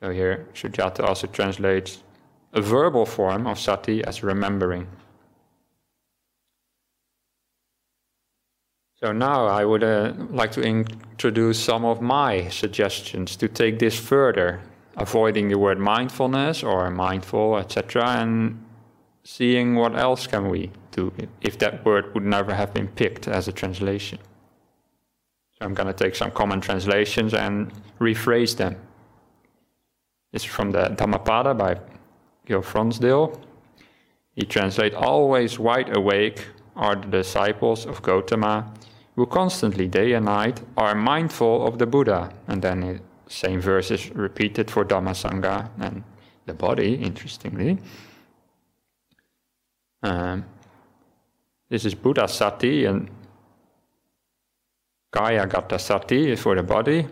So 0.00 0.10
here, 0.10 0.46
Sujato 0.54 1.04
also 1.04 1.26
translates 1.26 2.02
a 2.52 2.60
verbal 2.60 3.04
form 3.04 3.46
of 3.46 3.58
sati 3.58 4.02
as 4.02 4.22
remembering. 4.22 4.86
So 9.02 9.12
now 9.12 9.46
I 9.46 9.64
would 9.64 9.82
uh, 9.82 10.12
like 10.28 10.52
to 10.52 10.60
introduce 10.60 11.58
some 11.58 11.86
of 11.86 12.02
my 12.02 12.48
suggestions 12.48 13.34
to 13.36 13.48
take 13.48 13.78
this 13.78 13.98
further, 13.98 14.60
avoiding 14.98 15.48
the 15.48 15.56
word 15.56 15.78
mindfulness 15.78 16.62
or 16.62 16.90
mindful, 16.90 17.56
etc., 17.56 18.04
and 18.06 18.62
seeing 19.24 19.74
what 19.74 19.96
else 19.96 20.26
can 20.26 20.50
we 20.50 20.70
do 20.90 21.10
if 21.40 21.58
that 21.60 21.82
word 21.82 22.12
would 22.12 22.24
never 22.24 22.52
have 22.52 22.74
been 22.74 22.88
picked 22.88 23.26
as 23.26 23.48
a 23.48 23.52
translation. 23.52 24.18
So 25.52 25.64
I'm 25.64 25.72
going 25.72 25.86
to 25.86 25.94
take 25.94 26.14
some 26.14 26.30
common 26.30 26.60
translations 26.60 27.32
and 27.32 27.72
rephrase 28.00 28.54
them. 28.58 28.76
This 30.30 30.42
is 30.42 30.48
from 30.48 30.72
the 30.72 30.88
Dhammapada 30.88 31.54
by 31.54 31.80
Gil 32.44 32.60
Fronsdal. 32.60 33.40
He 34.34 34.44
translates, 34.44 34.94
always 34.94 35.58
wide 35.58 35.96
awake 35.96 36.48
are 36.76 36.96
the 36.96 37.06
disciples 37.06 37.86
of 37.86 38.02
Gotama 38.02 38.70
who 39.20 39.26
constantly, 39.26 39.86
day 39.86 40.14
and 40.14 40.24
night, 40.24 40.62
are 40.78 40.94
mindful 40.94 41.66
of 41.66 41.78
the 41.78 41.84
Buddha. 41.84 42.32
And 42.48 42.62
then 42.62 42.80
the 42.80 43.00
same 43.28 43.60
verse 43.60 43.90
is 43.90 44.08
repeated 44.12 44.70
for 44.70 44.82
Dhammasangha 44.82 45.68
and 45.78 46.02
the 46.46 46.54
body, 46.54 46.94
interestingly. 46.94 47.76
Um, 50.02 50.46
this 51.68 51.84
is 51.84 51.94
Buddha 51.94 52.26
Sati 52.28 52.86
and 52.86 53.10
Kaya 55.12 55.46
Gata 55.46 55.78
Sati 55.78 56.34
for 56.34 56.54
the 56.54 56.62
body. 56.62 57.06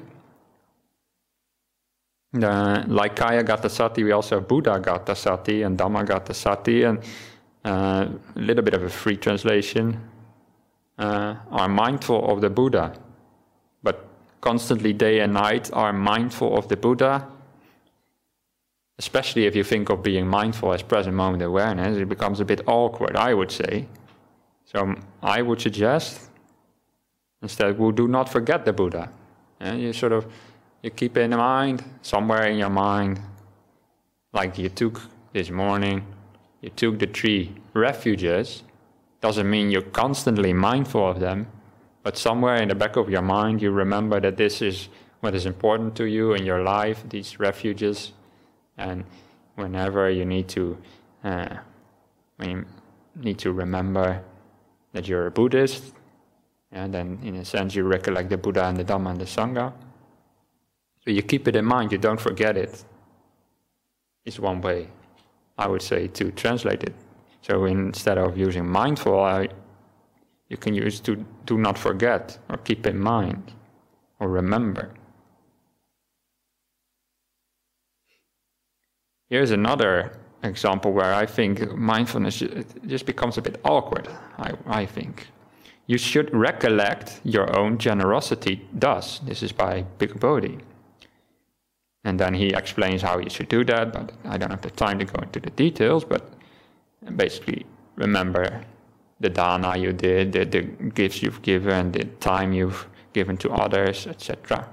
Uh, 2.42 2.84
like 2.86 3.16
Kaya 3.16 3.42
Gata 3.42 3.68
Sati, 3.68 4.02
we 4.02 4.12
also 4.12 4.36
have 4.36 4.48
Buddha 4.48 4.80
Gata 4.80 5.14
Sati 5.14 5.60
and 5.60 5.76
Dhamma 5.76 6.06
Gata 6.06 6.32
Sati, 6.32 6.84
and 6.84 7.00
uh, 7.66 8.08
a 8.34 8.40
little 8.40 8.64
bit 8.64 8.72
of 8.72 8.82
a 8.82 8.88
free 8.88 9.18
translation. 9.18 10.00
Uh, 10.98 11.36
are 11.52 11.68
mindful 11.68 12.28
of 12.28 12.40
the 12.40 12.50
Buddha, 12.50 12.92
but 13.84 14.08
constantly 14.40 14.92
day 14.92 15.20
and 15.20 15.32
night 15.32 15.70
are 15.72 15.92
mindful 15.92 16.58
of 16.58 16.66
the 16.68 16.76
Buddha. 16.76 17.28
Especially 18.98 19.46
if 19.46 19.54
you 19.54 19.62
think 19.62 19.90
of 19.90 20.02
being 20.02 20.26
mindful 20.26 20.72
as 20.72 20.82
present 20.82 21.14
moment 21.14 21.42
awareness, 21.42 21.96
it 21.96 22.08
becomes 22.08 22.40
a 22.40 22.44
bit 22.44 22.62
awkward, 22.66 23.14
I 23.14 23.32
would 23.32 23.52
say. 23.52 23.86
So 24.64 24.96
I 25.22 25.40
would 25.40 25.60
suggest 25.60 26.28
instead, 27.42 27.78
we 27.78 27.92
do 27.92 28.08
not 28.08 28.28
forget 28.28 28.64
the 28.64 28.72
Buddha. 28.72 29.08
You 29.60 29.92
sort 29.92 30.12
of 30.12 30.26
you 30.82 30.90
keep 30.90 31.16
in 31.16 31.30
mind 31.30 31.84
somewhere 32.02 32.46
in 32.46 32.58
your 32.58 32.70
mind, 32.70 33.20
like 34.32 34.58
you 34.58 34.68
took 34.68 35.00
this 35.32 35.50
morning, 35.50 36.04
you 36.60 36.70
took 36.70 36.98
the 36.98 37.06
three 37.06 37.54
refuges. 37.74 38.62
Doesn't 39.20 39.50
mean 39.50 39.70
you're 39.70 39.82
constantly 39.82 40.52
mindful 40.52 41.08
of 41.08 41.18
them, 41.18 41.48
but 42.02 42.16
somewhere 42.16 42.56
in 42.56 42.68
the 42.68 42.74
back 42.74 42.96
of 42.96 43.10
your 43.10 43.22
mind, 43.22 43.60
you 43.60 43.70
remember 43.70 44.20
that 44.20 44.36
this 44.36 44.62
is 44.62 44.88
what 45.20 45.34
is 45.34 45.46
important 45.46 45.96
to 45.96 46.04
you 46.04 46.34
in 46.34 46.46
your 46.46 46.62
life, 46.62 47.02
these 47.08 47.40
refuges. 47.40 48.12
And 48.76 49.04
whenever 49.56 50.08
you 50.08 50.24
need 50.24 50.48
to, 50.50 50.78
uh, 51.24 51.56
you 52.40 52.64
need 53.16 53.38
to 53.38 53.52
remember 53.52 54.22
that 54.92 55.08
you're 55.08 55.26
a 55.26 55.30
Buddhist, 55.30 55.92
and 56.70 56.94
then 56.94 57.18
in 57.24 57.34
a 57.36 57.44
sense 57.44 57.74
you 57.74 57.82
recollect 57.84 58.30
the 58.30 58.38
Buddha 58.38 58.64
and 58.64 58.76
the 58.76 58.84
Dhamma 58.84 59.10
and 59.10 59.20
the 59.20 59.24
Sangha. 59.24 59.72
So 61.04 61.10
you 61.10 61.22
keep 61.22 61.48
it 61.48 61.56
in 61.56 61.64
mind, 61.64 61.90
you 61.90 61.98
don't 61.98 62.20
forget 62.20 62.56
it. 62.56 62.84
Is 64.24 64.38
one 64.38 64.60
way, 64.60 64.88
I 65.56 65.66
would 65.66 65.82
say, 65.82 66.06
to 66.08 66.30
translate 66.32 66.84
it. 66.84 66.94
So 67.42 67.64
instead 67.64 68.18
of 68.18 68.36
using 68.36 68.66
mindful, 68.68 69.20
I, 69.20 69.48
you 70.48 70.56
can 70.56 70.74
use 70.74 71.00
to 71.00 71.24
do 71.46 71.58
not 71.58 71.78
forget 71.78 72.38
or 72.48 72.58
keep 72.58 72.86
in 72.86 72.98
mind 72.98 73.52
or 74.20 74.28
remember. 74.28 74.92
Here's 79.30 79.50
another 79.50 80.12
example 80.42 80.92
where 80.92 81.12
I 81.12 81.26
think 81.26 81.74
mindfulness 81.76 82.42
just 82.86 83.06
becomes 83.06 83.36
a 83.38 83.42
bit 83.42 83.60
awkward, 83.64 84.08
I, 84.38 84.52
I 84.66 84.86
think. 84.86 85.28
You 85.86 85.98
should 85.98 86.32
recollect 86.34 87.20
your 87.24 87.56
own 87.56 87.78
generosity 87.78 88.66
thus. 88.72 89.18
This 89.20 89.42
is 89.42 89.52
by 89.52 89.84
Bhikkhu 89.98 90.20
Bodhi. 90.20 90.58
And 92.04 92.18
then 92.20 92.34
he 92.34 92.48
explains 92.48 93.02
how 93.02 93.18
you 93.18 93.28
should 93.28 93.48
do 93.48 93.64
that, 93.64 93.92
but 93.92 94.12
I 94.24 94.38
don't 94.38 94.50
have 94.50 94.62
the 94.62 94.70
time 94.70 94.98
to 94.98 95.04
go 95.04 95.20
into 95.22 95.40
the 95.40 95.50
details. 95.50 96.04
But 96.04 96.30
basically, 97.16 97.66
remember 97.96 98.62
the 99.20 99.28
dana 99.28 99.76
you 99.76 99.92
did, 99.92 100.32
the, 100.32 100.44
the 100.44 100.62
gifts 100.62 101.22
you've 101.22 101.42
given, 101.42 101.92
the 101.92 102.04
time 102.20 102.52
you've 102.52 102.86
given 103.12 103.36
to 103.38 103.50
others, 103.50 104.06
etc. 104.06 104.68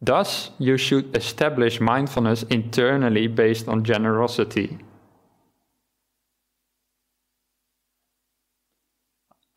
Thus, 0.00 0.50
you 0.58 0.76
should 0.76 1.16
establish 1.16 1.80
mindfulness 1.80 2.42
internally 2.44 3.28
based 3.28 3.68
on 3.68 3.84
generosity. 3.84 4.78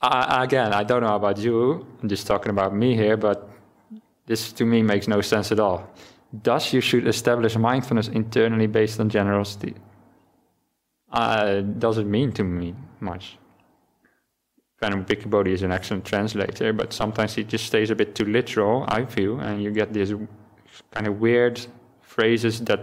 I, 0.01 0.43
again, 0.43 0.71
I 0.71 0.84
don't 0.84 1.01
know 1.01 1.15
about 1.15 1.39
you, 1.39 1.88
I'm 2.01 2.09
just 2.09 2.28
talking 2.28 2.51
about 2.51 2.76
me 2.76 2.95
here, 2.95 3.17
but 3.17 3.49
this 4.28 4.51
to 4.53 4.65
me 4.65 4.84
makes 4.84 5.07
no 5.07 5.21
sense 5.21 5.51
at 5.51 5.59
all. 5.59 5.89
Thus, 6.43 6.73
you 6.73 6.82
should 6.82 7.07
establish 7.07 7.55
mindfulness 7.55 8.07
internally 8.09 8.67
based 8.67 8.99
on 8.99 9.09
generosity. 9.09 9.73
Uh, 11.11 11.61
doesn't 11.61 12.09
mean 12.09 12.31
to 12.33 12.43
me 12.43 12.75
much. 12.99 13.37
Venerable 14.79 15.15
Bhikkhu 15.15 15.47
is 15.47 15.63
an 15.63 15.71
excellent 15.71 16.05
translator, 16.05 16.73
but 16.73 16.91
sometimes 16.91 17.35
he 17.35 17.43
just 17.43 17.65
stays 17.65 17.89
a 17.89 17.95
bit 17.95 18.13
too 18.13 18.25
literal, 18.25 18.85
I 18.87 19.05
feel, 19.05 19.39
and 19.39 19.63
you 19.63 19.71
get 19.71 19.93
these 19.93 20.13
kind 20.91 21.07
of 21.07 21.19
weird 21.19 21.65
phrases 22.01 22.59
that, 22.65 22.81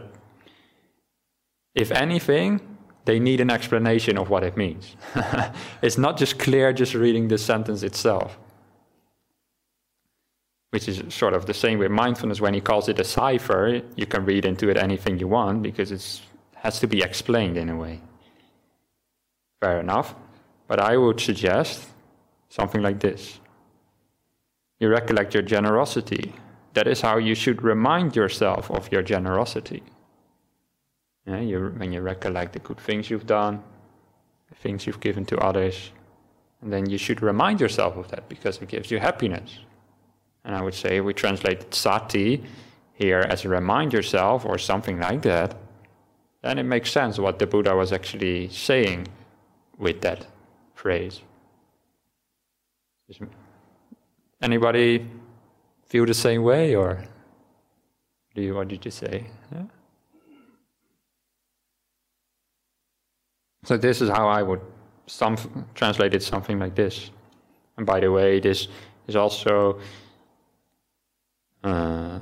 if 1.74 1.90
anything, 1.90 2.60
they 3.04 3.18
need 3.18 3.40
an 3.40 3.50
explanation 3.50 4.16
of 4.16 4.30
what 4.30 4.42
it 4.44 4.56
means. 4.56 4.96
it's 5.82 5.98
not 5.98 6.16
just 6.16 6.38
clear 6.38 6.72
just 6.72 6.94
reading 6.94 7.28
the 7.28 7.38
sentence 7.38 7.82
itself. 7.82 8.38
Which 10.70 10.88
is 10.88 11.02
sort 11.12 11.34
of 11.34 11.44
the 11.44 11.52
same 11.54 11.78
with 11.78 11.90
mindfulness. 11.90 12.40
When 12.40 12.54
he 12.54 12.60
calls 12.60 12.88
it 12.88 12.98
a 12.98 13.04
cipher, 13.04 13.82
you 13.96 14.06
can 14.06 14.24
read 14.24 14.46
into 14.46 14.70
it 14.70 14.78
anything 14.78 15.18
you 15.18 15.28
want 15.28 15.62
because 15.62 15.92
it 15.92 16.20
has 16.54 16.80
to 16.80 16.86
be 16.86 17.02
explained 17.02 17.58
in 17.58 17.68
a 17.68 17.76
way. 17.76 18.00
Fair 19.62 19.78
enough. 19.78 20.16
But 20.66 20.80
I 20.80 20.96
would 20.96 21.20
suggest 21.20 21.88
something 22.48 22.82
like 22.82 22.98
this 22.98 23.38
You 24.80 24.88
recollect 24.88 25.34
your 25.34 25.44
generosity. 25.44 26.34
That 26.74 26.88
is 26.88 27.00
how 27.02 27.18
you 27.18 27.34
should 27.34 27.62
remind 27.62 28.16
yourself 28.16 28.70
of 28.70 28.90
your 28.90 29.02
generosity. 29.02 29.82
Yeah, 31.26 31.40
you, 31.40 31.72
when 31.76 31.92
you 31.92 32.00
recollect 32.00 32.54
the 32.54 32.58
good 32.58 32.80
things 32.80 33.10
you've 33.10 33.26
done, 33.26 33.62
the 34.48 34.56
things 34.56 34.86
you've 34.86 34.98
given 34.98 35.24
to 35.26 35.36
others, 35.38 35.92
and 36.60 36.72
then 36.72 36.90
you 36.90 36.98
should 36.98 37.22
remind 37.22 37.60
yourself 37.60 37.96
of 37.96 38.08
that 38.08 38.28
because 38.28 38.60
it 38.62 38.68
gives 38.68 38.90
you 38.90 38.98
happiness. 38.98 39.58
And 40.44 40.56
I 40.56 40.62
would 40.62 40.74
say 40.74 41.00
we 41.00 41.14
translate 41.14 41.72
sati 41.72 42.42
here 42.94 43.20
as 43.20 43.44
remind 43.44 43.92
yourself 43.92 44.44
or 44.44 44.58
something 44.58 44.98
like 44.98 45.22
that, 45.22 45.54
then 46.40 46.58
it 46.58 46.64
makes 46.64 46.90
sense 46.90 47.18
what 47.18 47.38
the 47.38 47.46
Buddha 47.46 47.76
was 47.76 47.92
actually 47.92 48.48
saying 48.48 49.06
with 49.78 50.00
that 50.02 50.26
phrase. 50.74 51.22
Anybody 54.40 55.06
feel 55.86 56.06
the 56.06 56.14
same 56.14 56.42
way 56.42 56.74
or 56.74 57.04
do 58.34 58.42
you, 58.42 58.54
what 58.54 58.68
did 58.68 58.84
you 58.84 58.90
say? 58.90 59.26
Yeah? 59.52 59.64
So 63.64 63.76
this 63.76 64.00
is 64.00 64.08
how 64.08 64.28
I 64.28 64.42
would 64.42 64.60
some, 65.06 65.36
translate 65.74 66.14
it 66.14 66.22
something 66.22 66.58
like 66.58 66.74
this. 66.74 67.10
And 67.76 67.86
by 67.86 68.00
the 68.00 68.10
way, 68.10 68.40
this 68.40 68.68
is 69.06 69.16
also 69.16 69.78
uh, 71.62 72.18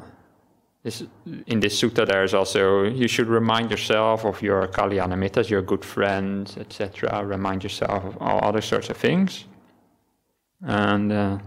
this, 0.83 1.05
in 1.47 1.61
this 1.61 1.81
sutta. 1.81 2.07
There 2.07 2.25
is 2.25 2.35
also 2.35 2.85
you 2.85 3.09
should 3.09 3.29
remind 3.29 3.71
yourself 3.71 4.25
of 4.25 4.43
your 4.43 4.67
kalyanamittas, 4.69 5.49
your 5.51 5.63
good 5.63 5.85
friends, 5.85 6.57
etc. 6.57 7.25
Remind 7.25 7.63
yourself 7.63 8.05
of 8.05 8.19
all 8.21 8.41
other 8.43 8.61
sorts 8.61 8.89
of 8.91 8.97
things, 8.97 9.45
and 10.63 11.13
uh, 11.13 11.39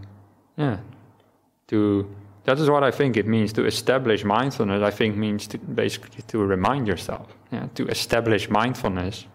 yeah, 0.58 0.78
to 1.68 2.08
that 2.46 2.60
is 2.60 2.70
what 2.70 2.84
I 2.84 2.92
think 2.92 3.18
it 3.18 3.28
means 3.28 3.54
to 3.54 3.66
establish 3.66 4.24
mindfulness. 4.24 4.84
I 4.84 4.92
think 4.92 5.16
means 5.16 5.48
to 5.48 5.58
basically 5.58 6.24
to 6.28 6.38
remind 6.40 6.88
yourself, 6.88 7.28
yeah, 7.52 7.68
to 7.76 7.88
establish 7.88 8.50
mindfulness 8.50 9.26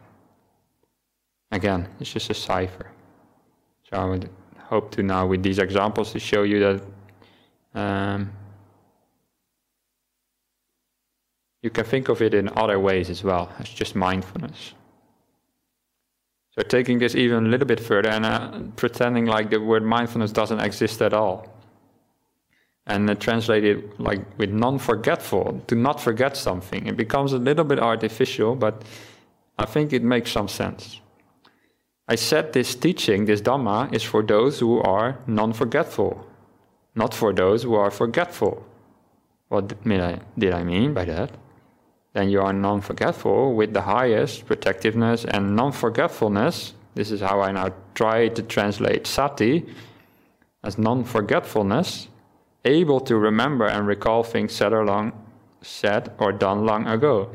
Again, 1.50 1.88
it's 1.98 2.12
just 2.12 2.30
a 2.30 2.34
cipher. 2.34 2.86
So 3.88 3.96
I 3.96 4.04
would 4.04 4.28
hope 4.58 4.90
to 4.92 5.02
now, 5.02 5.26
with 5.26 5.42
these 5.42 5.58
examples, 5.58 6.12
to 6.12 6.18
show 6.18 6.42
you 6.42 6.60
that 6.60 6.82
um, 7.74 8.30
you 11.68 11.72
can 11.72 11.84
think 11.84 12.08
of 12.08 12.22
it 12.22 12.32
in 12.32 12.48
other 12.56 12.78
ways 12.80 13.10
as 13.10 13.22
well 13.22 13.52
as 13.58 13.68
just 13.68 13.94
mindfulness. 13.94 14.72
So 16.54 16.62
taking 16.62 16.98
this 16.98 17.14
even 17.14 17.44
a 17.44 17.48
little 17.50 17.66
bit 17.66 17.78
further 17.78 18.08
and 18.08 18.24
uh, 18.24 18.60
pretending 18.76 19.26
like 19.26 19.50
the 19.50 19.60
word 19.60 19.84
mindfulness 19.84 20.32
doesn't 20.32 20.60
exist 20.60 21.02
at 21.02 21.12
all. 21.12 21.46
And 22.86 23.10
uh, 23.10 23.14
translate 23.16 23.64
it 23.64 24.00
like 24.00 24.22
with 24.38 24.48
non-forgetful, 24.48 25.64
to 25.66 25.74
not 25.74 26.00
forget 26.00 26.38
something. 26.38 26.86
It 26.86 26.96
becomes 26.96 27.34
a 27.34 27.38
little 27.38 27.66
bit 27.66 27.78
artificial, 27.78 28.56
but 28.56 28.82
I 29.58 29.66
think 29.66 29.92
it 29.92 30.02
makes 30.02 30.32
some 30.32 30.48
sense. 30.48 31.02
I 32.08 32.14
said 32.14 32.54
this 32.54 32.74
teaching, 32.74 33.26
this 33.26 33.42
Dhamma, 33.42 33.92
is 33.92 34.02
for 34.02 34.22
those 34.22 34.58
who 34.58 34.80
are 34.80 35.18
non 35.26 35.52
forgetful, 35.52 36.26
not 36.94 37.12
for 37.12 37.34
those 37.34 37.64
who 37.64 37.74
are 37.74 37.90
forgetful. 37.90 38.64
What 39.48 39.68
did 40.38 40.54
I 40.54 40.64
mean 40.64 40.94
by 40.94 41.04
that? 41.04 41.30
Then 42.18 42.30
you 42.30 42.40
are 42.40 42.52
non 42.52 42.80
forgetful 42.80 43.54
with 43.54 43.72
the 43.72 43.82
highest 43.82 44.46
protectiveness 44.46 45.24
and 45.24 45.54
non 45.54 45.70
forgetfulness. 45.70 46.74
This 46.96 47.12
is 47.12 47.20
how 47.20 47.40
I 47.40 47.52
now 47.52 47.72
try 47.94 48.26
to 48.26 48.42
translate 48.42 49.06
sati 49.06 49.64
as 50.64 50.78
non 50.78 51.04
forgetfulness, 51.04 52.08
able 52.64 52.98
to 53.02 53.16
remember 53.16 53.66
and 53.66 53.86
recall 53.86 54.24
things 54.24 54.52
said 54.52 54.72
or, 54.72 54.84
long, 54.84 55.12
said 55.62 56.10
or 56.18 56.32
done 56.32 56.66
long 56.66 56.88
ago. 56.88 57.30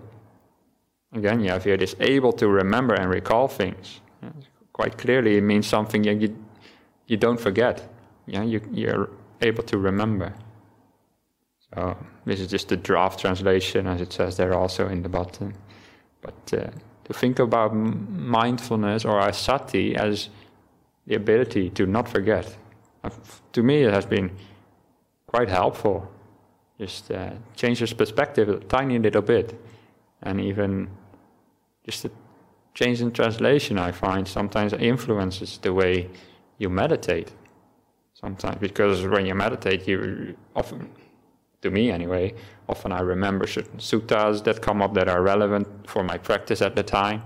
Again, 1.13 1.39
you 1.39 1.51
have 1.51 1.63
here 1.63 1.77
this 1.77 1.95
able 2.01 2.33
to 2.33 2.49
remember 2.49 2.93
and 2.93 3.09
recall 3.09 3.47
things 3.47 4.01
quite 4.73 4.97
clearly 4.97 5.37
it 5.37 5.43
means 5.43 5.65
something 5.65 6.03
you, 6.03 6.35
you 7.07 7.15
don't 7.15 7.39
forget. 7.39 7.87
Yeah, 8.25 8.43
you, 8.43 8.59
you're 8.73 9.09
able 9.41 9.63
to 9.63 9.77
remember. 9.77 10.33
So 11.73 11.97
this 12.25 12.39
is 12.39 12.47
just 12.47 12.71
a 12.71 12.77
draft 12.77 13.19
translation, 13.19 13.87
as 13.87 14.01
it 14.01 14.13
says 14.13 14.37
there 14.37 14.53
also 14.53 14.87
in 14.87 15.01
the 15.01 15.09
bottom. 15.09 15.53
But 16.21 16.53
uh, 16.53 16.69
to 17.05 17.13
think 17.13 17.39
about 17.39 17.73
mindfulness 17.73 19.05
or 19.05 19.19
asati 19.19 19.95
as 19.95 20.29
the 21.07 21.15
ability 21.15 21.69
to 21.71 21.85
not 21.85 22.07
forget, 22.07 22.55
uh, 23.03 23.09
to 23.53 23.63
me 23.63 23.83
it 23.83 23.93
has 23.93 24.05
been 24.05 24.31
quite 25.27 25.49
helpful. 25.49 26.09
Just 26.79 27.11
uh, 27.11 27.31
changes 27.55 27.93
perspective 27.93 28.49
a 28.49 28.59
tiny 28.59 28.99
little 28.99 29.21
bit, 29.21 29.59
and 30.21 30.39
even 30.41 30.89
just 31.85 32.05
a 32.05 32.11
change 32.73 33.01
in 33.01 33.11
translation, 33.11 33.77
I 33.77 33.91
find 33.91 34.27
sometimes 34.27 34.73
influences 34.73 35.59
the 35.59 35.73
way 35.73 36.09
you 36.57 36.69
meditate. 36.69 37.31
Sometimes 38.13 38.57
because 38.59 39.05
when 39.05 39.25
you 39.25 39.35
meditate, 39.35 39.87
you 39.87 40.35
often 40.55 40.89
to 41.63 41.71
me 41.71 41.91
anyway, 41.91 42.33
often 42.69 42.91
I 42.91 42.99
remember 42.99 43.47
certain 43.47 43.79
suttas 43.79 44.43
that 44.43 44.61
come 44.61 44.81
up 44.81 44.93
that 44.93 45.07
are 45.09 45.21
relevant 45.21 45.67
for 45.89 46.03
my 46.03 46.17
practice 46.17 46.61
at 46.61 46.75
the 46.75 46.83
time. 46.83 47.23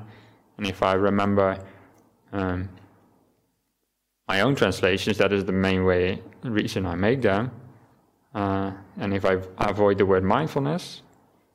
And 0.58 0.66
if 0.66 0.82
I 0.82 0.94
remember 0.94 1.60
um, 2.32 2.70
my 4.28 4.42
own 4.42 4.56
translations, 4.56 5.18
that 5.18 5.34
is 5.34 5.46
the 5.46 5.52
main 5.52 5.84
way, 5.86 6.22
reason 6.44 6.86
I 6.86 6.96
make 6.96 7.22
them. 7.22 7.52
Uh, 8.34 8.72
and 8.98 9.14
if 9.14 9.26
I 9.26 9.38
avoid 9.58 9.98
the 9.98 10.06
word 10.06 10.24
mindfulness, 10.24 11.02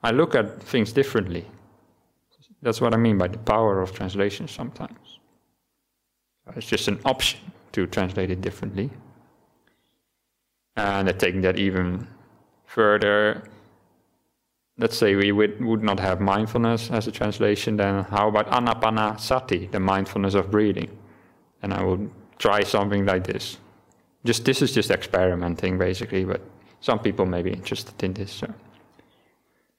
I 0.02 0.10
look 0.10 0.34
at 0.34 0.62
things 0.62 0.92
differently. 0.92 1.46
That's 2.62 2.80
what 2.80 2.94
I 2.94 2.96
mean 2.96 3.18
by 3.18 3.28
the 3.28 3.38
power 3.38 3.80
of 3.80 3.92
translation 3.92 4.48
sometimes. 4.48 5.18
It's 6.56 6.66
just 6.66 6.88
an 6.88 6.98
option 7.04 7.40
to 7.72 7.86
translate 7.86 8.30
it 8.30 8.40
differently. 8.40 8.90
And 10.76 11.06
take 11.18 11.40
that 11.42 11.58
even 11.58 12.08
further, 12.74 13.42
let's 14.78 14.96
say 14.96 15.14
we 15.14 15.30
would, 15.30 15.62
would 15.62 15.82
not 15.82 16.00
have 16.00 16.20
mindfulness 16.20 16.90
as 16.90 17.06
a 17.06 17.12
translation, 17.12 17.76
then 17.76 18.04
how 18.04 18.28
about 18.28 18.50
anapanasati, 18.50 19.70
the 19.70 19.80
mindfulness 19.80 20.34
of 20.34 20.50
breathing? 20.50 20.90
And 21.62 21.74
I 21.74 21.84
would 21.84 22.10
try 22.38 22.62
something 22.62 23.04
like 23.04 23.24
this. 23.24 23.58
Just 24.24 24.44
this 24.44 24.62
is 24.62 24.72
just 24.72 24.90
experimenting 24.90 25.78
basically, 25.78 26.24
but 26.24 26.40
some 26.80 26.98
people 26.98 27.26
may 27.26 27.42
be 27.42 27.52
interested 27.52 28.02
in 28.02 28.14
this. 28.14 28.32
So. 28.32 28.54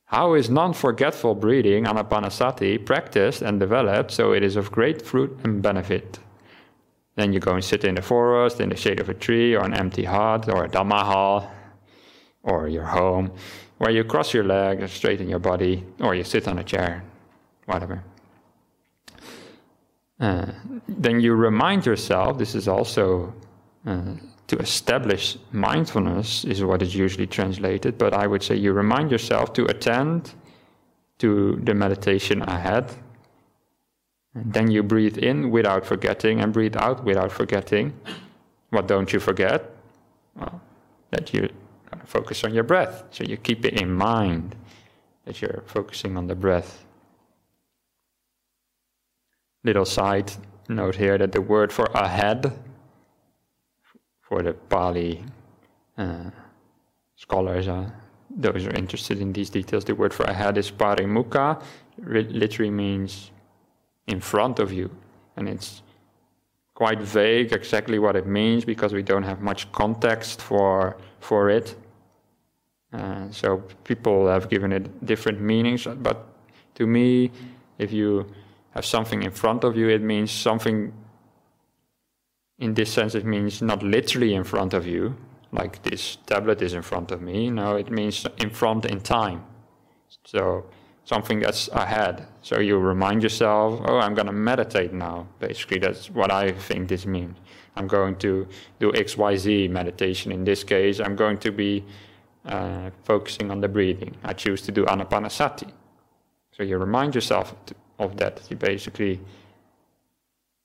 How 0.06 0.36
is 0.36 0.50
non-forgetful 0.50 1.36
breathing, 1.36 1.86
anapanasati, 1.86 2.86
practiced 2.86 3.42
and 3.42 3.60
developed 3.60 4.12
so 4.12 4.34
it 4.34 4.44
is 4.44 4.56
of 4.56 4.72
great 4.72 5.02
fruit 5.02 5.36
and 5.44 5.64
benefit? 5.64 6.20
Then 7.16 7.34
you 7.34 7.40
go 7.40 7.54
and 7.54 7.64
sit 7.64 7.84
in 7.84 7.96
the 7.96 8.02
forest, 8.02 8.60
in 8.60 8.70
the 8.70 8.76
shade 8.76 9.00
of 9.00 9.10
a 9.10 9.14
tree, 9.14 9.56
or 9.56 9.64
an 9.64 9.74
empty 9.74 10.04
hut, 10.04 10.48
or 10.50 10.66
a 10.66 10.70
dhamma 10.70 11.02
hall, 11.02 11.52
or 12.44 12.68
your 12.68 12.84
home, 12.84 13.32
where 13.78 13.92
you 13.92 14.04
cross 14.04 14.34
your 14.34 14.44
legs, 14.44 14.92
straighten 14.92 15.28
your 15.28 15.40
body, 15.40 15.84
or 16.00 16.14
you 16.16 16.24
sit 16.24 16.48
on 16.48 16.60
a 16.60 16.64
chair, 16.64 17.04
whatever. 17.66 18.04
Uh, 20.20 20.46
then 20.88 21.20
you 21.20 21.34
remind 21.34 21.86
yourself, 21.86 22.38
this 22.38 22.56
is 22.56 22.68
also 22.68 23.34
uh, 23.86 24.14
to 24.48 24.58
establish 24.58 25.38
mindfulness, 25.52 26.46
is 26.46 26.64
what 26.64 26.82
is 26.82 26.96
usually 26.96 27.28
translated, 27.28 27.98
but 27.98 28.14
I 28.14 28.28
would 28.28 28.44
say 28.44 28.56
you 28.56 28.74
remind 28.74 29.12
yourself 29.12 29.54
to 29.54 29.66
attend 29.66 30.34
to 31.20 31.60
the 31.64 31.74
meditation 31.74 32.42
ahead. 32.44 32.94
And 34.36 34.52
then 34.54 34.72
you 34.72 34.84
breathe 34.84 35.18
in 35.18 35.52
without 35.52 35.86
forgetting 35.86 36.42
and 36.42 36.52
breathe 36.52 36.76
out 36.76 37.04
without 37.04 37.32
forgetting. 37.32 37.94
What 38.72 38.88
don't 38.88 39.14
you 39.14 39.20
forget? 39.20 39.70
Well, 40.36 40.60
that 41.12 41.34
you 41.34 41.50
focus 42.06 42.44
on 42.44 42.54
your 42.54 42.64
breath. 42.64 43.04
So 43.12 43.24
you 43.24 43.38
keep 43.38 43.66
it 43.66 43.82
in 43.82 43.92
mind 43.92 44.56
that 45.26 45.42
you're 45.42 45.64
focusing 45.66 46.18
on 46.18 46.28
the 46.28 46.36
breath. 46.36 46.86
Little 49.64 49.86
side 49.86 50.32
note 50.68 50.96
here 50.96 51.18
that 51.18 51.32
the 51.32 51.42
word 51.42 51.72
for 51.72 51.86
ahead, 51.94 52.52
for 54.22 54.42
the 54.44 54.54
Pali 54.54 55.24
uh, 55.98 56.30
scholars, 57.16 57.68
uh, 57.68 57.90
those 58.30 58.64
who 58.64 58.70
are 58.70 58.76
interested 58.76 59.22
in 59.22 59.32
these 59.32 59.50
details, 59.50 59.86
the 59.86 59.96
word 59.96 60.14
for 60.14 60.24
ahead 60.24 60.58
is 60.58 60.72
parimukha, 60.72 61.62
literally 61.98 62.72
means 62.72 63.32
in 64.08 64.20
front 64.20 64.60
of 64.60 64.74
you. 64.74 64.90
And 65.38 65.48
it's 65.48 65.82
quite 66.74 67.00
vague 67.00 67.54
exactly 67.54 68.00
what 68.00 68.16
it 68.16 68.26
means 68.26 68.66
because 68.66 68.94
we 68.94 69.04
don't 69.04 69.24
have 69.24 69.42
much 69.42 69.72
context 69.72 70.42
for, 70.42 70.98
for 71.20 71.50
it. 71.50 71.76
Uh, 72.94 73.30
so 73.32 73.58
people 73.84 74.28
have 74.28 74.50
given 74.50 74.72
it 74.72 75.06
different 75.06 75.42
meanings, 75.42 75.88
but 75.98 76.28
to 76.76 76.86
me, 76.86 77.32
if 77.80 77.92
you 77.92 78.26
have 78.72 78.86
something 78.86 79.24
in 79.24 79.32
front 79.32 79.64
of 79.64 79.76
you, 79.76 79.90
it 79.90 80.02
means 80.02 80.32
something. 80.32 80.94
In 82.60 82.74
this 82.76 82.94
sense, 82.94 83.16
it 83.16 83.26
means 83.26 83.62
not 83.62 83.82
literally 83.82 84.36
in 84.36 84.44
front 84.44 84.74
of 84.74 84.86
you, 84.86 85.16
like 85.52 85.82
this 85.84 86.18
tablet 86.28 86.62
is 86.62 86.74
in 86.74 86.82
front 86.82 87.12
of 87.12 87.22
me. 87.22 87.50
No, 87.50 87.76
it 87.76 87.92
means 87.92 88.26
in 88.38 88.50
front 88.50 88.86
in 88.86 89.02
time. 89.02 89.44
So 90.26 90.66
something 91.04 91.40
that's 91.40 91.68
ahead. 91.70 92.28
So 92.42 92.60
you 92.60 92.78
remind 92.78 93.24
yourself, 93.24 93.82
oh, 93.86 94.00
I'm 94.00 94.14
going 94.14 94.28
to 94.28 94.34
meditate 94.34 94.94
now. 94.94 95.28
Basically, 95.40 95.80
that's 95.80 96.10
what 96.10 96.32
I 96.32 96.52
think 96.52 96.90
this 96.90 97.06
means. 97.06 97.38
I'm 97.76 97.88
going 97.88 98.16
to 98.18 98.48
do 98.80 98.92
XYZ 98.92 99.70
meditation. 99.70 100.32
In 100.32 100.44
this 100.44 100.64
case, 100.64 101.00
I'm 101.00 101.16
going 101.16 101.40
to 101.40 101.52
be 101.52 101.84
uh, 102.46 102.90
focusing 103.04 103.52
on 103.52 103.62
the 103.62 103.68
breathing. 103.68 104.16
I 104.24 104.34
choose 104.34 104.62
to 104.64 104.72
do 104.72 104.86
anapanasati. 104.86 105.72
So 106.52 106.64
you 106.64 106.78
remind 106.78 107.16
yourself 107.16 107.56
of 108.00 108.18
that. 108.18 108.42
You 108.50 108.58
basically, 108.58 109.20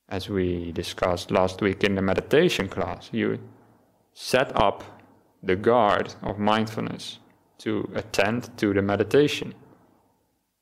as 0.08 0.28
we 0.28 0.72
discussed 0.72 1.30
last 1.30 1.60
week 1.60 1.84
in 1.84 1.94
the 1.94 2.02
meditation 2.02 2.68
class, 2.68 3.08
you 3.12 3.38
set 4.12 4.54
up 4.60 4.84
the 5.42 5.56
guard 5.56 6.14
of 6.22 6.38
mindfulness 6.38 7.20
to 7.58 7.88
attend 7.94 8.56
to 8.58 8.72
the 8.74 8.82
meditation. 8.82 9.54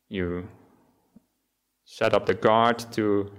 You 0.09 0.49
set 1.85 2.15
up 2.15 2.27
the 2.27 2.35
guard 2.35 2.79
to 2.93 3.31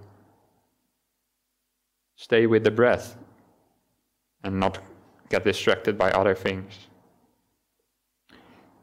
stay 2.15 2.47
with 2.47 2.63
the 2.63 2.71
breath 2.71 3.15
and 4.43 4.59
not 4.59 4.79
get 5.29 5.43
distracted 5.43 5.97
by 5.97 6.11
other 6.11 6.33
things. 6.33 6.87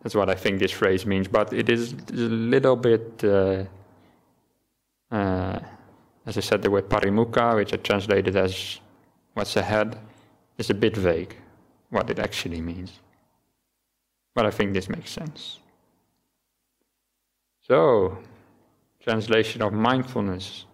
That's 0.04 0.14
what 0.14 0.28
I 0.28 0.34
think 0.34 0.58
this 0.58 0.70
phrase 0.70 1.06
means, 1.06 1.28
but 1.28 1.50
it 1.54 1.70
is 1.70 1.94
a 1.94 2.12
little 2.12 2.76
bit, 2.76 3.24
uh, 3.24 3.64
uh, 5.10 5.58
as 6.26 6.36
I 6.36 6.40
said, 6.40 6.60
the 6.60 6.70
word 6.70 6.90
parimukha, 6.90 7.56
which 7.56 7.72
I 7.72 7.78
translated 7.78 8.36
as 8.36 8.80
what's 9.32 9.56
ahead, 9.56 9.98
is 10.58 10.68
a 10.68 10.74
bit 10.74 10.94
vague 10.94 11.34
what 11.88 12.10
it 12.10 12.18
actually 12.18 12.60
means. 12.60 13.00
But 14.34 14.44
I 14.44 14.50
think 14.50 14.74
this 14.74 14.90
makes 14.90 15.10
sense. 15.10 15.58
So, 17.62 18.18
translation 19.00 19.62
of 19.62 19.72
mindfulness. 19.72 20.66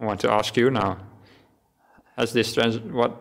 I 0.00 0.06
want 0.06 0.20
to 0.20 0.30
ask 0.30 0.56
you 0.56 0.70
now: 0.70 0.96
Has 2.16 2.32
this 2.32 2.54
trans- 2.54 2.78
what 2.78 3.20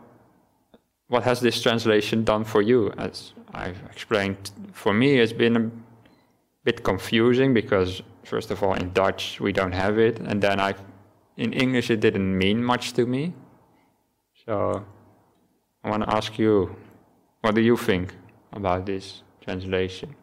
what 1.09 1.23
has 1.23 1.41
this 1.41 1.61
translation 1.61 2.23
done 2.23 2.45
for 2.45 2.61
you? 2.61 2.93
As 2.97 3.33
I've 3.57 3.81
explained, 3.91 4.51
for 4.71 4.93
me 4.93 5.19
it's 5.19 5.33
been 5.33 5.55
a 5.57 5.71
bit 6.63 6.83
confusing 6.83 7.53
because 7.53 8.01
first 8.23 8.51
of 8.51 8.61
all 8.61 8.75
in 8.75 8.93
Dutch 8.93 9.39
we 9.39 9.51
don't 9.51 9.71
have 9.71 9.97
it, 9.97 10.19
and 10.19 10.41
then 10.41 10.59
I, 10.59 10.75
in 11.37 11.53
English 11.53 11.89
it 11.89 11.99
didn't 11.99 12.37
mean 12.37 12.63
much 12.63 12.93
to 12.93 13.05
me. 13.05 13.33
So 14.45 14.85
I 15.83 15.89
want 15.89 16.03
to 16.03 16.15
ask 16.15 16.37
you, 16.37 16.75
what 17.41 17.55
do 17.55 17.61
you 17.61 17.77
think 17.77 18.13
about 18.53 18.85
this 18.85 19.23
translation? 19.41 20.15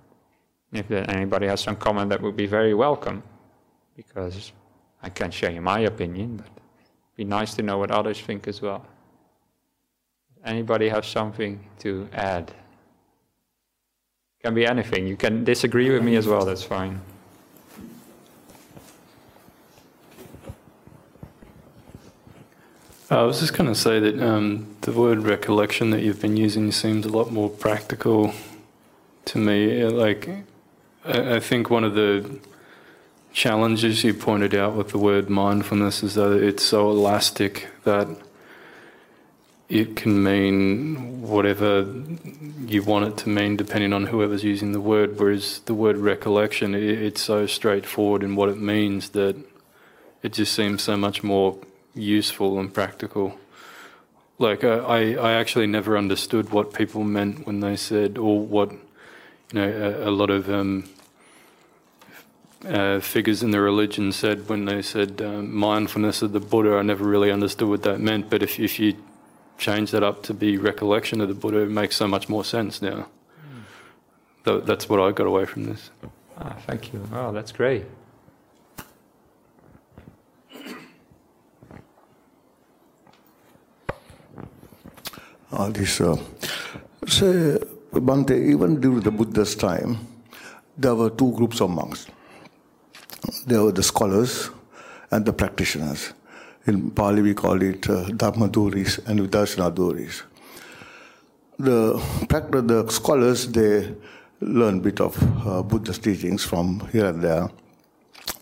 If 0.72 0.90
anybody 0.90 1.46
has 1.46 1.60
some 1.60 1.76
comment, 1.76 2.10
that 2.10 2.20
would 2.22 2.36
be 2.36 2.46
very 2.46 2.74
welcome, 2.74 3.22
because 3.96 4.52
I 5.02 5.10
can't 5.10 5.32
share 5.32 5.50
you 5.50 5.60
my 5.60 5.80
opinion, 5.80 6.36
but 6.36 6.46
it'd 6.46 7.16
be 7.16 7.24
nice 7.24 7.54
to 7.54 7.62
know 7.62 7.78
what 7.78 7.90
others 7.90 8.20
think 8.20 8.48
as 8.48 8.62
well. 8.62 8.86
Anybody 10.44 10.88
have 10.88 11.04
something 11.04 11.64
to 11.80 12.08
add? 12.12 12.52
Can 14.44 14.52
be 14.52 14.66
anything. 14.66 15.06
You 15.06 15.16
can 15.16 15.42
disagree 15.42 15.88
with 15.88 16.02
me 16.02 16.16
as 16.16 16.26
well, 16.26 16.44
that's 16.44 16.62
fine. 16.62 17.00
I 23.08 23.22
was 23.22 23.40
just 23.40 23.54
going 23.54 23.72
to 23.72 23.74
say 23.74 24.00
that 24.00 24.22
um, 24.22 24.76
the 24.82 24.92
word 24.92 25.20
recollection 25.20 25.88
that 25.92 26.02
you've 26.02 26.20
been 26.20 26.36
using 26.36 26.72
seems 26.72 27.06
a 27.06 27.08
lot 27.08 27.32
more 27.32 27.48
practical 27.48 28.34
to 29.24 29.38
me. 29.38 29.82
Like, 29.82 30.28
I, 31.06 31.36
I 31.36 31.40
think 31.40 31.70
one 31.70 31.82
of 31.84 31.94
the 31.94 32.38
challenges 33.32 34.04
you 34.04 34.12
pointed 34.12 34.54
out 34.54 34.74
with 34.74 34.90
the 34.90 34.98
word 34.98 35.30
mindfulness 35.30 36.02
is 36.02 36.16
that 36.16 36.32
it's 36.32 36.62
so 36.62 36.90
elastic 36.90 37.68
that 37.84 38.08
it 39.68 39.96
can 39.96 40.22
mean 40.22 41.22
whatever 41.22 41.86
you 42.66 42.82
want 42.82 43.06
it 43.06 43.16
to 43.18 43.28
mean, 43.28 43.56
depending 43.56 43.92
on 43.92 44.06
whoever's 44.06 44.44
using 44.44 44.72
the 44.72 44.80
word. 44.80 45.18
Whereas 45.18 45.60
the 45.64 45.74
word 45.74 45.96
recollection, 45.96 46.74
it, 46.74 46.82
it's 46.82 47.22
so 47.22 47.46
straightforward 47.46 48.22
in 48.22 48.36
what 48.36 48.48
it 48.48 48.58
means 48.58 49.10
that 49.10 49.36
it 50.22 50.32
just 50.32 50.52
seems 50.52 50.82
so 50.82 50.96
much 50.96 51.22
more 51.22 51.58
useful 51.94 52.58
and 52.58 52.72
practical. 52.72 53.38
Like 54.38 54.64
uh, 54.64 54.84
I, 54.86 55.14
I 55.14 55.32
actually 55.34 55.66
never 55.66 55.96
understood 55.96 56.50
what 56.50 56.74
people 56.74 57.04
meant 57.04 57.46
when 57.46 57.60
they 57.60 57.76
said, 57.76 58.18
or 58.18 58.40
what, 58.40 58.72
you 58.72 58.80
know, 59.52 59.68
a, 59.68 60.08
a 60.08 60.12
lot 60.12 60.28
of 60.28 60.50
um, 60.50 60.88
uh, 62.66 63.00
figures 63.00 63.42
in 63.42 63.50
the 63.50 63.60
religion 63.60 64.12
said 64.12 64.48
when 64.48 64.64
they 64.64 64.82
said 64.82 65.22
um, 65.22 65.54
mindfulness 65.54 66.20
of 66.20 66.32
the 66.32 66.40
Buddha. 66.40 66.76
I 66.76 66.82
never 66.82 67.04
really 67.04 67.30
understood 67.30 67.68
what 67.68 67.82
that 67.84 68.00
meant, 68.00 68.28
but 68.28 68.42
if 68.42 68.58
if 68.58 68.78
you 68.78 68.96
change 69.58 69.90
that 69.92 70.02
up 70.02 70.22
to 70.24 70.34
be 70.34 70.56
recollection 70.58 71.20
of 71.20 71.28
the 71.28 71.34
Buddha, 71.34 71.58
it 71.58 71.70
makes 71.70 71.96
so 71.96 72.06
much 72.08 72.28
more 72.28 72.44
sense 72.44 72.82
now. 72.82 73.06
Mm. 74.44 74.66
That's 74.66 74.88
what 74.88 75.00
I 75.00 75.12
got 75.12 75.26
away 75.26 75.44
from 75.46 75.64
this. 75.64 75.90
Ah, 76.38 76.56
thank 76.66 76.92
you. 76.92 77.06
Oh, 77.12 77.32
that's 77.32 77.52
great. 77.52 77.84
All 85.52 85.70
this, 85.70 86.00
uh, 86.00 86.16
say, 87.06 87.58
Bhante, 87.92 88.32
even 88.32 88.80
during 88.80 89.00
the 89.00 89.12
Buddha's 89.12 89.54
time, 89.54 89.98
there 90.76 90.96
were 90.96 91.10
two 91.10 91.32
groups 91.36 91.60
of 91.60 91.70
monks. 91.70 92.06
There 93.46 93.62
were 93.62 93.70
the 93.70 93.84
scholars 93.84 94.50
and 95.12 95.24
the 95.24 95.32
practitioners. 95.32 96.12
In 96.66 96.90
Pali, 96.92 97.20
we 97.20 97.34
call 97.34 97.60
it 97.60 97.90
uh, 97.90 98.06
Dharmadhuris 98.06 99.06
and 99.06 99.20
Vidarshanaduris. 99.20 100.22
The, 101.58 102.00
the 102.62 102.86
scholars, 102.88 103.48
they 103.48 103.94
learn 104.40 104.78
a 104.78 104.80
bit 104.80 104.98
of 104.98 105.14
uh, 105.46 105.62
Buddha's 105.62 105.98
teachings 105.98 106.42
from 106.42 106.88
here 106.90 107.04
and 107.04 107.20
there. 107.20 107.50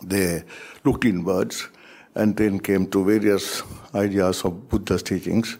They 0.04 0.44
looked 0.84 1.04
inwards 1.04 1.68
and 2.14 2.36
then 2.36 2.60
came 2.60 2.86
to 2.90 3.04
various 3.04 3.64
ideas 3.92 4.44
of 4.44 4.68
Buddha's 4.68 5.02
teachings, 5.02 5.58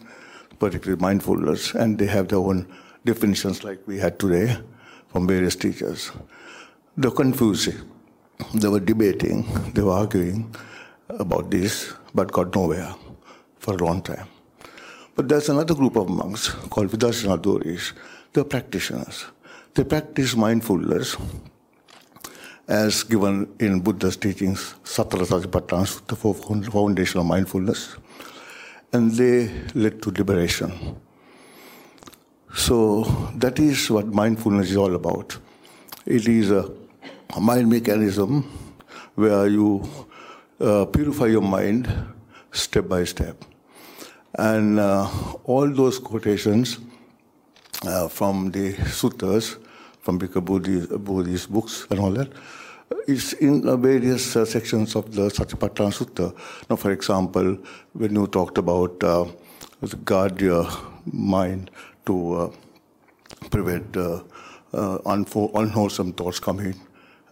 particularly 0.57 1.01
mindfulness, 1.01 1.75
and 1.75 1.99
they 1.99 2.07
have 2.07 2.29
their 2.29 2.39
own 2.39 2.65
definitions 3.03 3.65
like 3.65 3.85
we 3.85 3.97
had 3.99 4.17
today 4.17 4.57
from 5.09 5.27
various 5.27 5.57
teachers. 5.57 6.11
They're 6.95 7.11
confusing. 7.11 7.75
They 8.53 8.69
were 8.69 8.79
debating, 8.79 9.45
they 9.73 9.81
were 9.81 9.91
arguing 9.91 10.55
about 11.09 11.51
this 11.51 11.93
but 12.13 12.31
got 12.31 12.55
nowhere 12.55 12.93
for 13.57 13.75
a 13.75 13.77
long 13.77 14.01
time. 14.01 14.27
But 15.15 15.29
there's 15.29 15.49
another 15.49 15.75
group 15.75 15.95
of 15.95 16.09
monks 16.09 16.49
called 16.69 16.89
Vidarshanaduris. 16.89 17.93
They're 18.33 18.43
practitioners. 18.43 19.25
They 19.73 19.83
practice 19.83 20.35
mindfulness 20.35 21.17
as 22.67 23.03
given 23.03 23.53
in 23.59 23.81
Buddha's 23.81 24.17
teachings, 24.17 24.75
Satara 24.83 25.25
Satipatthana 25.25 25.85
Sutta, 25.85 26.65
the 26.65 26.71
foundation 26.71 27.19
of 27.19 27.25
mindfulness. 27.25 27.95
And 28.91 29.11
they 29.11 29.49
led 29.73 30.01
to 30.03 30.11
liberation. 30.11 30.97
So 32.55 33.03
that 33.35 33.59
is 33.59 33.89
what 33.89 34.07
mindfulness 34.07 34.69
is 34.69 34.77
all 34.77 34.93
about. 34.95 35.37
It 36.05 36.27
is 36.27 36.51
a 36.51 36.69
mind 37.39 37.69
mechanism 37.69 38.43
where 39.15 39.47
you 39.47 39.83
uh, 40.59 40.85
purify 40.85 41.27
your 41.27 41.41
mind 41.41 41.87
step 42.51 42.87
by 42.87 43.03
step. 43.03 43.43
And 44.35 44.79
uh, 44.79 45.09
all 45.43 45.67
those 45.67 45.99
quotations 45.99 46.79
uh, 47.85 48.07
from 48.07 48.51
the 48.51 48.73
suttas, 48.73 49.57
from 50.01 50.19
Bhikkhu 50.19 51.03
Bodhi's 51.03 51.45
books 51.45 51.87
and 51.89 51.99
all 51.99 52.11
that, 52.11 52.31
is 53.07 53.33
in 53.33 53.67
uh, 53.67 53.75
various 53.75 54.35
uh, 54.35 54.45
sections 54.45 54.95
of 54.95 55.13
the 55.13 55.29
Satipatthana 55.29 55.91
Sutta. 55.91 56.35
Now, 56.69 56.75
for 56.75 56.91
example, 56.91 57.57
when 57.93 58.15
you 58.15 58.27
talked 58.27 58.57
about 58.57 58.99
guard 60.05 60.41
your 60.41 60.67
mind 61.05 61.69
to 62.05 62.53
prevent 63.49 63.97
unwholesome 64.73 66.13
thoughts 66.13 66.39
coming, 66.39 66.75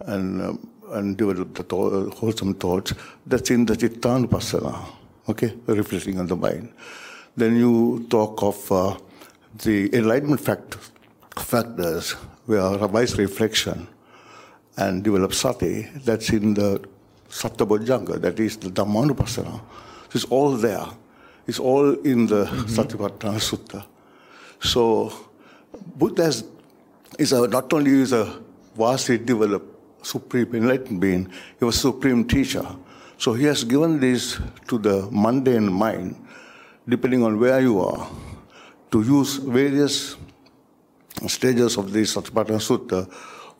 and 0.02 0.42
um, 0.42 0.70
and 0.92 1.18
develop 1.18 1.54
the 1.56 1.64
th- 1.64 2.14
wholesome 2.14 2.54
thoughts, 2.56 2.94
that's 3.26 3.50
in 3.52 3.66
the 3.66 3.76
Chittanupassana, 3.76 4.86
okay, 5.30 5.54
reflecting 5.66 6.20
on 6.20 6.28
the 6.28 6.36
mind. 6.36 6.72
Then 7.38 7.58
you 7.58 8.06
talk 8.10 8.44
of 8.44 8.72
uh, 8.72 8.98
the 9.64 9.94
enlightenment 9.96 10.42
fact- 10.42 10.78
factors, 11.38 12.12
where 12.46 12.78
wise 12.88 13.18
reflection 13.18 13.88
and 14.78 15.04
develop 15.04 15.34
sati, 15.34 15.88
that's 16.04 16.30
in 16.30 16.54
the 16.54 16.82
Sattabojjhanga, 17.30 18.22
that 18.22 18.40
is 18.40 18.58
the 18.58 18.70
Dhammanupassana. 18.70 19.62
It's 20.14 20.26
all 20.26 20.52
there. 20.52 20.86
It's 21.48 21.60
all 21.60 21.94
in 22.02 22.28
the 22.28 22.46
mm-hmm. 22.46 22.80
Satipatthana 22.80 23.40
Sutta. 23.40 23.86
So 24.60 25.12
Buddha 25.96 26.24
is, 26.24 26.44
is 27.18 27.32
a, 27.32 27.48
not 27.48 27.72
only 27.74 27.92
is 27.92 28.14
a 28.14 28.42
vastly 28.76 29.18
developed 29.18 29.71
supreme 30.02 30.54
enlightened 30.56 31.00
being. 31.00 31.32
He 31.60 31.66
was 31.66 31.80
supreme 31.80 32.26
teacher. 32.26 32.66
So 33.18 33.34
he 33.34 33.46
has 33.46 33.64
given 33.64 34.00
this 34.00 34.40
to 34.68 34.78
the 34.78 35.08
mundane 35.12 35.72
mind, 35.72 36.16
depending 36.88 37.24
on 37.24 37.40
where 37.40 37.62
you 37.62 37.80
are, 37.80 38.10
to 38.92 39.02
use 39.04 39.36
various 39.36 40.16
stages 41.28 41.78
of 41.78 41.92
the 41.92 42.02
Satipatthana 42.02 42.60
Sutta 42.60 43.12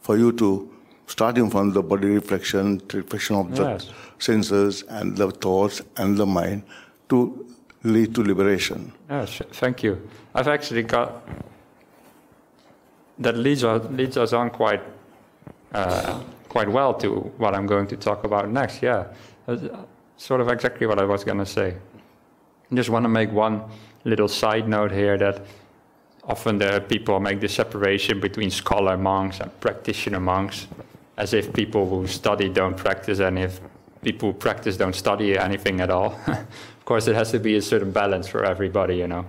for 0.02 0.18
you 0.18 0.32
to, 0.34 0.68
starting 1.06 1.50
from 1.50 1.74
the 1.74 1.84
body 1.84 2.08
reflection, 2.08 2.82
reflection 2.92 3.36
of 3.36 3.56
the 3.56 3.64
yes. 3.64 3.90
senses 4.18 4.84
and 4.90 5.16
the 5.16 5.30
thoughts 5.30 5.82
and 5.98 6.18
the 6.18 6.26
mind, 6.26 6.64
to 7.10 7.46
lead 7.84 8.16
to 8.16 8.24
liberation. 8.24 8.92
Yes, 9.10 9.42
thank 9.52 9.84
you. 9.84 10.10
I've 10.34 10.48
actually 10.48 10.84
got 10.84 11.22
that 13.20 13.38
leads 13.38 13.64
us, 13.64 13.86
leads 13.92 14.18
us 14.18 14.34
on 14.34 14.50
quite 14.50 14.82
uh, 15.74 16.22
quite 16.50 16.70
well 16.70 16.94
to 16.96 17.10
what 17.38 17.56
I'm 17.56 17.66
going 17.66 17.88
to 17.88 17.98
talk 17.98 18.24
about 18.24 18.50
next. 18.50 18.82
Yeah, 18.82 19.06
That's 19.46 19.64
sort 20.18 20.42
of 20.42 20.50
exactly 20.50 20.86
what 20.88 21.00
I 21.00 21.06
was 21.06 21.24
going 21.24 21.38
to 21.38 21.46
say. 21.46 21.76
I 22.72 22.76
just 22.76 22.90
want 22.90 23.04
to 23.04 23.10
make 23.10 23.32
one 23.32 23.64
little 24.04 24.28
side 24.28 24.68
note 24.68 24.92
here 24.92 25.18
that 25.18 25.42
often 26.24 26.58
the 26.58 26.84
people 26.88 27.20
make 27.20 27.40
the 27.40 27.48
separation 27.50 28.20
between 28.20 28.50
scholar 28.50 28.98
monks 28.98 29.40
and 29.40 29.50
practitioner 29.60 30.20
monks, 30.20 30.68
as 31.18 31.34
if 31.34 31.54
people 31.54 31.88
who 31.90 32.08
study 32.08 32.50
don't 32.50 32.78
practice, 32.78 33.20
and 33.20 33.38
if 33.40 33.60
people 34.02 34.32
who 34.32 34.38
practice 34.38 34.78
don't 34.78 34.96
study 34.96 35.38
anything 35.38 35.82
at 35.82 35.90
all. 35.90 36.20
of 36.28 36.86
course, 36.86 37.08
it 37.08 37.16
has 37.16 37.32
to 37.32 37.40
be 37.40 37.56
a 37.56 37.62
certain 37.62 37.92
balance 37.92 38.28
for 38.28 38.44
everybody, 38.44 38.98
you 38.98 39.08
know. 39.08 39.26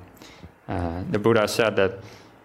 Uh, 0.68 1.03
the 1.11 1.18
Buddha 1.18 1.47
said 1.49 1.76
that 1.76 1.99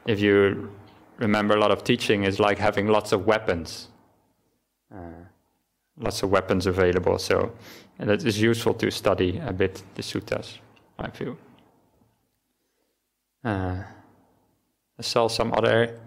if 0.06 0.20
you 0.20 0.72
remember 1.18 1.55
a 1.55 1.59
lot 1.59 1.72
of 1.72 1.84
teaching 1.84 2.24
is 2.24 2.39
like 2.39 2.57
having 2.57 2.88
lots 2.88 3.11
of 3.11 3.26
weapons. 3.26 3.88
Uh, 4.93 5.26
lots 5.99 6.24
of 6.24 6.30
weapons 6.30 6.65
available. 6.65 7.18
So 7.18 7.51
it 7.99 8.24
is 8.24 8.41
useful 8.41 8.74
to 8.76 8.91
study 8.91 9.41
a 9.45 9.53
bit 9.53 9.84
the 9.95 10.01
suttas, 10.01 10.59
I 10.99 11.09
feel. 11.09 11.38
Uh, 13.43 13.84
I 14.99 15.01
saw 15.01 15.28
some 15.28 15.53
other 15.53 15.99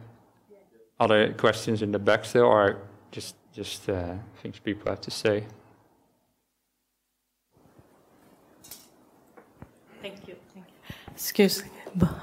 other 0.99 1.33
questions 1.33 1.81
in 1.81 1.93
the 1.93 1.99
back 1.99 2.25
still, 2.25 2.45
or 2.45 2.77
just 3.11 3.35
just 3.55 3.89
uh, 3.89 4.15
things 4.43 4.59
people 4.59 4.91
have 4.91 5.01
to 5.01 5.11
say. 5.11 5.45
Thank 10.03 10.29
you. 10.29 10.37
Thank 10.55 10.67
you. 10.67 10.95
Excuse 11.15 11.65
me. 11.65 11.70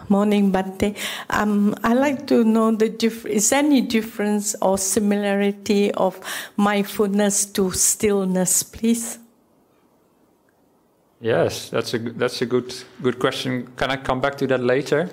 Morning, 0.10 0.52
Bhante. 0.52 0.96
Um, 1.30 1.76
I 1.84 1.94
like 1.94 2.28
to 2.28 2.44
know 2.44 2.72
the 2.72 2.90
diff- 2.90 3.26
is 3.26 3.52
any 3.52 3.82
difference 3.82 4.56
or 4.62 4.78
similarity 4.78 5.92
of 5.94 6.20
mindfulness 6.56 7.46
to 7.54 7.72
stillness, 7.72 8.64
please? 8.64 9.20
Yes, 11.20 11.70
that's 11.70 11.94
a 11.94 11.98
that's 11.98 12.42
a 12.42 12.46
good 12.46 12.74
good 13.02 13.18
question. 13.20 13.68
Can 13.76 13.90
I 13.90 13.98
come 13.98 14.22
back 14.22 14.38
to 14.38 14.48
that 14.48 14.62
later, 14.62 15.10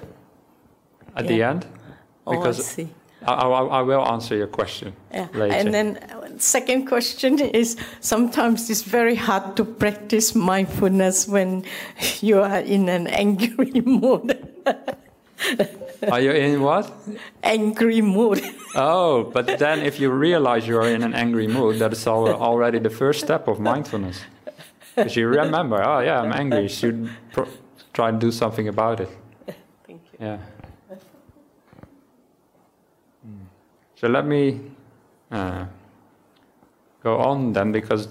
at 1.17 1.25
yeah. 1.25 1.31
the 1.31 1.43
end? 1.43 1.67
Because 2.27 2.61
oh, 2.61 2.63
I 2.63 2.67
see. 2.67 2.89
I, 3.27 3.33
I, 3.33 3.65
I, 3.79 3.83
will 3.83 4.07
answer 4.07 4.37
your 4.37 4.49
question 4.49 4.93
yeah. 5.11 5.29
later. 5.33 5.55
And 5.55 5.73
then 5.73 5.99
second 6.39 6.87
question 6.87 7.39
is 7.39 7.76
sometimes 8.01 8.70
it's 8.70 8.82
very 8.82 9.14
hard 9.14 9.57
to 9.57 9.64
practice 9.64 10.35
mindfulness 10.35 11.28
when 11.28 11.64
you 12.20 12.41
are 12.41 12.59
in 12.59 12.89
an 12.89 13.07
angry 13.07 13.80
mood. 13.85 14.39
are 16.11 16.20
you 16.20 16.32
in 16.32 16.62
what? 16.62 16.91
Angry 17.43 18.01
mood. 18.01 18.43
oh, 18.74 19.24
but 19.24 19.59
then 19.59 19.80
if 19.80 20.01
you 20.01 20.11
realize 20.11 20.66
you're 20.66 20.89
in 20.89 21.03
an 21.03 21.14
angry 21.14 21.47
mood, 21.47 21.78
that 21.78 21.93
is 21.93 22.07
already 22.07 22.78
the 22.78 22.91
first 22.91 23.20
step 23.20 23.49
of 23.49 23.61
mindfulness. 23.61 24.20
Because 24.95 25.16
you 25.16 25.26
remember, 25.26 25.82
oh 25.82 26.01
yeah, 26.01 26.20
I'm 26.20 26.32
angry, 26.32 26.62
you 26.62 26.68
should 26.68 27.11
try 27.93 28.09
and 28.09 28.20
do 28.20 28.30
something 28.30 28.68
about 28.68 29.01
it. 29.01 29.09
Thank 29.87 30.03
you. 30.12 30.18
Yeah. 30.20 30.39
So 33.97 34.09
let 34.09 34.26
me 34.26 34.61
uh, 35.30 35.64
go 37.05 37.19
on 37.19 37.53
then, 37.53 37.71
because 37.71 38.09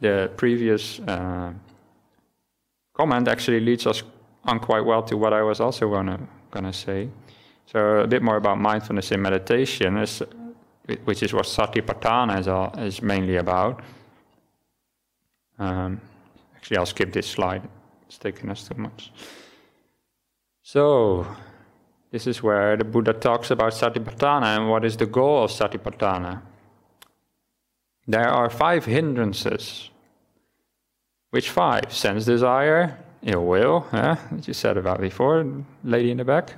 the 0.00 0.30
previous 0.36 1.00
uh, 1.00 1.52
comment 2.94 3.28
actually 3.28 3.60
leads 3.60 3.86
us 3.86 4.02
on 4.44 4.60
quite 4.60 4.84
well 4.84 5.02
to 5.02 5.16
what 5.16 5.32
I 5.32 5.42
was 5.42 5.60
also 5.60 5.90
gonna 5.90 6.18
gonna 6.50 6.72
say. 6.72 7.08
So 7.66 7.78
a 7.98 8.06
bit 8.06 8.22
more 8.22 8.36
about 8.36 8.58
mindfulness 8.58 9.12
in 9.12 9.20
meditation, 9.20 9.98
is, 9.98 10.22
which 11.04 11.22
is 11.22 11.34
what 11.34 11.44
Satipatthana 11.44 12.38
is, 12.38 12.48
all, 12.48 12.72
is 12.78 13.02
mainly 13.02 13.36
about. 13.36 13.82
Um, 15.58 16.00
actually, 16.56 16.78
I'll 16.78 16.86
skip 16.86 17.12
this 17.12 17.26
slide. 17.26 17.68
It's 18.06 18.16
taking 18.16 18.48
us 18.48 18.66
too 18.66 18.76
much. 18.76 19.12
So, 20.62 21.26
this 22.10 22.26
is 22.26 22.42
where 22.42 22.76
the 22.76 22.84
Buddha 22.84 23.12
talks 23.12 23.50
about 23.50 23.72
Satipatthana 23.72 24.56
and 24.56 24.70
what 24.70 24.84
is 24.84 24.96
the 24.96 25.06
goal 25.06 25.44
of 25.44 25.50
Satipatthana. 25.50 26.40
There 28.08 28.28
are 28.28 28.48
five 28.48 28.86
hindrances. 28.86 29.90
Which 31.30 31.50
five? 31.50 31.92
Sense 31.92 32.24
desire, 32.24 32.98
ill 33.22 33.44
will, 33.44 33.86
eh? 33.92 34.16
you 34.46 34.54
said 34.54 34.78
about 34.78 34.98
before, 34.98 35.44
lady 35.84 36.10
in 36.10 36.16
the 36.16 36.24
back, 36.24 36.54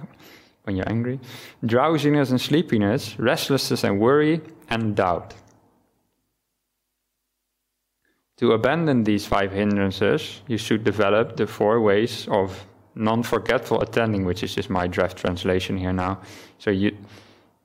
when 0.62 0.76
you're 0.76 0.88
angry. 0.88 1.18
Drowsiness 1.66 2.30
and 2.30 2.40
sleepiness, 2.40 3.18
restlessness 3.18 3.82
and 3.82 3.98
worry, 3.98 4.40
and 4.68 4.94
doubt. 4.94 5.34
To 8.36 8.52
abandon 8.52 9.02
these 9.02 9.26
five 9.26 9.50
hindrances, 9.50 10.42
you 10.46 10.56
should 10.56 10.84
develop 10.84 11.36
the 11.36 11.48
four 11.48 11.80
ways 11.80 12.28
of 12.30 12.64
non-forgetful 12.94 13.80
attending, 13.80 14.24
which 14.24 14.44
is 14.44 14.54
just 14.54 14.70
my 14.70 14.86
draft 14.86 15.18
translation 15.18 15.76
here 15.76 15.92
now. 15.92 16.20
So 16.58 16.70
you, 16.70 16.96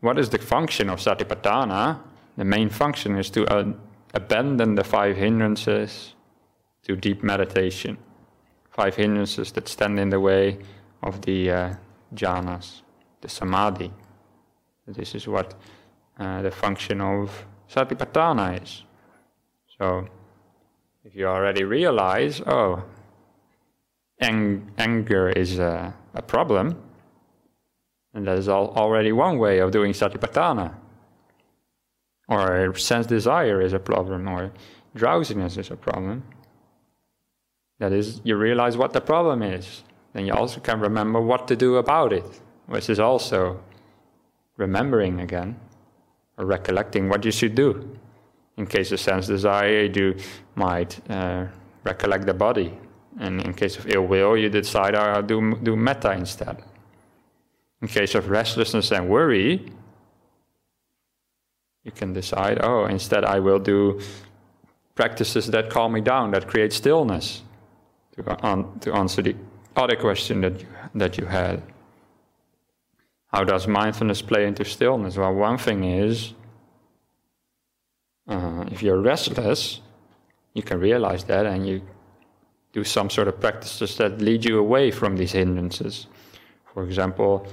what 0.02 0.18
is 0.18 0.30
the 0.30 0.40
function 0.40 0.90
of 0.90 1.00
Satipatthana? 1.00 2.00
The 2.38 2.46
main 2.46 2.70
function 2.70 3.18
is 3.18 3.30
to 3.32 3.46
uh, 3.48 3.74
abandon 4.14 4.76
the 4.76 4.84
five 4.84 5.16
hindrances 5.16 6.16
to 6.84 6.96
deep 6.96 7.24
meditation. 7.24 7.98
Five 8.70 8.96
hindrances 8.96 9.52
that 9.54 9.68
stand 9.68 10.00
in 10.00 10.10
the 10.10 10.20
way 10.20 10.60
of 11.02 11.22
the 11.22 11.52
uh, 11.52 11.74
jhanas, 12.14 12.82
the 13.22 13.30
samadhi. 13.30 13.92
This 14.88 15.16
is 15.16 15.28
what 15.28 15.56
uh, 16.20 16.42
the 16.42 16.52
function 16.52 17.02
of 17.02 17.46
Satipatthana 17.70 18.62
is. 18.62 18.84
So, 19.78 20.08
if 21.04 21.16
you 21.16 21.28
already 21.28 21.64
realize, 21.64 22.42
oh, 22.46 22.84
ang- 24.20 24.72
anger 24.78 25.30
is 25.30 25.60
a, 25.60 25.94
a, 26.14 26.22
problem, 26.22 26.82
and 28.14 28.28
that 28.28 28.38
is 28.38 28.48
al- 28.48 28.74
already 28.76 29.12
one 29.12 29.38
way 29.38 29.60
of 29.60 29.72
doing 29.72 29.92
satipatthana. 29.92 30.74
Or 32.28 32.74
sense 32.76 33.06
desire 33.06 33.62
is 33.62 33.74
a 33.74 33.80
problem, 33.80 34.28
or 34.28 34.52
drowsiness 34.96 35.58
is 35.58 35.70
a 35.70 35.76
problem. 35.76 36.24
That 37.80 37.92
is, 37.92 38.22
you 38.24 38.36
realize 38.36 38.78
what 38.78 38.94
the 38.94 39.02
problem 39.02 39.44
is. 39.44 39.84
Then 40.14 40.26
you 40.26 40.34
also 40.34 40.60
can 40.60 40.80
remember 40.80 41.22
what 41.22 41.48
to 41.50 41.56
do 41.56 41.76
about 41.76 42.14
it, 42.14 42.26
which 42.68 42.90
is 42.90 43.00
also 43.00 43.62
remembering 44.58 45.20
again, 45.20 45.60
or 46.38 46.46
recollecting 46.46 47.10
what 47.10 47.26
you 47.26 47.32
should 47.32 47.54
do. 47.54 47.98
In 48.58 48.66
case 48.66 48.92
of 48.92 49.00
sense 49.00 49.28
desire, 49.28 49.84
you 49.84 50.16
might 50.56 51.00
uh, 51.10 51.46
recollect 51.84 52.26
the 52.26 52.34
body 52.34 52.80
and 53.20 53.42
in 53.42 53.54
case 53.54 53.78
of 53.78 53.88
ill 53.88 54.06
will, 54.06 54.36
you 54.36 54.50
decide, 54.50 54.96
I'll 54.96 55.22
do, 55.22 55.56
do 55.64 55.76
metta 55.76 56.12
instead. 56.12 56.64
In 57.82 57.88
case 57.88 58.16
of 58.16 58.30
restlessness 58.30 58.92
and 58.92 59.10
worry, 59.10 59.72
you 61.86 61.92
can 61.92 62.12
decide, 62.14 62.60
oh, 62.62 62.86
instead 62.86 63.24
I 63.24 63.40
will 63.40 63.60
do 63.60 64.02
practices 64.96 65.48
that 65.48 65.70
calm 65.70 65.94
me 65.94 66.02
down, 66.02 66.32
that 66.32 66.48
create 66.48 66.74
stillness, 66.74 67.44
to, 68.16 68.44
on, 68.44 68.80
to 68.80 68.94
answer 68.94 69.22
the 69.22 69.36
other 69.76 69.96
question 69.96 70.42
that 70.42 70.60
you, 70.60 70.68
that 70.96 71.18
you 71.18 71.26
had. 71.26 71.62
How 73.28 73.44
does 73.44 73.68
mindfulness 73.68 74.22
play 74.22 74.48
into 74.48 74.66
stillness? 74.66 75.18
Well, 75.18 75.34
one 75.34 75.58
thing 75.58 75.84
is, 75.84 76.34
uh, 78.28 78.66
if 78.72 78.82
you're 78.82 79.02
restless, 79.02 79.82
you 80.54 80.64
can 80.64 80.80
realize 80.80 81.26
that 81.26 81.46
and 81.46 81.68
you 81.68 81.82
do 82.74 82.84
some 82.84 83.10
sort 83.10 83.28
of 83.28 83.40
practices 83.40 83.96
that 83.98 84.20
lead 84.20 84.44
you 84.44 84.58
away 84.58 84.90
from 84.90 85.18
these 85.18 85.34
hindrances. 85.34 86.08
For 86.74 86.84
example, 86.84 87.46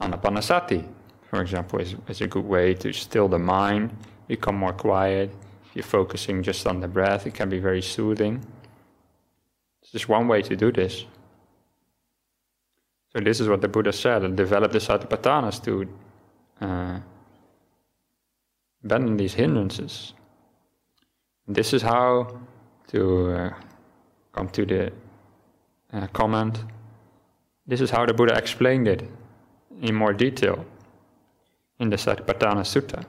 anapanasati, 0.00 0.86
for 1.30 1.40
example, 1.40 1.78
is, 1.78 1.94
is 2.08 2.20
a 2.22 2.26
good 2.26 2.44
way 2.44 2.74
to 2.74 2.92
still 2.92 3.28
the 3.28 3.38
mind, 3.38 3.96
become 4.26 4.56
more 4.56 4.72
quiet. 4.72 5.30
If 5.64 5.76
you're 5.76 5.84
focusing 5.84 6.42
just 6.42 6.66
on 6.66 6.80
the 6.80 6.88
breath, 6.88 7.24
it 7.24 7.34
can 7.34 7.48
be 7.48 7.60
very 7.60 7.82
soothing. 7.82 8.44
It's 9.80 9.92
just 9.92 10.08
one 10.08 10.26
way 10.26 10.42
to 10.42 10.56
do 10.56 10.72
this. 10.72 11.06
So 13.12 13.20
this 13.20 13.38
is 13.38 13.48
what 13.48 13.60
the 13.60 13.68
Buddha 13.68 13.92
said, 13.92 14.24
and 14.24 14.36
develop 14.36 14.72
the 14.72 14.80
satipatthanas 14.80 15.62
to 15.62 15.88
uh, 16.60 16.98
abandon 18.82 19.16
these 19.16 19.34
hindrances. 19.34 20.14
And 21.46 21.54
this 21.54 21.72
is 21.72 21.80
how 21.80 22.40
to 22.88 23.30
uh, 23.30 23.54
come 24.32 24.48
to 24.48 24.66
the 24.66 24.92
uh, 25.92 26.08
comment. 26.08 26.64
This 27.68 27.80
is 27.80 27.90
how 27.90 28.04
the 28.04 28.14
Buddha 28.14 28.36
explained 28.36 28.88
it 28.88 29.08
in 29.80 29.94
more 29.94 30.12
detail 30.12 30.66
in 31.80 31.90
the 31.90 31.96
Satipatthana 31.96 32.64
Sutta. 32.64 33.04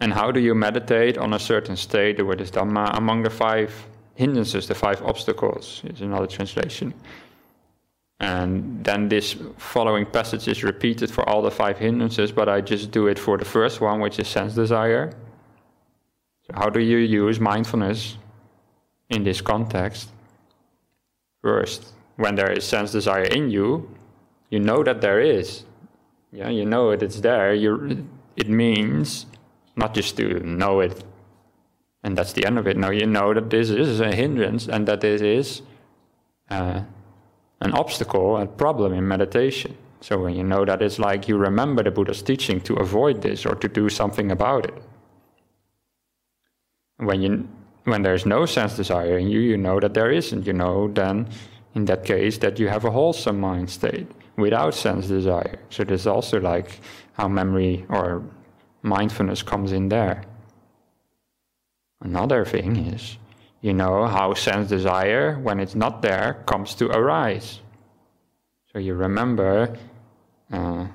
And 0.00 0.12
how 0.12 0.32
do 0.32 0.40
you 0.40 0.54
meditate 0.54 1.18
on 1.18 1.34
a 1.34 1.38
certain 1.38 1.76
state, 1.76 2.16
the 2.16 2.24
word 2.24 2.40
is 2.40 2.50
Dhamma, 2.50 2.96
among 2.96 3.22
the 3.22 3.30
five 3.30 3.70
hindrances, 4.14 4.66
the 4.66 4.74
five 4.74 5.02
obstacles, 5.02 5.82
is 5.84 6.00
another 6.00 6.26
translation. 6.26 6.94
And 8.18 8.82
then 8.84 9.08
this 9.08 9.36
following 9.58 10.06
passage 10.06 10.48
is 10.48 10.64
repeated 10.64 11.10
for 11.10 11.28
all 11.28 11.42
the 11.42 11.50
five 11.50 11.78
hindrances, 11.78 12.32
but 12.32 12.48
I 12.48 12.60
just 12.60 12.90
do 12.90 13.06
it 13.08 13.18
for 13.18 13.36
the 13.36 13.44
first 13.44 13.80
one, 13.80 14.00
which 14.00 14.18
is 14.18 14.28
sense 14.28 14.54
desire. 14.54 15.12
So, 16.46 16.54
how 16.54 16.70
do 16.70 16.80
you 16.80 16.98
use 16.98 17.38
mindfulness 17.38 18.16
in 19.12 19.24
this 19.24 19.40
context. 19.40 20.08
First, 21.42 21.92
when 22.16 22.34
there 22.34 22.50
is 22.50 22.64
sense 22.64 22.92
desire 22.92 23.24
in 23.24 23.50
you, 23.50 23.88
you 24.50 24.60
know 24.60 24.82
that 24.82 25.00
there 25.00 25.20
is. 25.20 25.64
Yeah, 26.32 26.48
you 26.48 26.64
know 26.64 26.90
it, 26.90 27.02
it's 27.02 27.20
there. 27.20 27.54
You, 27.54 28.08
it 28.36 28.48
means 28.48 29.26
not 29.76 29.94
just 29.94 30.16
to 30.16 30.40
know 30.40 30.80
it 30.80 31.04
and 32.02 32.18
that's 32.18 32.32
the 32.32 32.44
end 32.44 32.58
of 32.58 32.66
it. 32.66 32.76
Now 32.76 32.90
you 32.90 33.06
know 33.06 33.32
that 33.32 33.50
this 33.50 33.70
is 33.70 34.00
a 34.00 34.14
hindrance 34.14 34.68
and 34.68 34.86
that 34.88 35.00
this 35.00 35.20
is 35.20 35.62
uh, 36.50 36.82
an 37.60 37.72
obstacle, 37.72 38.36
a 38.38 38.46
problem 38.46 38.92
in 38.92 39.06
meditation. 39.06 39.76
So 40.00 40.18
when 40.18 40.34
you 40.34 40.42
know 40.42 40.64
that 40.64 40.82
it's 40.82 40.98
like 40.98 41.28
you 41.28 41.36
remember 41.36 41.82
the 41.82 41.92
Buddha's 41.92 42.22
teaching 42.22 42.60
to 42.62 42.74
avoid 42.74 43.22
this 43.22 43.46
or 43.46 43.54
to 43.54 43.68
do 43.68 43.88
something 43.88 44.32
about 44.32 44.66
it. 44.66 44.74
When 46.96 47.22
you 47.22 47.48
when 47.84 48.02
there's 48.02 48.26
no 48.26 48.46
sense 48.46 48.76
desire 48.76 49.18
in 49.18 49.28
you, 49.28 49.40
you 49.40 49.56
know 49.56 49.80
that 49.80 49.94
there 49.94 50.10
isn't. 50.10 50.46
You 50.46 50.52
know 50.52 50.88
then, 50.88 51.28
in 51.74 51.84
that 51.86 52.04
case, 52.04 52.38
that 52.38 52.58
you 52.58 52.68
have 52.68 52.84
a 52.84 52.90
wholesome 52.90 53.40
mind 53.40 53.70
state 53.70 54.06
without 54.36 54.74
sense 54.74 55.06
desire. 55.06 55.58
So 55.70 55.84
there's 55.84 56.06
also 56.06 56.40
like 56.40 56.80
how 57.14 57.28
memory 57.28 57.86
or 57.88 58.22
mindfulness 58.82 59.42
comes 59.42 59.72
in 59.72 59.88
there. 59.88 60.24
Another 62.00 62.44
thing 62.44 62.76
is, 62.76 63.18
you 63.60 63.72
know 63.72 64.06
how 64.06 64.34
sense 64.34 64.68
desire, 64.68 65.38
when 65.38 65.60
it's 65.60 65.76
not 65.76 66.02
there, 66.02 66.42
comes 66.46 66.74
to 66.74 66.90
arise. 66.90 67.60
So 68.72 68.78
you 68.78 68.94
remember 68.94 69.78
uh, 70.50 70.86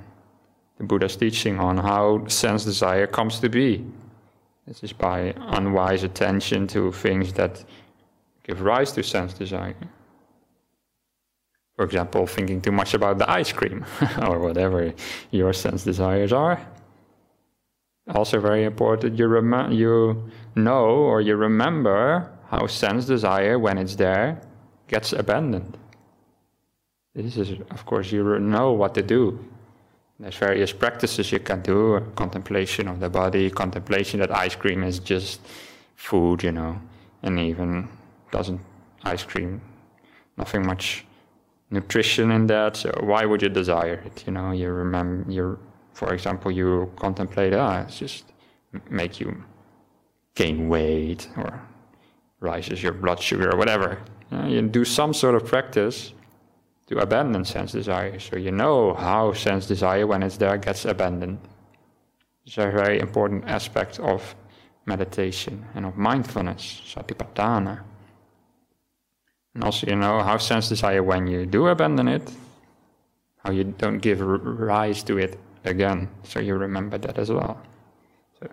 the 0.77 0.83
Buddha's 0.83 1.15
teaching 1.15 1.59
on 1.59 1.77
how 1.77 2.27
sense 2.27 2.65
desire 2.65 3.07
comes 3.07 3.39
to 3.39 3.49
be. 3.49 3.85
This 4.67 4.83
is 4.83 4.91
by 4.91 5.33
unwise 5.37 6.03
attention 6.03 6.67
to 6.67 6.91
things 6.91 7.31
that 7.33 7.63
give 8.43 8.61
rise 8.61 8.91
to 8.93 9.03
sense 9.03 9.33
desire. 9.33 9.75
For 11.77 11.85
example, 11.85 12.27
thinking 12.27 12.59
too 12.61 12.71
much 12.71 12.93
about 12.93 13.19
the 13.19 13.29
ice 13.29 13.53
cream 13.53 13.85
or 14.27 14.39
whatever 14.39 14.93
your 15.31 15.53
sense 15.53 15.83
desires 15.83 16.33
are. 16.33 16.59
Also, 18.13 18.39
very 18.39 18.63
important, 18.63 19.17
you, 19.17 19.27
rem- 19.27 19.71
you 19.71 20.29
know 20.55 20.85
or 20.85 21.21
you 21.21 21.35
remember 21.35 22.31
how 22.49 22.67
sense 22.67 23.05
desire, 23.05 23.59
when 23.59 23.77
it's 23.77 23.95
there, 23.95 24.41
gets 24.87 25.13
abandoned. 25.13 25.77
This 27.13 27.37
is, 27.37 27.51
of 27.71 27.85
course, 27.85 28.11
you 28.11 28.39
know 28.39 28.73
what 28.73 28.95
to 28.95 29.03
do 29.03 29.39
there's 30.19 30.35
various 30.35 30.73
practices 30.73 31.31
you 31.31 31.39
can 31.39 31.61
do 31.61 32.01
contemplation 32.15 32.87
of 32.87 32.99
the 32.99 33.09
body, 33.09 33.51
contemplation 33.51 34.19
that 34.19 34.35
ice 34.35 34.55
cream 34.55 34.83
is 34.83 34.97
just 34.99 35.41
food, 35.95 36.41
you 36.41 36.51
know, 36.51 36.81
and 37.21 37.39
even 37.39 37.87
doesn't 38.31 38.59
ice 39.03 39.23
cream, 39.23 39.61
nothing 40.35 40.65
much 40.65 41.05
nutrition 41.69 42.31
in 42.31 42.47
that. 42.47 42.77
So 42.77 42.91
why 43.01 43.25
would 43.25 43.41
you 43.41 43.49
desire 43.49 44.01
it? 44.05 44.23
You 44.25 44.33
know, 44.33 44.51
you 44.51 44.69
remember, 44.69 45.31
you, 45.31 45.59
for 45.93 46.13
example, 46.13 46.51
you 46.51 46.91
contemplate, 46.95 47.53
ah, 47.53 47.81
it's 47.81 47.99
just 47.99 48.25
make 48.89 49.19
you 49.19 49.43
gain 50.35 50.69
weight 50.69 51.27
or 51.37 51.61
rises 52.39 52.83
your 52.83 52.93
blood 52.93 53.19
sugar 53.19 53.53
or 53.53 53.57
whatever. 53.57 53.99
You, 54.31 54.37
know, 54.37 54.47
you 54.47 54.61
do 54.61 54.85
some 54.85 55.13
sort 55.13 55.35
of 55.35 55.45
practice 55.45 56.13
to 56.87 56.99
abandon 56.99 57.43
sense 57.43 57.71
desire. 57.71 58.19
So 58.19 58.37
you 58.37 58.51
know 58.51 58.93
how 58.93 59.33
sense 59.33 59.67
desire, 59.67 60.07
when 60.07 60.23
it's 60.23 60.37
there, 60.37 60.57
gets 60.57 60.85
abandoned. 60.85 61.39
It's 62.45 62.57
a 62.57 62.71
very 62.71 62.99
important 62.99 63.43
aspect 63.45 63.99
of 63.99 64.35
meditation 64.85 65.65
and 65.75 65.85
of 65.85 65.97
mindfulness, 65.97 66.81
satipatthana. 66.93 67.81
And 69.57 69.63
also, 69.63 69.87
you 69.87 69.95
know, 69.95 70.21
how 70.21 70.37
sense 70.37 70.69
desire 70.69 71.01
when 71.01 71.25
you 71.25 71.47
do 71.47 71.65
abandon 71.65 72.07
it, 72.07 72.31
how 73.43 73.49
you 73.51 73.63
don't 73.63 73.97
give 73.97 74.21
rise 74.21 75.01
to 75.01 75.17
it 75.17 75.39
again. 75.65 76.09
So 76.21 76.39
you 76.39 76.53
remember 76.53 76.99
that 76.99 77.17
as 77.17 77.31
well. 77.31 77.59
So 78.39 78.49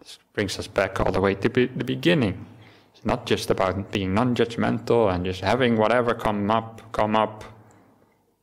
this 0.00 0.18
brings 0.32 0.58
us 0.58 0.66
back 0.66 1.00
all 1.00 1.12
the 1.12 1.20
way 1.20 1.34
to 1.34 1.50
be 1.50 1.66
the 1.66 1.84
beginning. 1.84 2.46
It's 2.94 3.04
not 3.04 3.26
just 3.26 3.50
about 3.50 3.92
being 3.92 4.14
non-judgmental 4.14 5.12
and 5.12 5.26
just 5.26 5.42
having 5.42 5.76
whatever 5.76 6.14
come 6.14 6.50
up, 6.50 6.80
come 6.92 7.14
up 7.14 7.44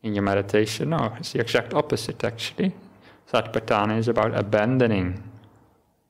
in 0.03 0.13
your 0.13 0.21
meditation. 0.21 0.91
No, 0.91 1.11
it's 1.17 1.31
the 1.33 1.39
exact 1.39 1.73
opposite 1.73 2.23
actually. 2.23 2.75
Satipatthana 3.33 3.97
is 3.97 4.09
about 4.09 4.37
abandoning 4.37 5.23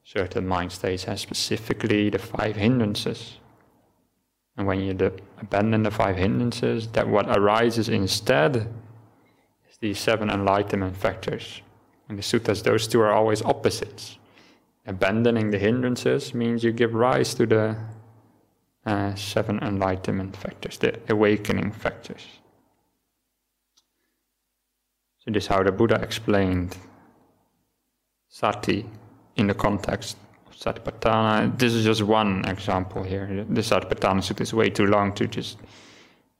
certain 0.03 0.45
mind 0.45 0.73
states 0.73 1.05
and 1.05 1.17
specifically 1.17 2.09
the 2.09 2.19
five 2.19 2.57
hindrances. 2.57 3.37
And 4.57 4.67
when 4.67 4.79
you 4.79 4.91
abandon 5.39 5.83
the 5.83 5.91
five 5.91 6.15
hindrances, 6.15 6.87
that 6.89 7.07
what 7.07 7.27
arises 7.37 7.89
instead 7.89 8.55
is 9.69 9.77
these 9.79 9.99
seven 9.99 10.29
enlightenment 10.29 10.95
factors. 10.95 11.61
In 12.09 12.15
the 12.15 12.21
suttas, 12.21 12.63
those 12.63 12.87
two 12.87 13.01
are 13.01 13.11
always 13.11 13.41
opposites. 13.41 14.17
Abandoning 14.87 15.51
the 15.51 15.57
hindrances 15.57 16.33
means 16.33 16.63
you 16.63 16.71
give 16.71 16.93
rise 16.93 17.33
to 17.33 17.45
the 17.45 17.75
uh, 18.85 19.15
seven 19.15 19.59
enlightenment 19.59 20.37
factors, 20.37 20.77
the 20.77 20.99
awakening 21.09 21.71
factors. 21.71 22.25
So 25.19 25.31
this 25.31 25.45
is 25.45 25.47
how 25.47 25.63
the 25.63 25.71
Buddha 25.71 25.95
explained 25.95 26.77
sati 28.29 28.85
in 29.35 29.47
the 29.47 29.55
context 29.55 30.17
Satipatthana. 30.57 31.57
This 31.57 31.73
is 31.73 31.83
just 31.83 32.01
one 32.01 32.45
example 32.45 33.03
here. 33.03 33.45
The 33.49 33.61
Satipatthana 33.61 34.21
Sutta 34.21 34.41
is 34.41 34.53
way 34.53 34.69
too 34.69 34.87
long 34.87 35.13
to 35.15 35.27
just 35.27 35.57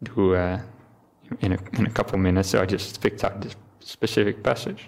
do 0.03 0.35
uh, 0.35 0.59
in, 1.41 1.53
a, 1.53 1.57
in 1.73 1.85
a 1.85 1.89
couple 1.89 2.17
minutes, 2.17 2.49
so 2.49 2.61
I 2.61 2.65
just 2.65 3.01
picked 3.01 3.23
out 3.23 3.41
this 3.41 3.55
specific 3.79 4.41
passage. 4.43 4.85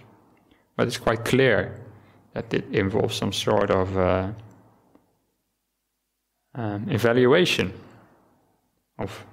But 0.75 0.87
it's 0.87 0.97
quite 0.97 1.25
clear 1.25 1.79
that 2.33 2.53
it 2.53 2.65
involves 2.71 3.15
some 3.15 3.33
sort 3.33 3.71
of 3.71 3.97
uh, 3.97 4.31
um, 6.55 6.89
evaluation 6.89 7.73
of 8.99 9.25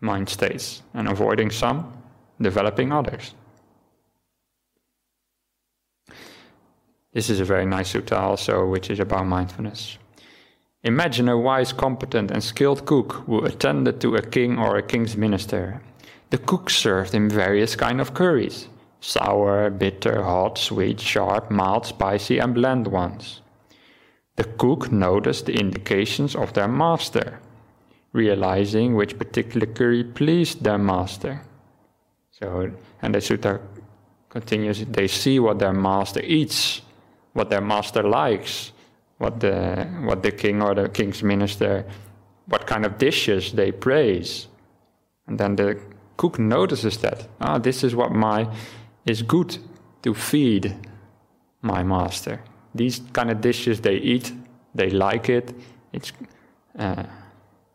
mind 0.00 0.28
states 0.28 0.82
and 0.94 1.08
avoiding 1.08 1.50
some, 1.50 1.92
developing 2.40 2.92
others. 2.92 3.34
This 7.14 7.30
is 7.30 7.38
a 7.38 7.44
very 7.44 7.64
nice 7.64 7.92
sutta 7.92 8.18
also, 8.18 8.66
which 8.66 8.90
is 8.90 8.98
about 8.98 9.26
mindfulness. 9.26 9.98
Imagine 10.82 11.28
a 11.28 11.38
wise, 11.38 11.72
competent, 11.72 12.32
and 12.32 12.42
skilled 12.42 12.84
cook 12.86 13.12
who 13.26 13.44
attended 13.44 14.00
to 14.00 14.16
a 14.16 14.20
king 14.20 14.58
or 14.58 14.76
a 14.76 14.82
king's 14.82 15.16
minister. 15.16 15.80
The 16.30 16.38
cook 16.38 16.70
served 16.70 17.12
him 17.14 17.30
various 17.30 17.76
kind 17.76 18.00
of 18.00 18.14
curries 18.14 18.68
sour, 19.00 19.70
bitter, 19.70 20.22
hot, 20.24 20.58
sweet, 20.58 20.98
sharp, 20.98 21.50
mild, 21.50 21.86
spicy, 21.86 22.38
and 22.38 22.54
bland 22.54 22.86
ones. 22.88 23.42
The 24.36 24.44
cook 24.44 24.90
noticed 24.90 25.46
the 25.46 25.54
indications 25.54 26.34
of 26.34 26.54
their 26.54 26.68
master, 26.68 27.38
realizing 28.12 28.94
which 28.94 29.18
particular 29.18 29.66
curry 29.66 30.02
pleased 30.02 30.64
their 30.64 30.78
master. 30.78 31.42
So, 32.32 32.72
and 33.02 33.14
the 33.14 33.18
sutta 33.18 33.60
continues, 34.30 34.84
they 34.86 35.06
see 35.06 35.38
what 35.38 35.58
their 35.58 35.74
master 35.74 36.20
eats 36.20 36.80
what 37.34 37.50
their 37.50 37.60
master 37.60 38.02
likes, 38.02 38.72
what 39.18 39.40
the 39.40 39.86
what 40.04 40.22
the 40.22 40.32
king 40.32 40.62
or 40.62 40.74
the 40.74 40.88
king's 40.88 41.22
minister, 41.22 41.84
what 42.46 42.66
kind 42.66 42.86
of 42.86 42.98
dishes 42.98 43.52
they 43.52 43.70
praise, 43.70 44.48
and 45.26 45.38
then 45.38 45.56
the 45.56 45.78
cook 46.16 46.38
notices 46.38 46.98
that 46.98 47.28
ah, 47.40 47.58
this 47.58 47.84
is 47.84 47.94
what 47.94 48.12
my 48.12 48.48
is 49.04 49.22
good 49.22 49.58
to 50.02 50.14
feed 50.14 50.74
my 51.62 51.82
master. 51.82 52.40
These 52.74 53.02
kind 53.12 53.30
of 53.30 53.40
dishes 53.40 53.80
they 53.80 53.96
eat, 53.96 54.32
they 54.74 54.90
like 54.90 55.28
it. 55.28 55.54
It's 55.92 56.12
uh, 56.78 57.04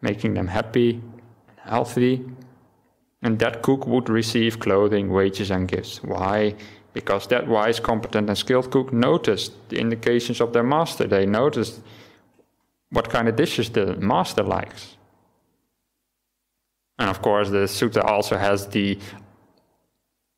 making 0.01 0.33
them 0.33 0.47
happy, 0.47 1.01
healthy, 1.57 2.25
and 3.21 3.39
that 3.39 3.61
cook 3.61 3.85
would 3.87 4.09
receive 4.09 4.59
clothing, 4.59 5.09
wages, 5.09 5.51
and 5.51 5.67
gifts. 5.67 6.03
Why? 6.03 6.55
Because 6.93 7.27
that 7.27 7.47
wise, 7.47 7.79
competent, 7.79 8.29
and 8.29 8.37
skilled 8.37 8.71
cook 8.71 8.91
noticed 8.91 9.53
the 9.69 9.77
indications 9.77 10.41
of 10.41 10.53
their 10.53 10.63
master. 10.63 11.07
They 11.07 11.25
noticed 11.25 11.81
what 12.89 13.09
kind 13.09 13.27
of 13.27 13.35
dishes 13.35 13.69
the 13.69 13.95
master 13.95 14.43
likes. 14.43 14.97
And 16.97 17.09
of 17.09 17.21
course, 17.21 17.49
the 17.49 17.67
sutta 17.67 18.03
also 18.03 18.37
has 18.37 18.67
the 18.67 18.99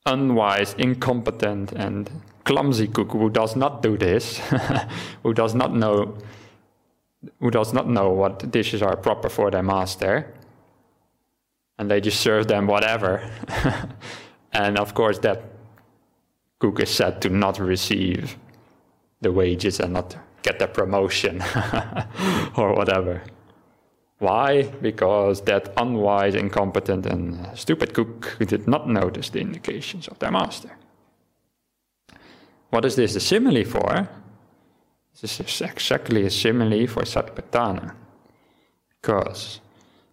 unwise, 0.06 0.74
incompetent, 0.78 1.72
and 1.72 2.10
clumsy 2.44 2.88
cook 2.88 3.12
who 3.12 3.30
does 3.30 3.56
not 3.56 3.82
do 3.82 3.98
this, 3.98 4.40
who 5.24 5.34
does 5.34 5.56
not 5.56 5.74
know, 5.76 6.18
who 7.40 7.52
does 7.52 7.74
not 7.74 7.88
know 7.88 8.10
what 8.10 8.52
dishes 8.52 8.82
are 8.82 8.96
proper 8.96 9.30
for 9.30 9.50
their 9.52 9.64
master, 9.64 10.34
and 11.78 11.90
they 11.90 12.02
just 12.02 12.20
serve 12.20 12.48
them 12.48 12.68
whatever. 12.68 13.28
and 14.54 14.78
of 14.78 14.94
course, 14.94 15.20
that 15.20 15.51
cook 16.62 16.80
is 16.80 16.92
said 16.92 17.22
to 17.22 17.30
not 17.30 17.60
receive 17.60 18.38
the 19.20 19.32
wages 19.32 19.80
and 19.80 19.94
not 19.94 20.16
get 20.44 20.60
the 20.60 20.68
promotion 20.68 21.42
or 22.56 22.76
whatever. 22.76 23.24
Why? 24.20 24.64
Because 24.64 25.42
that 25.42 25.74
unwise, 25.78 26.36
incompetent, 26.36 27.08
and 27.08 27.48
stupid 27.58 27.96
cook 27.96 28.38
did 28.40 28.68
not 28.68 28.88
notice 28.88 29.30
the 29.30 29.40
indications 29.42 30.08
of 30.08 30.20
their 30.20 30.32
master. 30.32 30.78
What 32.70 32.86
is 32.86 32.96
this 32.96 33.16
a 33.16 33.20
simile 33.20 33.66
for? 33.66 34.08
This 35.20 35.40
is 35.40 35.62
exactly 35.62 36.26
a 36.26 36.30
simile 36.30 36.88
for 36.88 37.02
Satipatthana. 37.04 37.96
Because, 39.02 39.60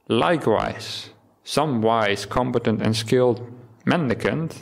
likewise, 0.08 1.10
some 1.44 1.82
wise, 1.82 2.24
competent, 2.24 2.80
and 2.80 2.96
skilled 2.96 3.40
mendicant 3.84 4.56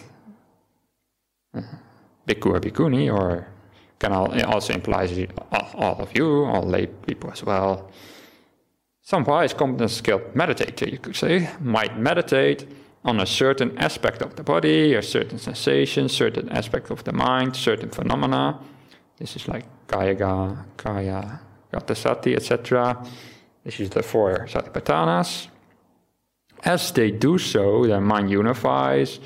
bhikkhu 2.27 2.47
or 2.47 2.61
bhikkhuni, 2.61 3.13
or 3.13 3.47
can 3.99 4.13
also 4.13 4.75
imply 4.75 5.09
all 5.75 6.01
of 6.01 6.17
you, 6.17 6.45
all 6.45 6.63
lay 6.63 6.87
people 6.87 7.31
as 7.31 7.43
well. 7.43 7.91
Some 9.03 9.25
wise, 9.25 9.55
competent, 9.55 9.91
skilled 9.91 10.35
meditator, 10.35 10.91
you 10.91 10.99
could 10.99 11.17
say, 11.17 11.49
might 11.61 11.97
meditate 11.99 12.67
on 13.05 13.21
a 13.21 13.27
certain 13.27 13.79
aspect 13.79 14.21
of 14.21 14.35
the 14.35 14.43
body, 14.43 14.95
a 14.95 15.03
certain 15.03 15.39
sensation, 15.39 16.09
certain 16.09 16.49
aspect 16.49 16.91
of 16.91 17.05
the 17.05 17.13
mind, 17.13 17.55
certain 17.55 17.89
phenomena. 17.89 18.59
This 19.17 19.37
is 19.37 19.47
like 19.47 19.65
kaya, 19.87 20.65
kaya, 20.77 21.41
gatasati, 21.73 22.35
etc. 22.35 23.01
This 23.63 23.79
is 23.81 23.91
the 23.91 24.03
four 24.03 24.47
satipatthanas. 24.49 25.49
As 26.65 26.91
they 26.91 27.13
do 27.13 27.39
so, 27.39 27.87
their 27.87 28.01
mind 28.01 28.29
unifies, 28.29 29.21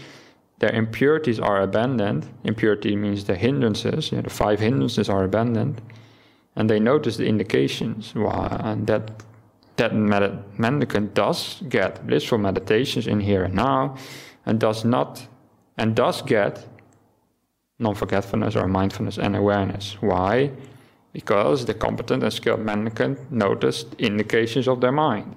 their 0.61 0.73
impurities 0.73 1.41
are 1.41 1.61
abandoned. 1.61 2.29
Impurity 2.45 2.95
means 2.95 3.25
the 3.25 3.35
hindrances, 3.35 4.13
you 4.13 4.19
know, 4.19 4.23
the 4.23 4.31
five 4.31 4.61
hindrances 4.61 5.09
are 5.09 5.25
abandoned. 5.25 5.83
And 6.57 6.71
they 6.71 6.79
notice 6.79 7.17
the 7.17 7.27
indications. 7.27 8.13
And 8.15 8.87
that 8.87 9.23
that 9.77 9.95
mendicant 9.95 11.15
does 11.15 11.63
get 11.69 12.07
blissful 12.07 12.39
meditations 12.39 13.07
in 13.07 13.21
here 13.21 13.45
and 13.45 13.55
now, 13.55 13.97
and 14.45 14.61
does 14.61 14.85
not, 14.85 15.27
and 15.79 15.97
does 15.97 16.21
get 16.21 16.67
non-forgetfulness 17.79 18.57
or 18.57 18.69
mindfulness 18.69 19.17
and 19.17 19.35
awareness. 19.35 19.97
Why? 20.03 20.51
Because 21.15 21.65
the 21.65 21.73
competent 21.73 22.23
and 22.23 22.33
skilled 22.33 22.61
mendicant 22.61 23.33
noticed 23.33 23.95
indications 23.99 24.69
of 24.69 24.83
their 24.83 24.93
mind. 24.93 25.35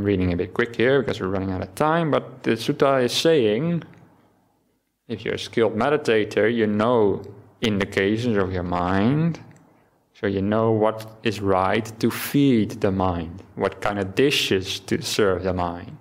I'm 0.00 0.06
reading 0.06 0.32
a 0.32 0.36
bit 0.38 0.54
quick 0.54 0.76
here 0.76 1.02
because 1.02 1.20
we're 1.20 1.28
running 1.28 1.50
out 1.50 1.60
of 1.60 1.74
time, 1.74 2.10
but 2.10 2.42
the 2.42 2.52
sutta 2.52 3.04
is 3.04 3.12
saying 3.12 3.82
if 5.08 5.26
you're 5.26 5.34
a 5.34 5.38
skilled 5.38 5.76
meditator, 5.76 6.50
you 6.50 6.66
know 6.66 7.22
indications 7.60 8.38
of 8.38 8.50
your 8.50 8.62
mind. 8.62 9.40
So 10.14 10.26
you 10.26 10.40
know 10.40 10.70
what 10.70 11.18
is 11.22 11.42
right 11.42 11.84
to 12.00 12.10
feed 12.10 12.80
the 12.80 12.90
mind, 12.90 13.42
what 13.56 13.82
kind 13.82 13.98
of 13.98 14.14
dishes 14.14 14.80
to 14.88 15.02
serve 15.02 15.42
the 15.42 15.52
mind. 15.52 15.98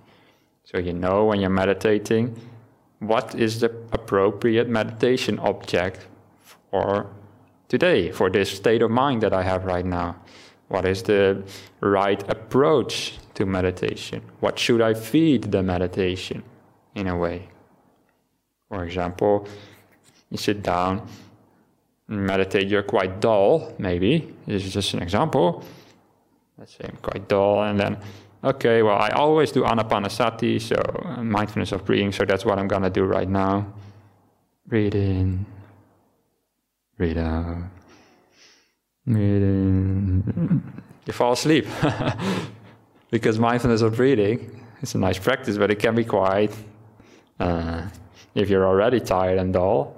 So 0.63 0.77
you 0.77 0.93
know 0.93 1.25
when 1.25 1.41
you're 1.41 1.49
meditating 1.49 2.39
what 2.99 3.35
is 3.35 3.59
the 3.59 3.69
appropriate 3.91 4.69
meditation 4.69 5.39
object 5.39 6.07
for 6.71 7.09
today, 7.67 8.11
for 8.11 8.29
this 8.29 8.49
state 8.49 8.81
of 8.81 8.91
mind 8.91 9.23
that 9.23 9.33
I 9.33 9.43
have 9.43 9.65
right 9.65 9.85
now. 9.85 10.15
What 10.69 10.85
is 10.85 11.03
the 11.03 11.43
right 11.81 12.23
approach 12.29 13.19
to 13.39 13.45
meditation? 13.45 14.21
What 14.41 14.59
should 14.59 14.81
I 14.81 14.93
feed 14.93 15.51
the 15.51 15.63
meditation 15.63 16.43
in 16.93 17.07
a 17.07 17.15
way? 17.17 17.47
For 18.67 18.83
example, 18.83 19.47
you 20.29 20.37
sit 20.37 20.61
down, 20.61 21.07
meditate, 22.07 22.67
you're 22.67 22.83
quite 22.83 23.21
dull, 23.21 23.73
maybe. 23.79 24.35
This 24.45 24.65
is 24.65 24.73
just 24.73 24.93
an 24.93 25.01
example. 25.01 25.63
Let's 26.57 26.75
say 26.75 26.85
I'm 26.89 26.97
quite 27.01 27.29
dull, 27.29 27.63
and 27.63 27.79
then, 27.79 27.97
okay, 28.43 28.83
well, 28.83 28.99
I 28.99 29.09
always 29.09 29.51
do 29.53 29.63
anapanasati, 29.63 30.59
so 30.61 30.75
uh, 30.75 31.23
mindfulness 31.23 31.71
of 31.71 31.85
breathing, 31.85 32.11
so 32.11 32.25
that's 32.25 32.43
what 32.43 32.59
I'm 32.59 32.67
gonna 32.67 32.89
do 32.89 33.05
right 33.05 33.29
now. 33.29 33.73
Breathe 34.67 34.95
in, 34.95 35.45
breathe 36.97 37.17
out, 37.17 37.63
breathe 39.07 39.43
in. 39.43 40.83
You 41.05 41.13
fall 41.13 41.31
asleep. 41.31 41.65
because 43.11 43.39
mindfulness 43.39 43.81
of 43.81 43.95
breathing 43.95 44.65
is 44.81 44.95
a 44.95 44.97
nice 44.97 45.17
practice, 45.17 45.57
but 45.57 45.71
it 45.71 45.79
can 45.79 45.95
be 45.95 46.03
quite. 46.03 46.55
Uh, 47.39 47.87
if 48.35 48.49
you're 48.49 48.67
already 48.67 48.99
tired 48.99 49.39
and 49.39 49.53
dull, 49.53 49.95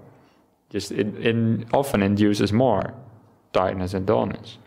just 0.69 0.91
it, 0.91 1.07
it 1.25 1.67
often 1.73 2.01
induces 2.01 2.53
more 2.53 2.93
tiredness 3.53 3.93
and 3.93 4.05
dullness. 4.05 4.57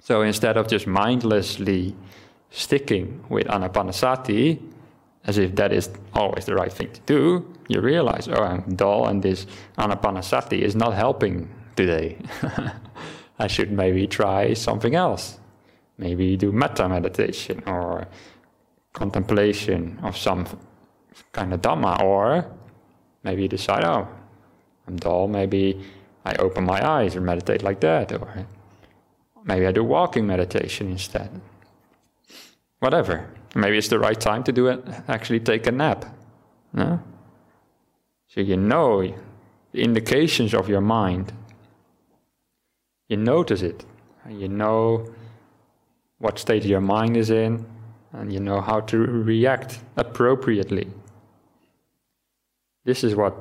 So 0.00 0.22
instead 0.22 0.56
of 0.56 0.68
just 0.68 0.86
mindlessly 0.86 1.94
sticking 2.50 3.24
with 3.28 3.46
anapanasati, 3.46 4.60
as 5.24 5.38
if 5.38 5.54
that 5.56 5.72
is 5.72 5.90
always 6.14 6.44
the 6.44 6.54
right 6.54 6.72
thing 6.72 6.90
to 6.92 7.00
do, 7.06 7.54
you 7.68 7.80
realize, 7.80 8.28
oh, 8.28 8.42
I'm 8.42 8.74
dull 8.74 9.06
and 9.06 9.22
this 9.22 9.46
anapanasati 9.78 10.60
is 10.60 10.74
not 10.74 10.94
helping 10.94 11.48
today. 11.76 12.18
I 13.38 13.46
should 13.46 13.72
maybe 13.72 14.06
try 14.06 14.54
something 14.54 14.94
else. 14.94 15.38
Maybe 15.98 16.36
do 16.36 16.52
metta 16.52 16.88
meditation 16.88 17.62
or 17.66 18.08
contemplation 18.92 19.98
of 20.02 20.16
some 20.16 20.46
kind 21.32 21.52
of 21.52 21.60
Dhamma, 21.60 22.02
or 22.02 22.46
maybe 23.22 23.42
you 23.42 23.48
decide, 23.48 23.84
oh, 23.84 24.08
I'm 24.86 24.96
dull, 24.96 25.28
maybe 25.28 25.80
I 26.24 26.34
open 26.36 26.64
my 26.64 26.86
eyes 26.86 27.14
and 27.14 27.24
meditate 27.24 27.62
like 27.62 27.80
that, 27.80 28.12
or 28.12 28.46
maybe 29.44 29.66
I 29.66 29.72
do 29.72 29.84
walking 29.84 30.26
meditation 30.26 30.90
instead. 30.90 31.40
Whatever. 32.80 33.28
Maybe 33.54 33.78
it's 33.78 33.88
the 33.88 33.98
right 33.98 34.18
time 34.18 34.42
to 34.44 34.52
do 34.52 34.68
it, 34.68 34.84
actually 35.08 35.40
take 35.40 35.66
a 35.66 35.72
nap. 35.72 36.04
No? 36.72 37.00
So 38.28 38.40
you 38.40 38.56
know 38.56 39.14
the 39.72 39.82
indications 39.82 40.54
of 40.54 40.68
your 40.68 40.80
mind. 40.80 41.32
You 43.08 43.18
notice 43.18 43.62
it. 43.62 43.84
You 44.28 44.48
know 44.48 45.12
what 46.22 46.38
state 46.38 46.64
your 46.64 46.80
mind 46.80 47.16
is 47.16 47.30
in, 47.30 47.66
and 48.12 48.32
you 48.32 48.38
know 48.38 48.60
how 48.60 48.78
to 48.78 48.96
react 48.96 49.80
appropriately. 49.96 50.86
This 52.84 53.02
is 53.02 53.16
what 53.16 53.34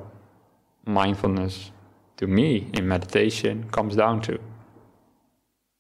mindfulness 0.84 1.70
to 2.18 2.26
me 2.26 2.72
in 2.74 2.88
meditation 2.88 3.70
comes 3.70 3.96
down 3.96 4.20
to. 4.22 4.40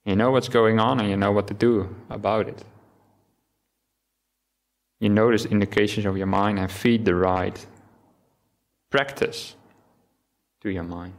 You 0.06 0.16
know 0.16 0.30
what's 0.30 0.48
going 0.48 0.80
on 0.80 1.00
and 1.00 1.10
you 1.10 1.18
know 1.18 1.32
what 1.32 1.48
to 1.48 1.56
do 1.56 1.96
about 2.12 2.48
it. 2.48 2.64
You 5.00 5.10
notice 5.10 5.46
indications 5.46 6.06
of 6.06 6.18
your 6.18 6.28
mind 6.28 6.60
and 6.60 6.72
feed 6.72 7.04
the 7.04 7.16
right 7.16 7.66
practice 8.92 9.56
to 10.62 10.70
your 10.70 10.84
mind. 10.84 11.14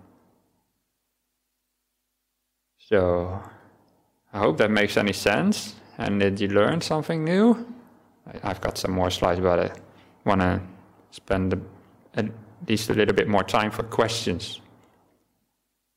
So, 2.78 3.42
I 4.32 4.38
hope 4.38 4.56
that 4.58 4.70
makes 4.70 4.96
any 4.96 5.12
sense 5.12 5.74
and 5.98 6.20
that 6.22 6.40
you 6.40 6.48
learned 6.48 6.82
something 6.82 7.22
new. 7.22 7.66
I've 8.42 8.60
got 8.60 8.78
some 8.78 8.92
more 8.92 9.10
slides, 9.10 9.40
but 9.40 9.58
I 9.58 9.72
want 10.24 10.40
to 10.40 10.60
spend 11.10 11.60
at 12.14 12.26
least 12.66 12.88
a 12.88 12.94
little 12.94 13.14
bit 13.14 13.28
more 13.28 13.44
time 13.44 13.70
for 13.70 13.82
questions, 13.82 14.60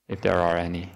if 0.10 0.22
there 0.22 0.36
are 0.36 0.58
any. 0.58 0.92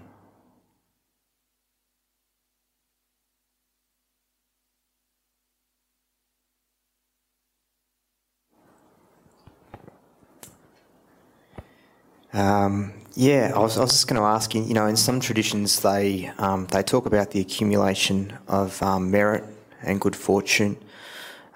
Um, 12.33 12.93
yeah, 13.15 13.51
I 13.55 13.59
was, 13.59 13.77
I 13.77 13.81
was 13.81 13.91
just 13.91 14.07
going 14.07 14.21
to 14.21 14.25
ask 14.25 14.53
you. 14.53 14.63
You 14.63 14.73
know, 14.73 14.87
in 14.87 14.95
some 14.95 15.19
traditions, 15.19 15.81
they 15.81 16.31
um, 16.37 16.67
they 16.67 16.83
talk 16.83 17.05
about 17.05 17.31
the 17.31 17.41
accumulation 17.41 18.37
of 18.47 18.81
um, 18.83 19.11
merit 19.11 19.43
and 19.81 19.99
good 19.99 20.15
fortune. 20.15 20.77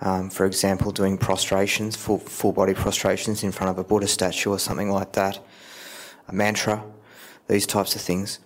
Um, 0.02 0.30
for 0.30 0.46
example, 0.46 0.92
doing 0.92 1.18
prostrations, 1.18 1.96
full 1.96 2.20
full 2.20 2.52
body 2.52 2.74
prostrations 2.74 3.44
in 3.44 3.52
front 3.52 3.72
of 3.72 3.78
a 3.78 3.84
Buddha 3.84 4.08
statue 4.08 4.50
or 4.50 4.60
something 4.60 4.90
like 4.90 5.14
that, 5.14 5.40
a 6.28 6.34
mantra, 6.34 6.84
these 7.48 7.66
types 7.66 7.96
of 7.96 8.02
things. 8.02 8.40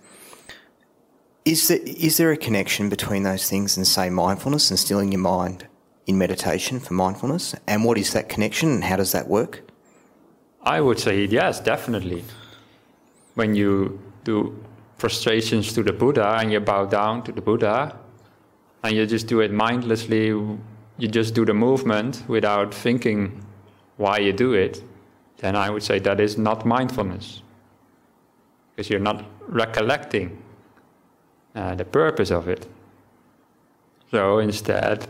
Is 1.44 1.68
there 1.68 1.80
is 1.82 2.16
there 2.18 2.30
a 2.30 2.36
connection 2.36 2.88
between 2.88 3.22
those 3.22 3.48
things 3.48 3.76
and 3.76 3.86
say 3.86 4.10
mindfulness 4.10 4.70
and 4.70 4.78
stilling 4.78 5.12
your 5.12 5.20
mind 5.20 5.66
in 6.06 6.18
meditation 6.18 6.78
for 6.78 6.94
mindfulness? 6.94 7.54
And 7.66 7.84
what 7.84 7.98
is 7.98 8.12
that 8.12 8.28
connection 8.28 8.70
and 8.70 8.84
how 8.84 8.96
does 8.96 9.12
that 9.12 9.28
work? 9.28 9.62
I 10.62 10.80
would 10.80 11.00
say 11.00 11.24
yes, 11.24 11.58
definitely. 11.60 12.24
When 13.38 13.54
you 13.54 14.00
do 14.24 14.52
prostrations 14.98 15.72
to 15.74 15.84
the 15.84 15.92
Buddha 15.92 16.38
and 16.40 16.50
you 16.50 16.58
bow 16.58 16.86
down 16.86 17.22
to 17.22 17.30
the 17.30 17.40
Buddha 17.40 17.96
and 18.82 18.96
you 18.96 19.06
just 19.06 19.28
do 19.28 19.38
it 19.38 19.52
mindlessly, 19.52 20.26
you 20.26 21.08
just 21.08 21.34
do 21.34 21.44
the 21.44 21.54
movement 21.54 22.24
without 22.26 22.74
thinking 22.74 23.44
why 23.96 24.18
you 24.18 24.32
do 24.32 24.54
it, 24.54 24.82
then 25.36 25.54
I 25.54 25.70
would 25.70 25.84
say 25.84 26.00
that 26.00 26.18
is 26.18 26.36
not 26.36 26.66
mindfulness. 26.66 27.42
Because 28.74 28.90
you're 28.90 28.98
not 28.98 29.24
recollecting 29.46 30.42
uh, 31.54 31.76
the 31.76 31.84
purpose 31.84 32.32
of 32.32 32.48
it. 32.48 32.66
So 34.10 34.40
instead, 34.40 35.06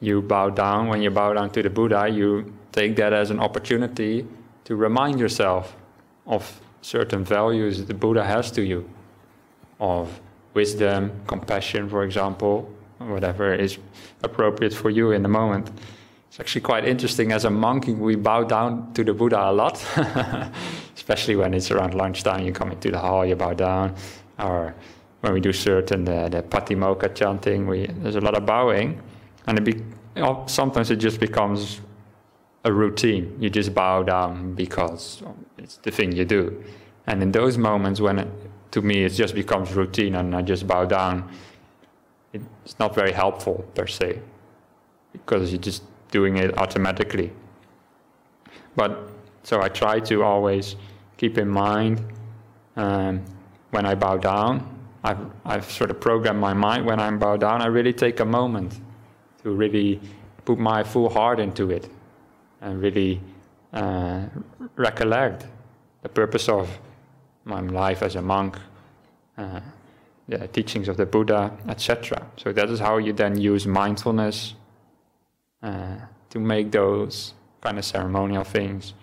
you 0.00 0.20
bow 0.20 0.50
down. 0.50 0.88
When 0.88 1.00
you 1.00 1.10
bow 1.10 1.32
down 1.32 1.48
to 1.52 1.62
the 1.62 1.70
Buddha, 1.70 2.10
you 2.10 2.52
take 2.72 2.96
that 2.96 3.14
as 3.14 3.30
an 3.30 3.40
opportunity 3.40 4.26
to 4.64 4.76
remind 4.76 5.18
yourself 5.18 5.74
of 6.26 6.60
certain 6.82 7.24
values 7.24 7.84
the 7.84 7.94
Buddha 7.94 8.24
has 8.24 8.50
to 8.52 8.62
you, 8.62 8.88
of 9.78 10.20
wisdom, 10.54 11.12
compassion, 11.26 11.88
for 11.88 12.04
example, 12.04 12.70
whatever 12.98 13.54
is 13.54 13.78
appropriate 14.22 14.74
for 14.74 14.90
you 14.90 15.12
in 15.12 15.22
the 15.22 15.28
moment. 15.28 15.70
It's 16.28 16.38
actually 16.38 16.60
quite 16.60 16.84
interesting. 16.84 17.32
As 17.32 17.44
a 17.44 17.50
monk, 17.50 17.86
we 17.86 18.14
bow 18.14 18.44
down 18.44 18.92
to 18.94 19.02
the 19.02 19.12
Buddha 19.12 19.50
a 19.50 19.52
lot, 19.52 19.84
especially 20.94 21.34
when 21.36 21.54
it's 21.54 21.70
around 21.70 21.94
lunchtime. 21.94 22.44
You 22.44 22.52
come 22.52 22.70
into 22.70 22.90
the 22.90 22.98
hall, 22.98 23.26
you 23.26 23.34
bow 23.34 23.54
down, 23.54 23.94
or 24.38 24.74
when 25.22 25.32
we 25.32 25.40
do 25.40 25.52
certain 25.52 26.04
the, 26.04 26.28
the 26.30 26.42
Patimokkha 26.42 27.14
chanting, 27.14 27.66
we, 27.66 27.86
there's 27.86 28.16
a 28.16 28.20
lot 28.20 28.36
of 28.36 28.46
bowing, 28.46 29.00
and 29.46 29.58
it 29.58 29.64
be, 29.64 29.82
oh, 30.16 30.44
sometimes 30.46 30.90
it 30.90 30.96
just 30.96 31.20
becomes 31.20 31.80
a 32.64 32.72
routine. 32.72 33.36
You 33.40 33.50
just 33.50 33.74
bow 33.74 34.02
down 34.02 34.54
because 34.54 35.22
it's 35.58 35.76
the 35.76 35.90
thing 35.90 36.12
you 36.12 36.24
do. 36.24 36.62
And 37.06 37.22
in 37.22 37.32
those 37.32 37.56
moments 37.56 38.00
when 38.00 38.18
it, 38.18 38.28
to 38.72 38.82
me 38.82 39.04
it 39.04 39.10
just 39.10 39.34
becomes 39.34 39.72
routine 39.72 40.14
and 40.14 40.34
I 40.34 40.42
just 40.42 40.66
bow 40.66 40.84
down, 40.84 41.30
it's 42.32 42.78
not 42.78 42.94
very 42.94 43.12
helpful 43.12 43.64
per 43.74 43.86
se 43.86 44.20
because 45.12 45.50
you're 45.50 45.60
just 45.60 45.82
doing 46.10 46.36
it 46.36 46.56
automatically. 46.58 47.32
But 48.76 49.08
so 49.42 49.60
I 49.62 49.68
try 49.68 50.00
to 50.00 50.22
always 50.22 50.76
keep 51.16 51.38
in 51.38 51.48
mind 51.48 52.02
um, 52.76 53.24
when 53.70 53.86
I 53.86 53.94
bow 53.94 54.18
down. 54.18 54.76
I've, 55.02 55.18
I've 55.46 55.70
sort 55.70 55.90
of 55.90 55.98
programmed 55.98 56.40
my 56.40 56.52
mind 56.52 56.84
when 56.84 57.00
I'm 57.00 57.18
bow 57.18 57.38
down. 57.38 57.62
I 57.62 57.66
really 57.66 57.94
take 57.94 58.20
a 58.20 58.24
moment 58.24 58.78
to 59.42 59.50
really 59.50 59.98
put 60.44 60.58
my 60.58 60.84
full 60.84 61.08
heart 61.08 61.40
into 61.40 61.70
it 61.70 61.88
and 62.60 62.80
really 62.80 63.20
uh, 63.72 64.24
recollect 64.76 65.46
the 66.02 66.08
purpose 66.08 66.48
of 66.48 66.68
my 67.44 67.60
life 67.60 68.02
as 68.02 68.16
a 68.16 68.22
monk, 68.22 68.58
uh, 69.38 69.60
the 70.28 70.48
teachings 70.48 70.88
of 70.88 70.96
the 70.96 71.06
Buddha, 71.06 71.50
etc. 71.68 72.26
So 72.36 72.52
that 72.52 72.68
is 72.70 72.78
how 72.78 72.98
you 72.98 73.12
then 73.12 73.38
use 73.38 73.66
mindfulness 73.66 74.54
uh, 75.62 75.96
to 76.30 76.38
make 76.38 76.70
those 76.70 77.34
kind 77.60 77.78
of 77.78 77.84
ceremonial 77.84 78.44
things 78.44 78.94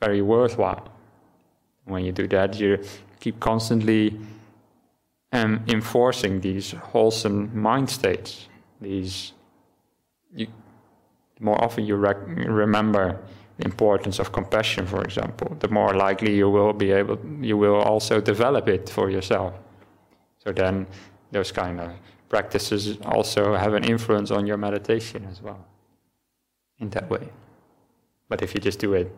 very 0.00 0.22
worthwhile. 0.22 0.88
When 1.84 2.04
you 2.04 2.12
do 2.12 2.26
that, 2.28 2.58
you 2.58 2.82
keep 3.20 3.38
constantly 3.40 4.18
um, 5.32 5.64
enforcing 5.68 6.40
these 6.40 6.72
wholesome 6.72 7.56
mind 7.58 7.90
states, 7.90 8.48
these 8.80 9.32
you, 10.34 10.46
more 11.40 11.62
often 11.64 11.84
you 11.84 11.96
rec- 11.96 12.26
remember 12.26 13.18
the 13.56 13.64
importance 13.64 14.18
of 14.18 14.32
compassion, 14.32 14.86
for 14.86 15.02
example, 15.02 15.56
the 15.60 15.68
more 15.68 15.94
likely 15.94 16.34
you 16.36 16.48
will 16.48 16.72
be 16.72 16.92
able, 16.92 17.18
you 17.40 17.56
will 17.56 17.80
also 17.80 18.20
develop 18.20 18.68
it 18.68 18.88
for 18.88 19.10
yourself. 19.10 19.54
So 20.38 20.52
then 20.52 20.86
those 21.32 21.52
kind 21.52 21.80
of 21.80 21.90
practices 22.28 22.96
also 23.04 23.54
have 23.56 23.74
an 23.74 23.84
influence 23.84 24.30
on 24.30 24.46
your 24.46 24.56
meditation 24.56 25.26
as 25.30 25.42
well 25.42 25.66
in 26.78 26.88
that 26.90 27.10
way. 27.10 27.28
But 28.28 28.42
if 28.42 28.54
you 28.54 28.60
just 28.60 28.78
do 28.78 28.94
it 28.94 29.14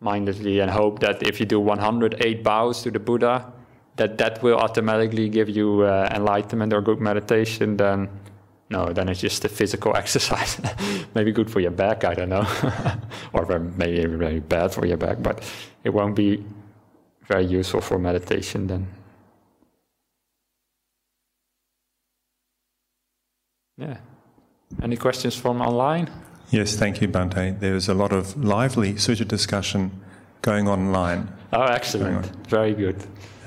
mindlessly 0.00 0.60
and 0.60 0.70
hope 0.70 0.98
that 1.00 1.22
if 1.22 1.38
you 1.38 1.46
do 1.46 1.60
108 1.60 2.42
bows 2.42 2.82
to 2.82 2.90
the 2.90 2.98
Buddha, 2.98 3.52
that 3.96 4.18
that 4.18 4.42
will 4.42 4.56
automatically 4.56 5.28
give 5.28 5.48
you 5.48 5.82
uh, 5.82 6.08
enlightenment 6.12 6.72
or 6.72 6.80
good 6.80 7.00
meditation, 7.00 7.76
then 7.76 8.08
no, 8.72 8.92
then 8.92 9.08
it's 9.08 9.20
just 9.20 9.44
a 9.44 9.48
physical 9.48 9.96
exercise. 10.02 10.60
maybe 11.14 11.30
good 11.30 11.50
for 11.50 11.60
your 11.60 11.70
back, 11.70 12.04
I 12.04 12.14
don't 12.14 12.30
know, 12.30 12.46
or 13.32 13.58
maybe 13.58 14.04
very 14.06 14.40
bad 14.40 14.72
for 14.72 14.86
your 14.86 14.96
back, 14.96 15.22
but 15.22 15.44
it 15.84 15.90
won't 15.90 16.16
be 16.16 16.44
very 17.28 17.44
useful 17.44 17.80
for 17.80 17.98
meditation 17.98 18.66
then. 18.66 18.86
Yeah. 23.78 23.98
Any 24.82 24.96
questions 24.96 25.36
from 25.36 25.60
online? 25.60 26.10
Yes, 26.50 26.76
thank 26.76 27.00
you, 27.00 27.08
Bhante. 27.08 27.58
There's 27.58 27.88
a 27.88 27.94
lot 27.94 28.12
of 28.12 28.36
lively 28.42 28.94
sutta 28.94 29.26
discussion 29.26 29.90
going 30.42 30.68
online. 30.68 31.28
Oh, 31.52 31.62
excellent. 31.62 32.26
Very 32.48 32.74
good. 32.74 32.96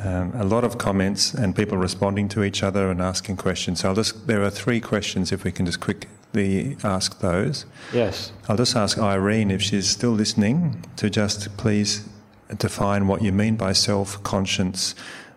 Um, 0.05 0.33
a 0.35 0.43
lot 0.43 0.63
of 0.63 0.77
comments 0.77 1.33
and 1.33 1.55
people 1.55 1.79
responding 1.79 2.27
to 2.29 2.43
each 2.43 2.61
other 2.61 2.91
and 2.91 3.01
asking 3.01 3.37
questions. 3.37 3.79
So 3.79 3.89
I'll 3.89 3.95
just, 3.95 4.27
there 4.27 4.43
are 4.43 4.51
three 4.51 4.79
questions 4.79 5.31
if 5.31 5.43
we 5.43 5.51
can 5.51 5.65
just 5.65 5.79
quickly 5.79 6.77
ask 6.83 7.21
those. 7.21 7.65
Yes. 7.91 8.31
I'll 8.47 8.57
just 8.57 8.75
ask 8.75 8.99
Irene 8.99 9.49
if 9.49 9.63
she's 9.63 9.89
still 9.89 10.11
listening 10.11 10.85
to 10.97 11.09
just 11.09 11.57
please 11.57 12.07
define 12.55 13.07
what 13.07 13.23
you 13.23 13.31
mean 13.31 13.55
by 13.55 13.73
self 13.73 14.21
conscience. 14.21 14.93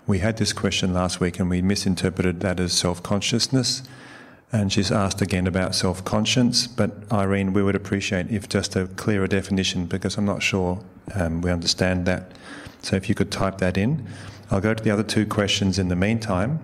We 0.06 0.18
had 0.18 0.36
this 0.36 0.52
question 0.52 0.92
last 0.92 1.18
week 1.18 1.40
and 1.40 1.48
we 1.48 1.62
misinterpreted 1.62 2.40
that 2.40 2.60
as 2.60 2.74
self 2.74 3.02
consciousness. 3.02 3.82
And 4.52 4.70
she's 4.70 4.92
asked 4.92 5.22
again 5.22 5.46
about 5.46 5.74
self 5.76 6.04
conscience. 6.04 6.66
But 6.66 6.90
Irene, 7.10 7.54
we 7.54 7.62
would 7.62 7.74
appreciate 7.74 8.30
if 8.30 8.50
just 8.50 8.76
a 8.76 8.86
clearer 8.86 9.28
definition 9.28 9.86
because 9.86 10.18
I'm 10.18 10.26
not 10.26 10.42
sure 10.42 10.84
um, 11.14 11.40
we 11.40 11.50
understand 11.50 12.04
that. 12.04 12.32
So 12.82 12.96
if 12.96 13.08
you 13.08 13.14
could 13.14 13.30
type 13.30 13.58
that 13.58 13.78
in. 13.78 14.06
I'll 14.50 14.60
go 14.60 14.72
to 14.72 14.82
the 14.82 14.90
other 14.90 15.02
two 15.02 15.26
questions 15.26 15.78
in 15.78 15.88
the 15.88 15.96
meantime. 15.96 16.60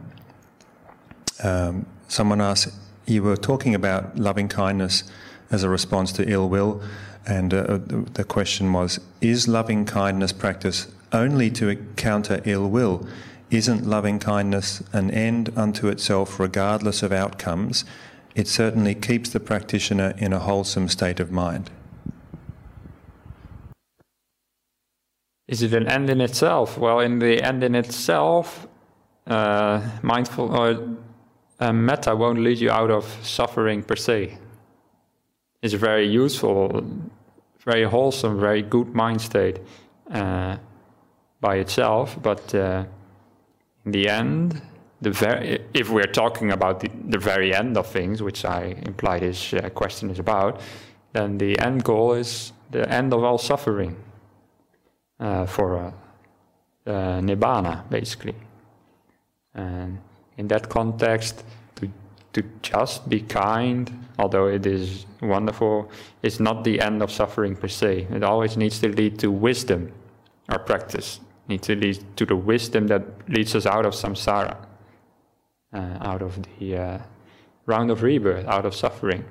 Um, 1.43 1.87
someone 2.09 2.41
asked, 2.41 2.69
You 3.07 3.23
were 3.23 3.37
talking 3.37 3.75
about 3.75 4.19
loving 4.19 4.49
kindness 4.49 5.05
as 5.51 5.63
a 5.63 5.69
response 5.69 6.13
to 6.13 6.29
ill 6.29 6.49
will. 6.49 6.83
And 7.27 7.53
uh, 7.53 7.79
the 8.13 8.25
question 8.25 8.73
was, 8.73 9.01
Is 9.21 9.49
loving 9.49 9.85
kindness 9.85 10.33
practice 10.33 10.89
only 11.13 11.51
to 11.53 11.77
counter 11.97 12.41
ill 12.45 12.69
will? 12.69 13.07
Isn't 13.51 13.87
loving 13.87 14.19
kindness 14.19 14.83
an 14.93 15.11
end 15.11 15.53
unto 15.55 15.89
itself, 15.89 16.41
regardless 16.41 17.03
of 17.03 17.13
outcomes? 17.13 17.85
It 18.35 18.49
certainly 18.49 18.95
keeps 18.95 19.31
the 19.31 19.41
practitioner 19.41 20.15
in 20.19 20.33
a 20.33 20.41
wholesome 20.41 20.89
state 20.89 21.21
of 21.21 21.31
mind. 21.31 21.71
Is 25.47 25.63
it 25.63 25.75
an 25.75 25.87
end 25.87 26.09
in 26.09 26.21
itself? 26.21 26.79
Well, 26.79 27.01
in 27.01 27.19
the 27.19 27.43
end 27.43 27.63
in 27.63 27.75
itself, 27.75 28.67
uh, 29.27 29.81
mindful 30.03 30.57
or 30.57 30.97
uh, 31.61 31.73
metta 31.73 32.17
won't 32.17 32.39
lead 32.39 32.59
you 32.59 32.71
out 32.71 32.91
of 32.91 33.05
suffering 33.23 33.83
per 33.83 33.97
se. 33.97 34.39
It's 35.61 35.75
a 35.75 35.79
very 35.79 36.07
useful, 36.07 36.85
very 37.61 37.85
wholesome, 37.85 38.41
very 38.41 38.63
good 38.63 38.95
mind 38.95 39.21
state 39.21 39.61
uh, 40.11 40.57
by 41.41 41.57
itself, 41.57 42.19
but 42.23 42.55
uh, 42.55 42.85
in 43.85 43.93
the 43.93 44.09
end, 44.09 44.63
the 45.03 45.61
if 45.75 45.91
we're 45.91 46.13
talking 46.13 46.53
about 46.53 46.81
the, 46.81 46.91
the 47.09 47.19
very 47.19 47.55
end 47.55 47.77
of 47.77 47.87
things, 47.87 48.23
which 48.23 48.47
I 48.47 48.77
imply 48.87 49.19
this 49.19 49.53
uh, 49.53 49.69
question 49.71 50.09
is 50.09 50.19
about, 50.19 50.63
then 51.13 51.37
the 51.37 51.59
end 51.61 51.85
goal 51.85 52.15
is 52.15 52.53
the 52.71 52.89
end 52.91 53.13
of 53.13 53.23
all 53.23 53.37
suffering 53.37 54.04
for 55.19 55.77
uh, 55.79 55.93
uh, 56.87 57.21
nibbana, 57.21 57.89
basically. 57.89 58.35
And 59.55 59.99
in 60.37 60.49
that 60.49 60.69
context, 60.69 61.45
to, 61.77 61.89
to 62.33 62.43
just 62.63 63.09
be 63.09 63.21
kind, 63.21 64.07
although 64.19 64.47
it 64.47 64.67
is 64.67 65.07
wonderful, 65.23 65.91
is 66.23 66.41
not 66.41 66.65
the 66.65 66.81
end 66.81 67.03
of 67.03 67.11
suffering 67.11 67.57
per 67.57 67.69
se. 67.69 68.09
It 68.11 68.23
always 68.23 68.57
needs 68.57 68.81
to 68.81 68.89
lead 68.89 69.19
to 69.21 69.31
wisdom, 69.31 69.93
our 70.49 70.59
practice 70.59 71.21
needs 71.49 71.67
to 71.67 71.77
lead 71.77 72.05
to 72.17 72.27
the 72.27 72.37
wisdom 72.37 72.87
that 72.89 73.03
leads 73.29 73.55
us 73.55 73.67
out 73.67 73.87
of 73.87 73.93
samsara, 73.95 74.57
uh, 75.73 75.99
out 76.01 76.23
of 76.23 76.39
the 76.59 76.77
uh, 76.77 76.99
round 77.67 77.91
of 77.91 78.03
rebirth, 78.03 78.47
out 78.47 78.65
of 78.65 78.75
suffering. 78.75 79.25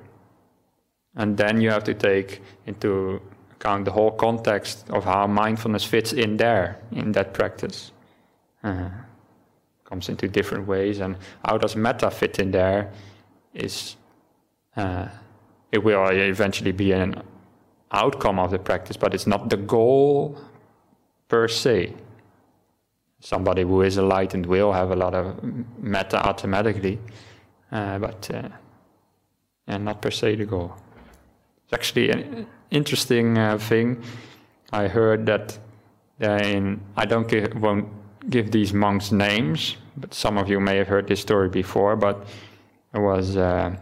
And 1.16 1.36
then 1.36 1.60
you 1.60 1.70
have 1.70 1.84
to 1.84 1.94
take 1.94 2.40
into 2.66 3.20
the 3.64 3.90
whole 3.90 4.10
context 4.10 4.90
of 4.90 5.04
how 5.04 5.26
mindfulness 5.26 5.84
fits 5.84 6.12
in 6.12 6.36
there, 6.36 6.78
in 6.92 7.12
that 7.12 7.32
practice. 7.32 7.92
Uh, 8.62 8.90
comes 9.84 10.08
into 10.08 10.28
different 10.28 10.66
ways, 10.66 11.00
and 11.00 11.16
how 11.44 11.58
does 11.58 11.76
metta 11.76 12.10
fit 12.10 12.38
in 12.38 12.50
there? 12.50 12.90
Is 13.54 13.96
uh, 14.76 15.08
it 15.72 15.82
will 15.82 16.08
eventually 16.10 16.72
be 16.72 16.92
an 16.92 17.22
outcome 17.90 18.38
of 18.38 18.50
the 18.50 18.58
practice, 18.58 18.96
but 18.96 19.14
it's 19.14 19.26
not 19.26 19.50
the 19.50 19.56
goal 19.56 20.38
per 21.28 21.48
se. 21.48 21.94
Somebody 23.20 23.62
who 23.62 23.82
is 23.82 23.96
enlightened 23.96 24.46
will 24.46 24.72
have 24.72 24.90
a 24.90 24.96
lot 24.96 25.14
of 25.14 25.42
metta 25.78 26.26
automatically, 26.26 26.98
uh, 27.72 27.98
but 27.98 28.30
uh, 28.34 28.48
and 29.66 29.84
not 29.84 30.02
per 30.02 30.10
se 30.10 30.36
the 30.36 30.44
goal. 30.44 30.74
It's 31.64 31.72
actually 31.72 32.46
interesting 32.74 33.38
uh, 33.38 33.56
thing. 33.56 34.02
I 34.72 34.88
heard 34.88 35.26
that 35.26 35.58
in 36.20 36.80
I 36.96 37.06
don't 37.06 37.28
give, 37.28 37.54
won't 37.60 37.88
give 38.28 38.50
these 38.50 38.72
monks 38.72 39.12
names, 39.12 39.76
but 39.96 40.12
some 40.12 40.36
of 40.36 40.48
you 40.48 40.60
may 40.60 40.76
have 40.78 40.88
heard 40.88 41.06
this 41.06 41.20
story 41.20 41.48
before. 41.48 41.96
But 41.96 42.26
it 42.92 42.98
was 42.98 43.36
uh, 43.36 43.76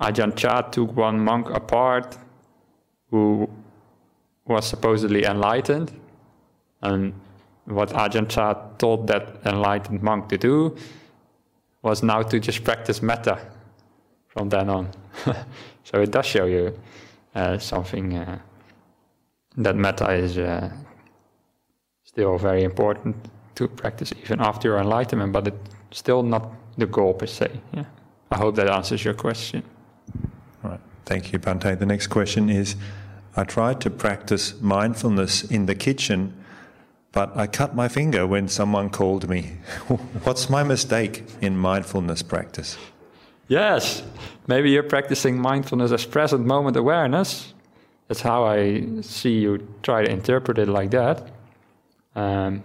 Ajahn 0.00 0.36
Chah 0.36 0.62
took 0.62 0.96
one 0.96 1.20
monk 1.20 1.50
apart 1.50 2.16
who 3.10 3.48
was 4.46 4.66
supposedly 4.66 5.24
enlightened, 5.24 5.92
and 6.82 7.12
what 7.64 7.90
Ajahn 7.90 8.28
Chah 8.28 8.54
told 8.78 9.06
that 9.08 9.40
enlightened 9.44 10.02
monk 10.02 10.28
to 10.28 10.38
do 10.38 10.76
was 11.82 12.02
now 12.02 12.22
to 12.22 12.40
just 12.40 12.64
practice 12.64 13.02
metta 13.02 13.38
from 14.28 14.48
then 14.48 14.68
on. 14.68 14.88
so 15.84 16.00
it 16.00 16.10
does 16.10 16.26
show 16.26 16.46
you 16.46 16.78
something 17.58 18.16
uh, 18.16 18.38
that 19.56 19.76
metta 19.76 20.12
is 20.12 20.38
uh, 20.38 20.70
still 22.04 22.38
very 22.38 22.64
important 22.64 23.16
to 23.54 23.68
practice 23.68 24.12
even 24.22 24.40
after 24.40 24.68
your 24.68 24.78
enlightenment, 24.78 25.32
but 25.32 25.48
it's 25.48 25.98
still 25.98 26.22
not 26.22 26.52
the 26.76 26.86
goal 26.86 27.14
per 27.14 27.26
se. 27.26 27.50
Yeah. 27.72 27.84
I 28.30 28.36
hope 28.36 28.56
that 28.56 28.68
answers 28.68 29.04
your 29.04 29.14
question. 29.14 29.62
All 30.62 30.70
right. 30.70 30.80
Thank 31.04 31.32
you, 31.32 31.38
Bhante. 31.38 31.78
The 31.78 31.86
next 31.86 32.08
question 32.08 32.48
is 32.48 32.76
I 33.36 33.44
tried 33.44 33.80
to 33.82 33.90
practice 33.90 34.60
mindfulness 34.60 35.44
in 35.44 35.66
the 35.66 35.74
kitchen, 35.74 36.34
but 37.12 37.36
I 37.36 37.46
cut 37.46 37.74
my 37.74 37.88
finger 37.88 38.26
when 38.26 38.48
someone 38.48 38.90
called 38.90 39.28
me. 39.28 39.58
What's 40.24 40.50
my 40.50 40.62
mistake 40.62 41.24
in 41.40 41.56
mindfulness 41.56 42.22
practice? 42.22 42.76
Yes, 43.48 44.02
maybe 44.46 44.70
you're 44.70 44.82
practicing 44.82 45.38
mindfulness 45.38 45.92
as 45.92 46.06
present 46.06 46.46
moment 46.46 46.76
awareness. 46.76 47.52
That's 48.08 48.22
how 48.22 48.44
I 48.44 49.00
see 49.02 49.38
you 49.38 49.66
try 49.82 50.04
to 50.04 50.10
interpret 50.10 50.58
it 50.58 50.68
like 50.68 50.90
that. 50.90 51.30
Um, 52.14 52.62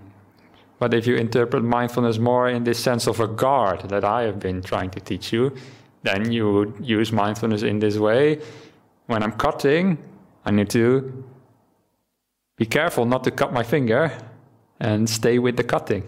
but 0.80 0.94
if 0.94 1.06
you 1.06 1.16
interpret 1.16 1.64
mindfulness 1.64 2.18
more 2.18 2.48
in 2.48 2.64
this 2.64 2.80
sense 2.80 3.08
of 3.08 3.20
a 3.20 3.28
guard 3.28 3.90
that 3.90 4.06
I 4.06 4.24
have 4.24 4.40
been 4.40 4.62
trying 4.62 4.90
to 4.92 5.00
teach 5.02 5.34
you, 5.34 5.56
then 6.04 6.32
you 6.32 6.54
would 6.54 6.74
use 6.82 7.12
mindfulness 7.12 7.64
in 7.64 7.80
this 7.80 7.98
way. 7.98 8.40
When 9.08 9.22
I'm 9.22 9.34
cutting, 9.34 9.98
I 10.46 10.52
need 10.52 10.70
to 10.70 11.24
be 12.56 12.66
careful 12.66 13.06
not 13.06 13.26
to 13.26 13.32
cut 13.32 13.52
my 13.52 13.64
finger 13.64 14.12
and 14.80 15.10
stay 15.10 15.40
with 15.40 15.58
the 15.58 15.64
cutting. 15.64 16.04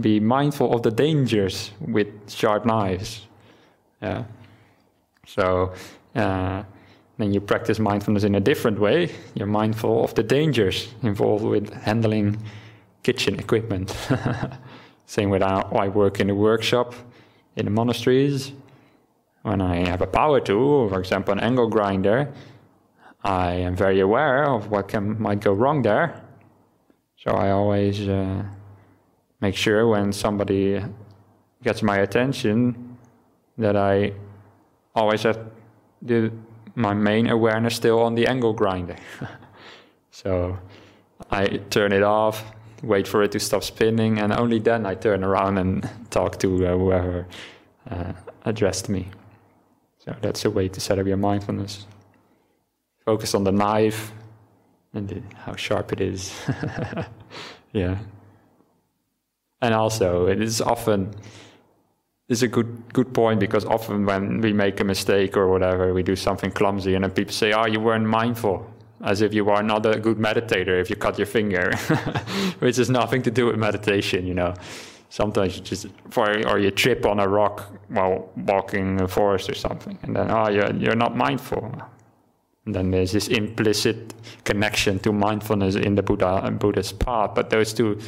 Be 0.00 0.18
mindful 0.20 0.74
of 0.74 0.82
the 0.82 0.90
dangers 0.90 1.72
with 1.80 2.08
sharp 2.30 2.64
knives. 2.64 3.26
Yeah. 4.04 4.24
So 5.26 5.72
uh, 6.14 6.62
then 7.16 7.32
you 7.32 7.40
practice 7.40 7.78
mindfulness 7.78 8.24
in 8.24 8.34
a 8.34 8.40
different 8.40 8.78
way. 8.78 9.10
You're 9.34 9.46
mindful 9.46 10.04
of 10.04 10.14
the 10.14 10.22
dangers 10.22 10.88
involved 11.02 11.44
with 11.44 11.72
handling 11.72 12.36
kitchen 13.02 13.38
equipment. 13.38 13.96
Same 15.06 15.30
with 15.30 15.40
how 15.40 15.70
I 15.72 15.88
work 15.88 16.20
in 16.20 16.28
a 16.28 16.34
workshop 16.34 16.94
in 17.56 17.64
the 17.64 17.70
monasteries. 17.70 18.52
when 19.42 19.62
I 19.62 19.88
have 19.88 20.02
a 20.02 20.06
power 20.06 20.40
tool, 20.40 20.88
for 20.90 20.98
example, 20.98 21.32
an 21.32 21.40
angle 21.40 21.68
grinder, 21.68 22.30
I 23.22 23.52
am 23.52 23.74
very 23.74 24.00
aware 24.00 24.44
of 24.44 24.70
what 24.70 24.88
can 24.88 25.20
might 25.20 25.40
go 25.40 25.52
wrong 25.54 25.80
there. 25.82 26.20
So 27.16 27.30
I 27.30 27.50
always 27.52 28.06
uh, 28.06 28.42
make 29.40 29.56
sure 29.56 29.88
when 29.88 30.12
somebody 30.12 30.82
gets 31.62 31.82
my 31.82 31.98
attention 31.98 32.93
that 33.58 33.76
I 33.76 34.12
always 34.94 35.22
have 35.22 35.38
the, 36.02 36.32
my 36.74 36.94
main 36.94 37.28
awareness 37.28 37.76
still 37.76 38.00
on 38.00 38.14
the 38.14 38.26
angle 38.26 38.52
grinder. 38.52 38.96
so 40.10 40.58
I 41.30 41.58
turn 41.70 41.92
it 41.92 42.02
off, 42.02 42.52
wait 42.82 43.08
for 43.08 43.22
it 43.22 43.32
to 43.32 43.40
stop 43.40 43.62
spinning, 43.62 44.18
and 44.18 44.32
only 44.32 44.58
then 44.58 44.86
I 44.86 44.94
turn 44.94 45.24
around 45.24 45.58
and 45.58 45.88
talk 46.10 46.38
to 46.40 46.66
uh, 46.66 46.76
whoever 46.76 47.26
uh, 47.90 48.12
addressed 48.44 48.88
me. 48.88 49.08
So 49.98 50.14
that's 50.20 50.44
a 50.44 50.50
way 50.50 50.68
to 50.68 50.80
set 50.80 50.98
up 50.98 51.06
your 51.06 51.16
mindfulness. 51.16 51.86
Focus 53.04 53.34
on 53.34 53.44
the 53.44 53.52
knife 53.52 54.12
and 54.92 55.08
the, 55.08 55.22
how 55.36 55.56
sharp 55.56 55.92
it 55.92 56.00
is. 56.00 56.34
yeah. 57.72 57.98
And 59.60 59.74
also, 59.74 60.26
it 60.26 60.42
is 60.42 60.60
often 60.60 61.14
is 62.28 62.42
a 62.42 62.48
good 62.48 62.92
good 62.92 63.12
point 63.12 63.38
because 63.40 63.64
often 63.64 64.06
when 64.06 64.40
we 64.40 64.52
make 64.52 64.80
a 64.80 64.84
mistake 64.84 65.36
or 65.36 65.48
whatever, 65.48 65.92
we 65.92 66.02
do 66.02 66.16
something 66.16 66.50
clumsy, 66.50 66.94
and 66.94 67.04
then 67.04 67.10
people 67.10 67.32
say, 67.32 67.52
"Oh, 67.52 67.66
you 67.66 67.80
weren't 67.80 68.06
mindful," 68.06 68.66
as 69.02 69.20
if 69.20 69.34
you 69.34 69.50
are 69.50 69.62
not 69.62 69.84
a 69.86 69.98
good 69.98 70.18
meditator 70.18 70.80
if 70.80 70.88
you 70.88 70.96
cut 70.96 71.18
your 71.18 71.26
finger, 71.26 71.74
which 72.60 72.76
has 72.76 72.88
nothing 72.88 73.22
to 73.22 73.30
do 73.30 73.46
with 73.46 73.56
meditation, 73.56 74.26
you 74.26 74.34
know. 74.34 74.54
Sometimes 75.10 75.56
you 75.56 75.62
just 75.62 75.86
or 76.16 76.58
you 76.58 76.70
trip 76.70 77.06
on 77.06 77.20
a 77.20 77.28
rock 77.28 77.70
while 77.88 78.30
walking 78.36 78.98
in 78.98 79.02
a 79.02 79.08
forest 79.08 79.50
or 79.50 79.54
something, 79.54 79.98
and 80.02 80.16
then 80.16 80.30
oh, 80.30 80.48
you're 80.48 80.74
you're 80.74 80.96
not 80.96 81.16
mindful. 81.16 81.72
And 82.66 82.74
then 82.74 82.90
there's 82.90 83.12
this 83.12 83.28
implicit 83.28 84.14
connection 84.44 84.98
to 85.00 85.12
mindfulness 85.12 85.74
in 85.74 85.96
the 85.96 86.02
Buddha 86.02 86.40
and 86.44 86.58
Buddhist 86.58 86.98
path, 86.98 87.34
but 87.34 87.50
those 87.50 87.74
two 87.74 87.98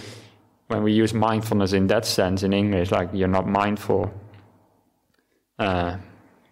when 0.69 0.83
we 0.83 0.93
use 0.93 1.15
mindfulness 1.15 1.73
in 1.73 1.87
that 1.87 2.05
sense 2.05 2.43
in 2.43 2.53
English, 2.53 2.91
like 2.91 3.09
you're 3.13 3.29
not 3.29 3.47
mindful, 3.47 4.13
uh, 5.59 5.97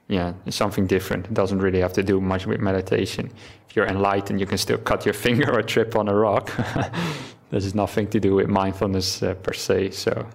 yeah, 0.08 0.34
it's 0.46 0.56
something 0.56 0.86
different. 0.86 1.26
It 1.26 1.34
doesn't 1.34 1.58
really 1.58 1.80
have 1.80 1.92
to 1.94 2.02
do 2.02 2.20
much 2.20 2.46
with 2.46 2.60
meditation. 2.60 3.30
If 3.68 3.76
you're 3.76 3.86
enlightened, 3.86 4.38
you 4.38 4.46
can 4.46 4.58
still 4.58 4.78
cut 4.78 5.04
your 5.04 5.14
finger 5.26 5.52
or 5.52 5.62
trip 5.62 5.96
on 5.96 6.08
a 6.08 6.14
rock. 6.14 6.50
this 7.50 7.64
is 7.64 7.74
nothing 7.74 8.08
to 8.08 8.20
do 8.20 8.34
with 8.34 8.48
mindfulness 8.48 9.22
uh, 9.22 9.34
per 9.34 9.52
se. 9.52 9.90
So 9.90 10.28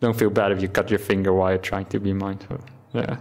don't 0.00 0.16
feel 0.16 0.30
bad 0.30 0.52
if 0.52 0.60
you 0.60 0.68
cut 0.68 0.90
your 0.90 0.98
finger 0.98 1.32
while 1.32 1.50
you're 1.50 1.58
trying 1.58 1.86
to 1.86 2.00
be 2.00 2.12
mindful. 2.12 2.60
Yeah. 2.92 3.16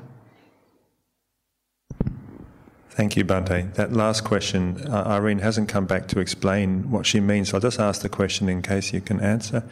Thank 2.95 3.17
you, 3.17 3.25
Bhante. 3.25 3.73
That 3.73 3.91
last 3.91 4.23
question, 4.23 4.87
uh, 4.87 5.03
Irene 5.07 5.39
hasn't 5.39 5.67
come 5.67 5.87
back 5.87 6.07
to 6.09 6.19
explain 6.19 6.91
what 6.91 7.07
she 7.07 7.19
means. 7.19 7.51
I'll 7.51 7.59
just 7.59 7.79
ask 7.79 8.03
the 8.03 8.09
question 8.09 8.47
in 8.47 8.61
case 8.61 8.93
you 8.93 9.01
can 9.01 9.19
answer. 9.19 9.63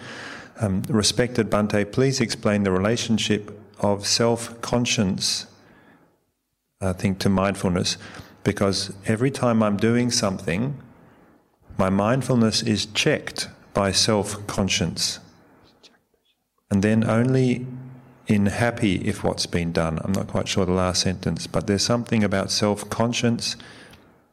Um, 0.59 0.81
respected 0.89 1.47
Bhante, 1.47 1.91
please 1.91 2.19
explain 2.19 2.63
the 2.63 2.71
relationship 2.71 3.51
of 3.79 4.07
self 4.07 4.59
conscience, 4.61 5.45
I 6.81 6.93
think, 6.93 7.19
to 7.19 7.29
mindfulness, 7.29 7.95
because 8.43 8.91
every 9.05 9.29
time 9.29 9.61
I'm 9.61 9.77
doing 9.77 10.09
something, 10.09 10.81
my 11.77 11.91
mindfulness 11.91 12.63
is 12.63 12.87
checked 12.87 13.49
by 13.75 13.91
self 13.91 14.47
conscience. 14.47 15.19
And 16.71 16.83
then 16.83 17.03
only 17.03 17.67
in 18.27 18.45
happy 18.47 18.95
if 19.07 19.23
what's 19.23 19.45
been 19.45 19.71
done. 19.71 19.99
I'm 20.03 20.11
not 20.11 20.27
quite 20.27 20.47
sure 20.47 20.65
the 20.65 20.71
last 20.71 21.01
sentence, 21.01 21.47
but 21.47 21.67
there's 21.67 21.83
something 21.83 22.23
about 22.23 22.51
self 22.51 22.89
conscience 22.89 23.55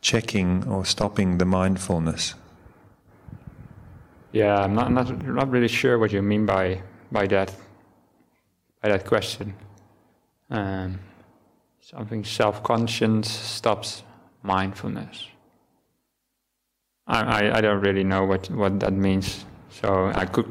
checking 0.00 0.66
or 0.68 0.84
stopping 0.84 1.38
the 1.38 1.44
mindfulness. 1.44 2.34
Yeah, 4.32 4.56
I'm 4.56 4.74
not, 4.74 4.92
not, 4.92 5.26
not 5.26 5.50
really 5.50 5.68
sure 5.68 5.98
what 5.98 6.12
you 6.12 6.22
mean 6.22 6.46
by, 6.46 6.82
by 7.10 7.26
that 7.28 7.54
by 8.82 8.88
that 8.88 9.04
question. 9.04 9.54
Um, 10.50 11.00
something 11.80 12.24
self 12.24 12.62
conscious 12.62 13.30
stops 13.30 14.02
mindfulness. 14.42 15.26
I, 17.06 17.20
I, 17.20 17.58
I 17.58 17.60
don't 17.60 17.80
really 17.80 18.04
know 18.04 18.24
what, 18.24 18.50
what 18.50 18.80
that 18.80 18.92
means, 18.92 19.44
so 19.70 20.12
I 20.14 20.26
could 20.26 20.46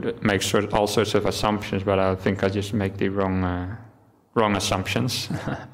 could 0.00 0.22
make 0.22 0.42
sort 0.42 0.72
all 0.72 0.86
sorts 0.86 1.14
of 1.14 1.26
assumptions, 1.26 1.82
but 1.82 1.98
I 1.98 2.14
think 2.14 2.44
I 2.44 2.48
just 2.48 2.72
make 2.72 2.96
the 2.96 3.08
wrong 3.08 3.44
uh, 3.44 3.76
wrong 4.34 4.56
assumptions. 4.56 5.28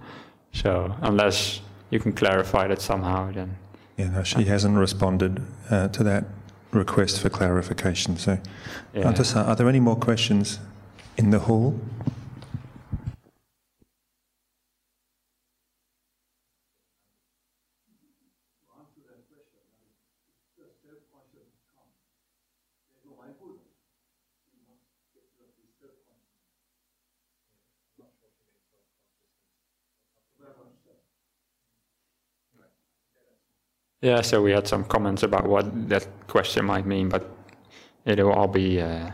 so 0.53 0.95
unless 1.03 1.61
you 1.91 2.01
can 2.01 2.13
clarify 2.13 2.69
that 2.69 2.81
somehow, 2.81 3.33
then. 3.33 3.57
Yeah, 3.97 4.11
no, 4.11 4.23
she 4.25 4.45
hasn't 4.45 4.77
responded 4.77 5.43
uh, 5.71 5.89
to 5.89 6.03
that 6.05 6.25
request 6.73 7.21
for 7.21 7.29
clarification. 7.29 8.17
So, 8.17 8.39
yeah. 8.93 9.13
just, 9.13 9.37
uh, 9.37 9.45
are 9.45 9.55
there 9.55 9.69
any 9.69 9.79
more 9.79 9.95
questions 9.95 10.59
in 11.17 11.31
the 11.31 11.39
hall? 11.39 11.79
Yeah, 34.05 34.21
so 34.21 34.43
we 34.43 34.53
had 34.53 34.69
some 34.69 34.85
comments 34.85 35.23
about 35.23 35.47
what 35.47 35.89
that 35.89 36.07
question 36.27 36.67
might 36.67 36.85
mean, 36.85 37.09
but 37.09 37.27
it 38.05 38.19
will 38.19 38.33
all 38.33 38.47
be 38.47 38.79
uh, 38.79 39.11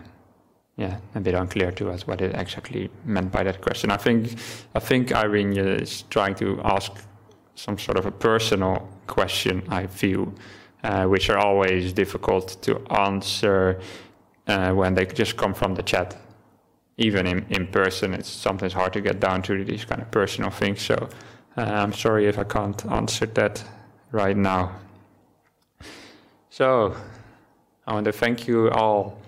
yeah 0.76 0.98
a 1.14 1.20
bit 1.20 1.34
unclear 1.34 1.70
to 1.70 1.90
us 1.90 2.08
what 2.08 2.20
it 2.20 2.34
exactly 2.34 2.90
meant 3.04 3.30
by 3.30 3.44
that 3.44 3.60
question. 3.60 3.92
I 3.92 3.96
think 3.96 4.36
I 4.74 4.80
think 4.80 5.12
Irene 5.12 5.56
is 5.56 6.02
trying 6.10 6.34
to 6.36 6.60
ask 6.64 6.90
some 7.54 7.78
sort 7.78 7.98
of 7.98 8.06
a 8.06 8.10
personal 8.10 8.88
question. 9.06 9.62
I 9.68 9.86
feel, 9.86 10.34
uh, 10.82 11.04
which 11.04 11.30
are 11.30 11.38
always 11.38 11.92
difficult 11.92 12.60
to 12.62 12.80
answer 12.90 13.80
uh, 14.48 14.72
when 14.72 14.94
they 14.94 15.06
just 15.06 15.36
come 15.36 15.54
from 15.54 15.76
the 15.76 15.84
chat. 15.84 16.16
Even 16.96 17.28
in, 17.28 17.46
in 17.50 17.68
person, 17.68 18.12
it's 18.12 18.28
sometimes 18.28 18.72
hard 18.72 18.92
to 18.94 19.00
get 19.00 19.20
down 19.20 19.42
to 19.42 19.64
these 19.64 19.84
kind 19.84 20.02
of 20.02 20.10
personal 20.10 20.50
things. 20.50 20.82
So 20.82 21.08
uh, 21.56 21.60
I'm 21.60 21.92
sorry 21.92 22.26
if 22.26 22.38
I 22.40 22.44
can't 22.44 22.84
answer 22.86 23.26
that 23.26 23.64
right 24.12 24.36
now. 24.36 24.72
So, 26.50 26.96
I 27.86 27.94
want 27.94 28.04
to 28.04 28.12
thank 28.12 28.46
you 28.46 28.70
all 28.70 29.18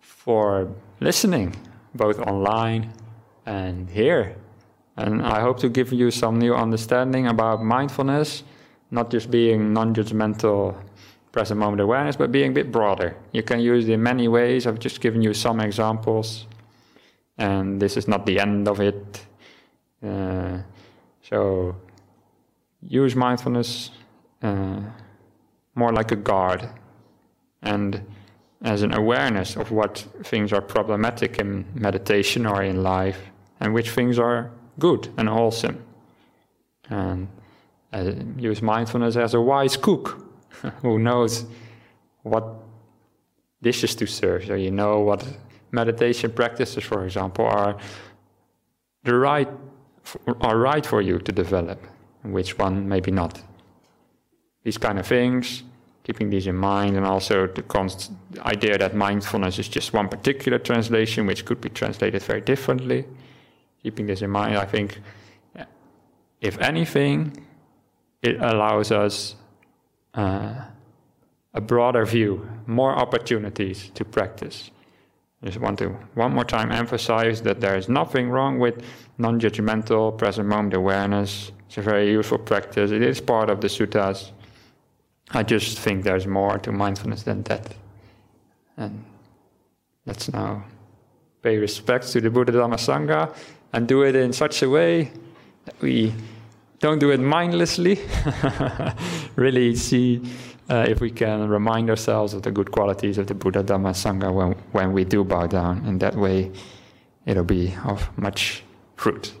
for 0.00 0.68
listening, 1.00 1.54
both 1.94 2.18
online 2.20 2.92
and 3.44 3.88
here. 3.88 4.36
And 4.96 5.22
I 5.22 5.40
hope 5.40 5.58
to 5.60 5.68
give 5.68 5.92
you 5.92 6.10
some 6.10 6.38
new 6.38 6.54
understanding 6.54 7.26
about 7.26 7.62
mindfulness, 7.62 8.42
not 8.90 9.10
just 9.10 9.30
being 9.30 9.72
non 9.72 9.94
judgmental, 9.94 10.74
present 11.32 11.60
moment 11.60 11.80
awareness, 11.80 12.16
but 12.16 12.32
being 12.32 12.50
a 12.50 12.54
bit 12.54 12.72
broader. 12.72 13.14
You 13.32 13.42
can 13.42 13.60
use 13.60 13.88
it 13.88 13.92
in 13.92 14.02
many 14.02 14.28
ways. 14.28 14.66
I've 14.66 14.78
just 14.78 15.00
given 15.00 15.20
you 15.22 15.34
some 15.34 15.60
examples, 15.60 16.46
and 17.36 17.80
this 17.80 17.96
is 17.96 18.08
not 18.08 18.24
the 18.24 18.40
end 18.40 18.68
of 18.68 18.80
it. 18.80 19.26
Uh, 20.02 20.58
so, 21.22 21.76
use 22.80 23.14
mindfulness 23.14 23.90
uh, 24.42 24.80
more 25.74 25.92
like 25.92 26.12
a 26.12 26.16
guard 26.16 26.68
and 27.62 28.02
as 28.62 28.82
an 28.82 28.94
awareness 28.94 29.56
of 29.56 29.70
what 29.70 29.98
things 30.24 30.52
are 30.52 30.60
problematic 30.60 31.38
in 31.38 31.64
meditation 31.74 32.46
or 32.46 32.62
in 32.62 32.82
life 32.82 33.18
and 33.60 33.74
which 33.74 33.90
things 33.90 34.18
are 34.18 34.50
good 34.78 35.08
and 35.16 35.28
wholesome. 35.28 35.82
And 36.88 37.28
uh, 37.92 38.12
use 38.36 38.62
mindfulness 38.62 39.16
as 39.16 39.34
a 39.34 39.40
wise 39.40 39.76
cook 39.76 40.26
who 40.82 40.98
knows 40.98 41.44
what 42.22 42.44
dishes 43.62 43.94
to 43.96 44.06
serve. 44.06 44.46
So 44.46 44.54
you 44.54 44.70
know 44.70 45.00
what 45.00 45.24
meditation 45.70 46.30
practices, 46.30 46.84
for 46.84 47.04
example, 47.04 47.46
are 47.46 47.76
the 49.04 49.14
right 49.14 49.48
are 50.40 50.56
right 50.56 50.86
for 50.86 51.02
you 51.02 51.18
to 51.18 51.32
develop, 51.32 51.84
which 52.22 52.58
one 52.58 52.88
maybe 52.88 53.10
not 53.10 53.42
these 54.66 54.78
kind 54.78 54.98
of 54.98 55.06
things, 55.06 55.62
keeping 56.02 56.28
these 56.28 56.48
in 56.48 56.56
mind, 56.56 56.96
and 56.96 57.06
also 57.06 57.46
the 57.46 57.62
const- 57.62 58.10
idea 58.40 58.76
that 58.76 58.96
mindfulness 58.96 59.60
is 59.60 59.68
just 59.68 59.92
one 59.92 60.08
particular 60.08 60.58
translation, 60.58 61.24
which 61.24 61.44
could 61.44 61.60
be 61.60 61.68
translated 61.68 62.20
very 62.20 62.40
differently. 62.40 63.04
Keeping 63.80 64.06
this 64.06 64.22
in 64.22 64.30
mind, 64.30 64.56
I 64.56 64.64
think, 64.64 65.00
if 66.40 66.58
anything, 66.58 67.46
it 68.22 68.40
allows 68.40 68.90
us 68.90 69.36
uh, 70.14 70.54
a 71.54 71.60
broader 71.60 72.04
view, 72.04 72.44
more 72.66 72.92
opportunities 72.92 73.92
to 73.94 74.04
practice. 74.04 74.72
I 75.42 75.46
just 75.46 75.60
want 75.60 75.78
to 75.78 75.90
one 76.14 76.32
more 76.32 76.44
time 76.44 76.72
emphasize 76.72 77.40
that 77.42 77.60
there 77.60 77.76
is 77.76 77.88
nothing 77.88 78.30
wrong 78.30 78.58
with 78.58 78.82
non-judgmental 79.18 80.18
present 80.18 80.48
moment 80.48 80.74
awareness. 80.74 81.52
It's 81.68 81.78
a 81.78 81.82
very 81.82 82.10
useful 82.10 82.38
practice. 82.38 82.90
It 82.90 83.02
is 83.02 83.20
part 83.20 83.48
of 83.48 83.60
the 83.60 83.68
suttas. 83.68 84.32
I 85.32 85.42
just 85.42 85.78
think 85.78 86.04
there's 86.04 86.26
more 86.26 86.58
to 86.58 86.72
mindfulness 86.72 87.24
than 87.24 87.42
that. 87.44 87.74
And 88.76 89.04
let's 90.04 90.32
now 90.32 90.64
pay 91.42 91.58
respect 91.58 92.08
to 92.12 92.20
the 92.20 92.30
Buddha 92.30 92.52
Dhamma 92.52 92.76
Sangha 92.76 93.34
and 93.72 93.88
do 93.88 94.02
it 94.02 94.14
in 94.14 94.32
such 94.32 94.62
a 94.62 94.70
way 94.70 95.10
that 95.64 95.80
we 95.80 96.14
don't 96.78 96.98
do 96.98 97.10
it 97.10 97.20
mindlessly. 97.20 97.98
really 99.36 99.74
see 99.74 100.22
uh, 100.68 100.86
if 100.88 101.00
we 101.00 101.10
can 101.10 101.48
remind 101.48 101.90
ourselves 101.90 102.34
of 102.34 102.42
the 102.42 102.50
good 102.50 102.70
qualities 102.70 103.18
of 103.18 103.26
the 103.26 103.34
Buddha 103.34 103.62
Dhamma 103.62 103.92
Sangha 103.92 104.32
when, 104.32 104.52
when 104.72 104.92
we 104.92 105.04
do 105.04 105.24
bow 105.24 105.46
down. 105.46 105.84
In 105.86 105.98
that 105.98 106.14
way, 106.14 106.52
it'll 107.24 107.44
be 107.44 107.74
of 107.84 108.08
much 108.18 108.62
fruit. 108.96 109.32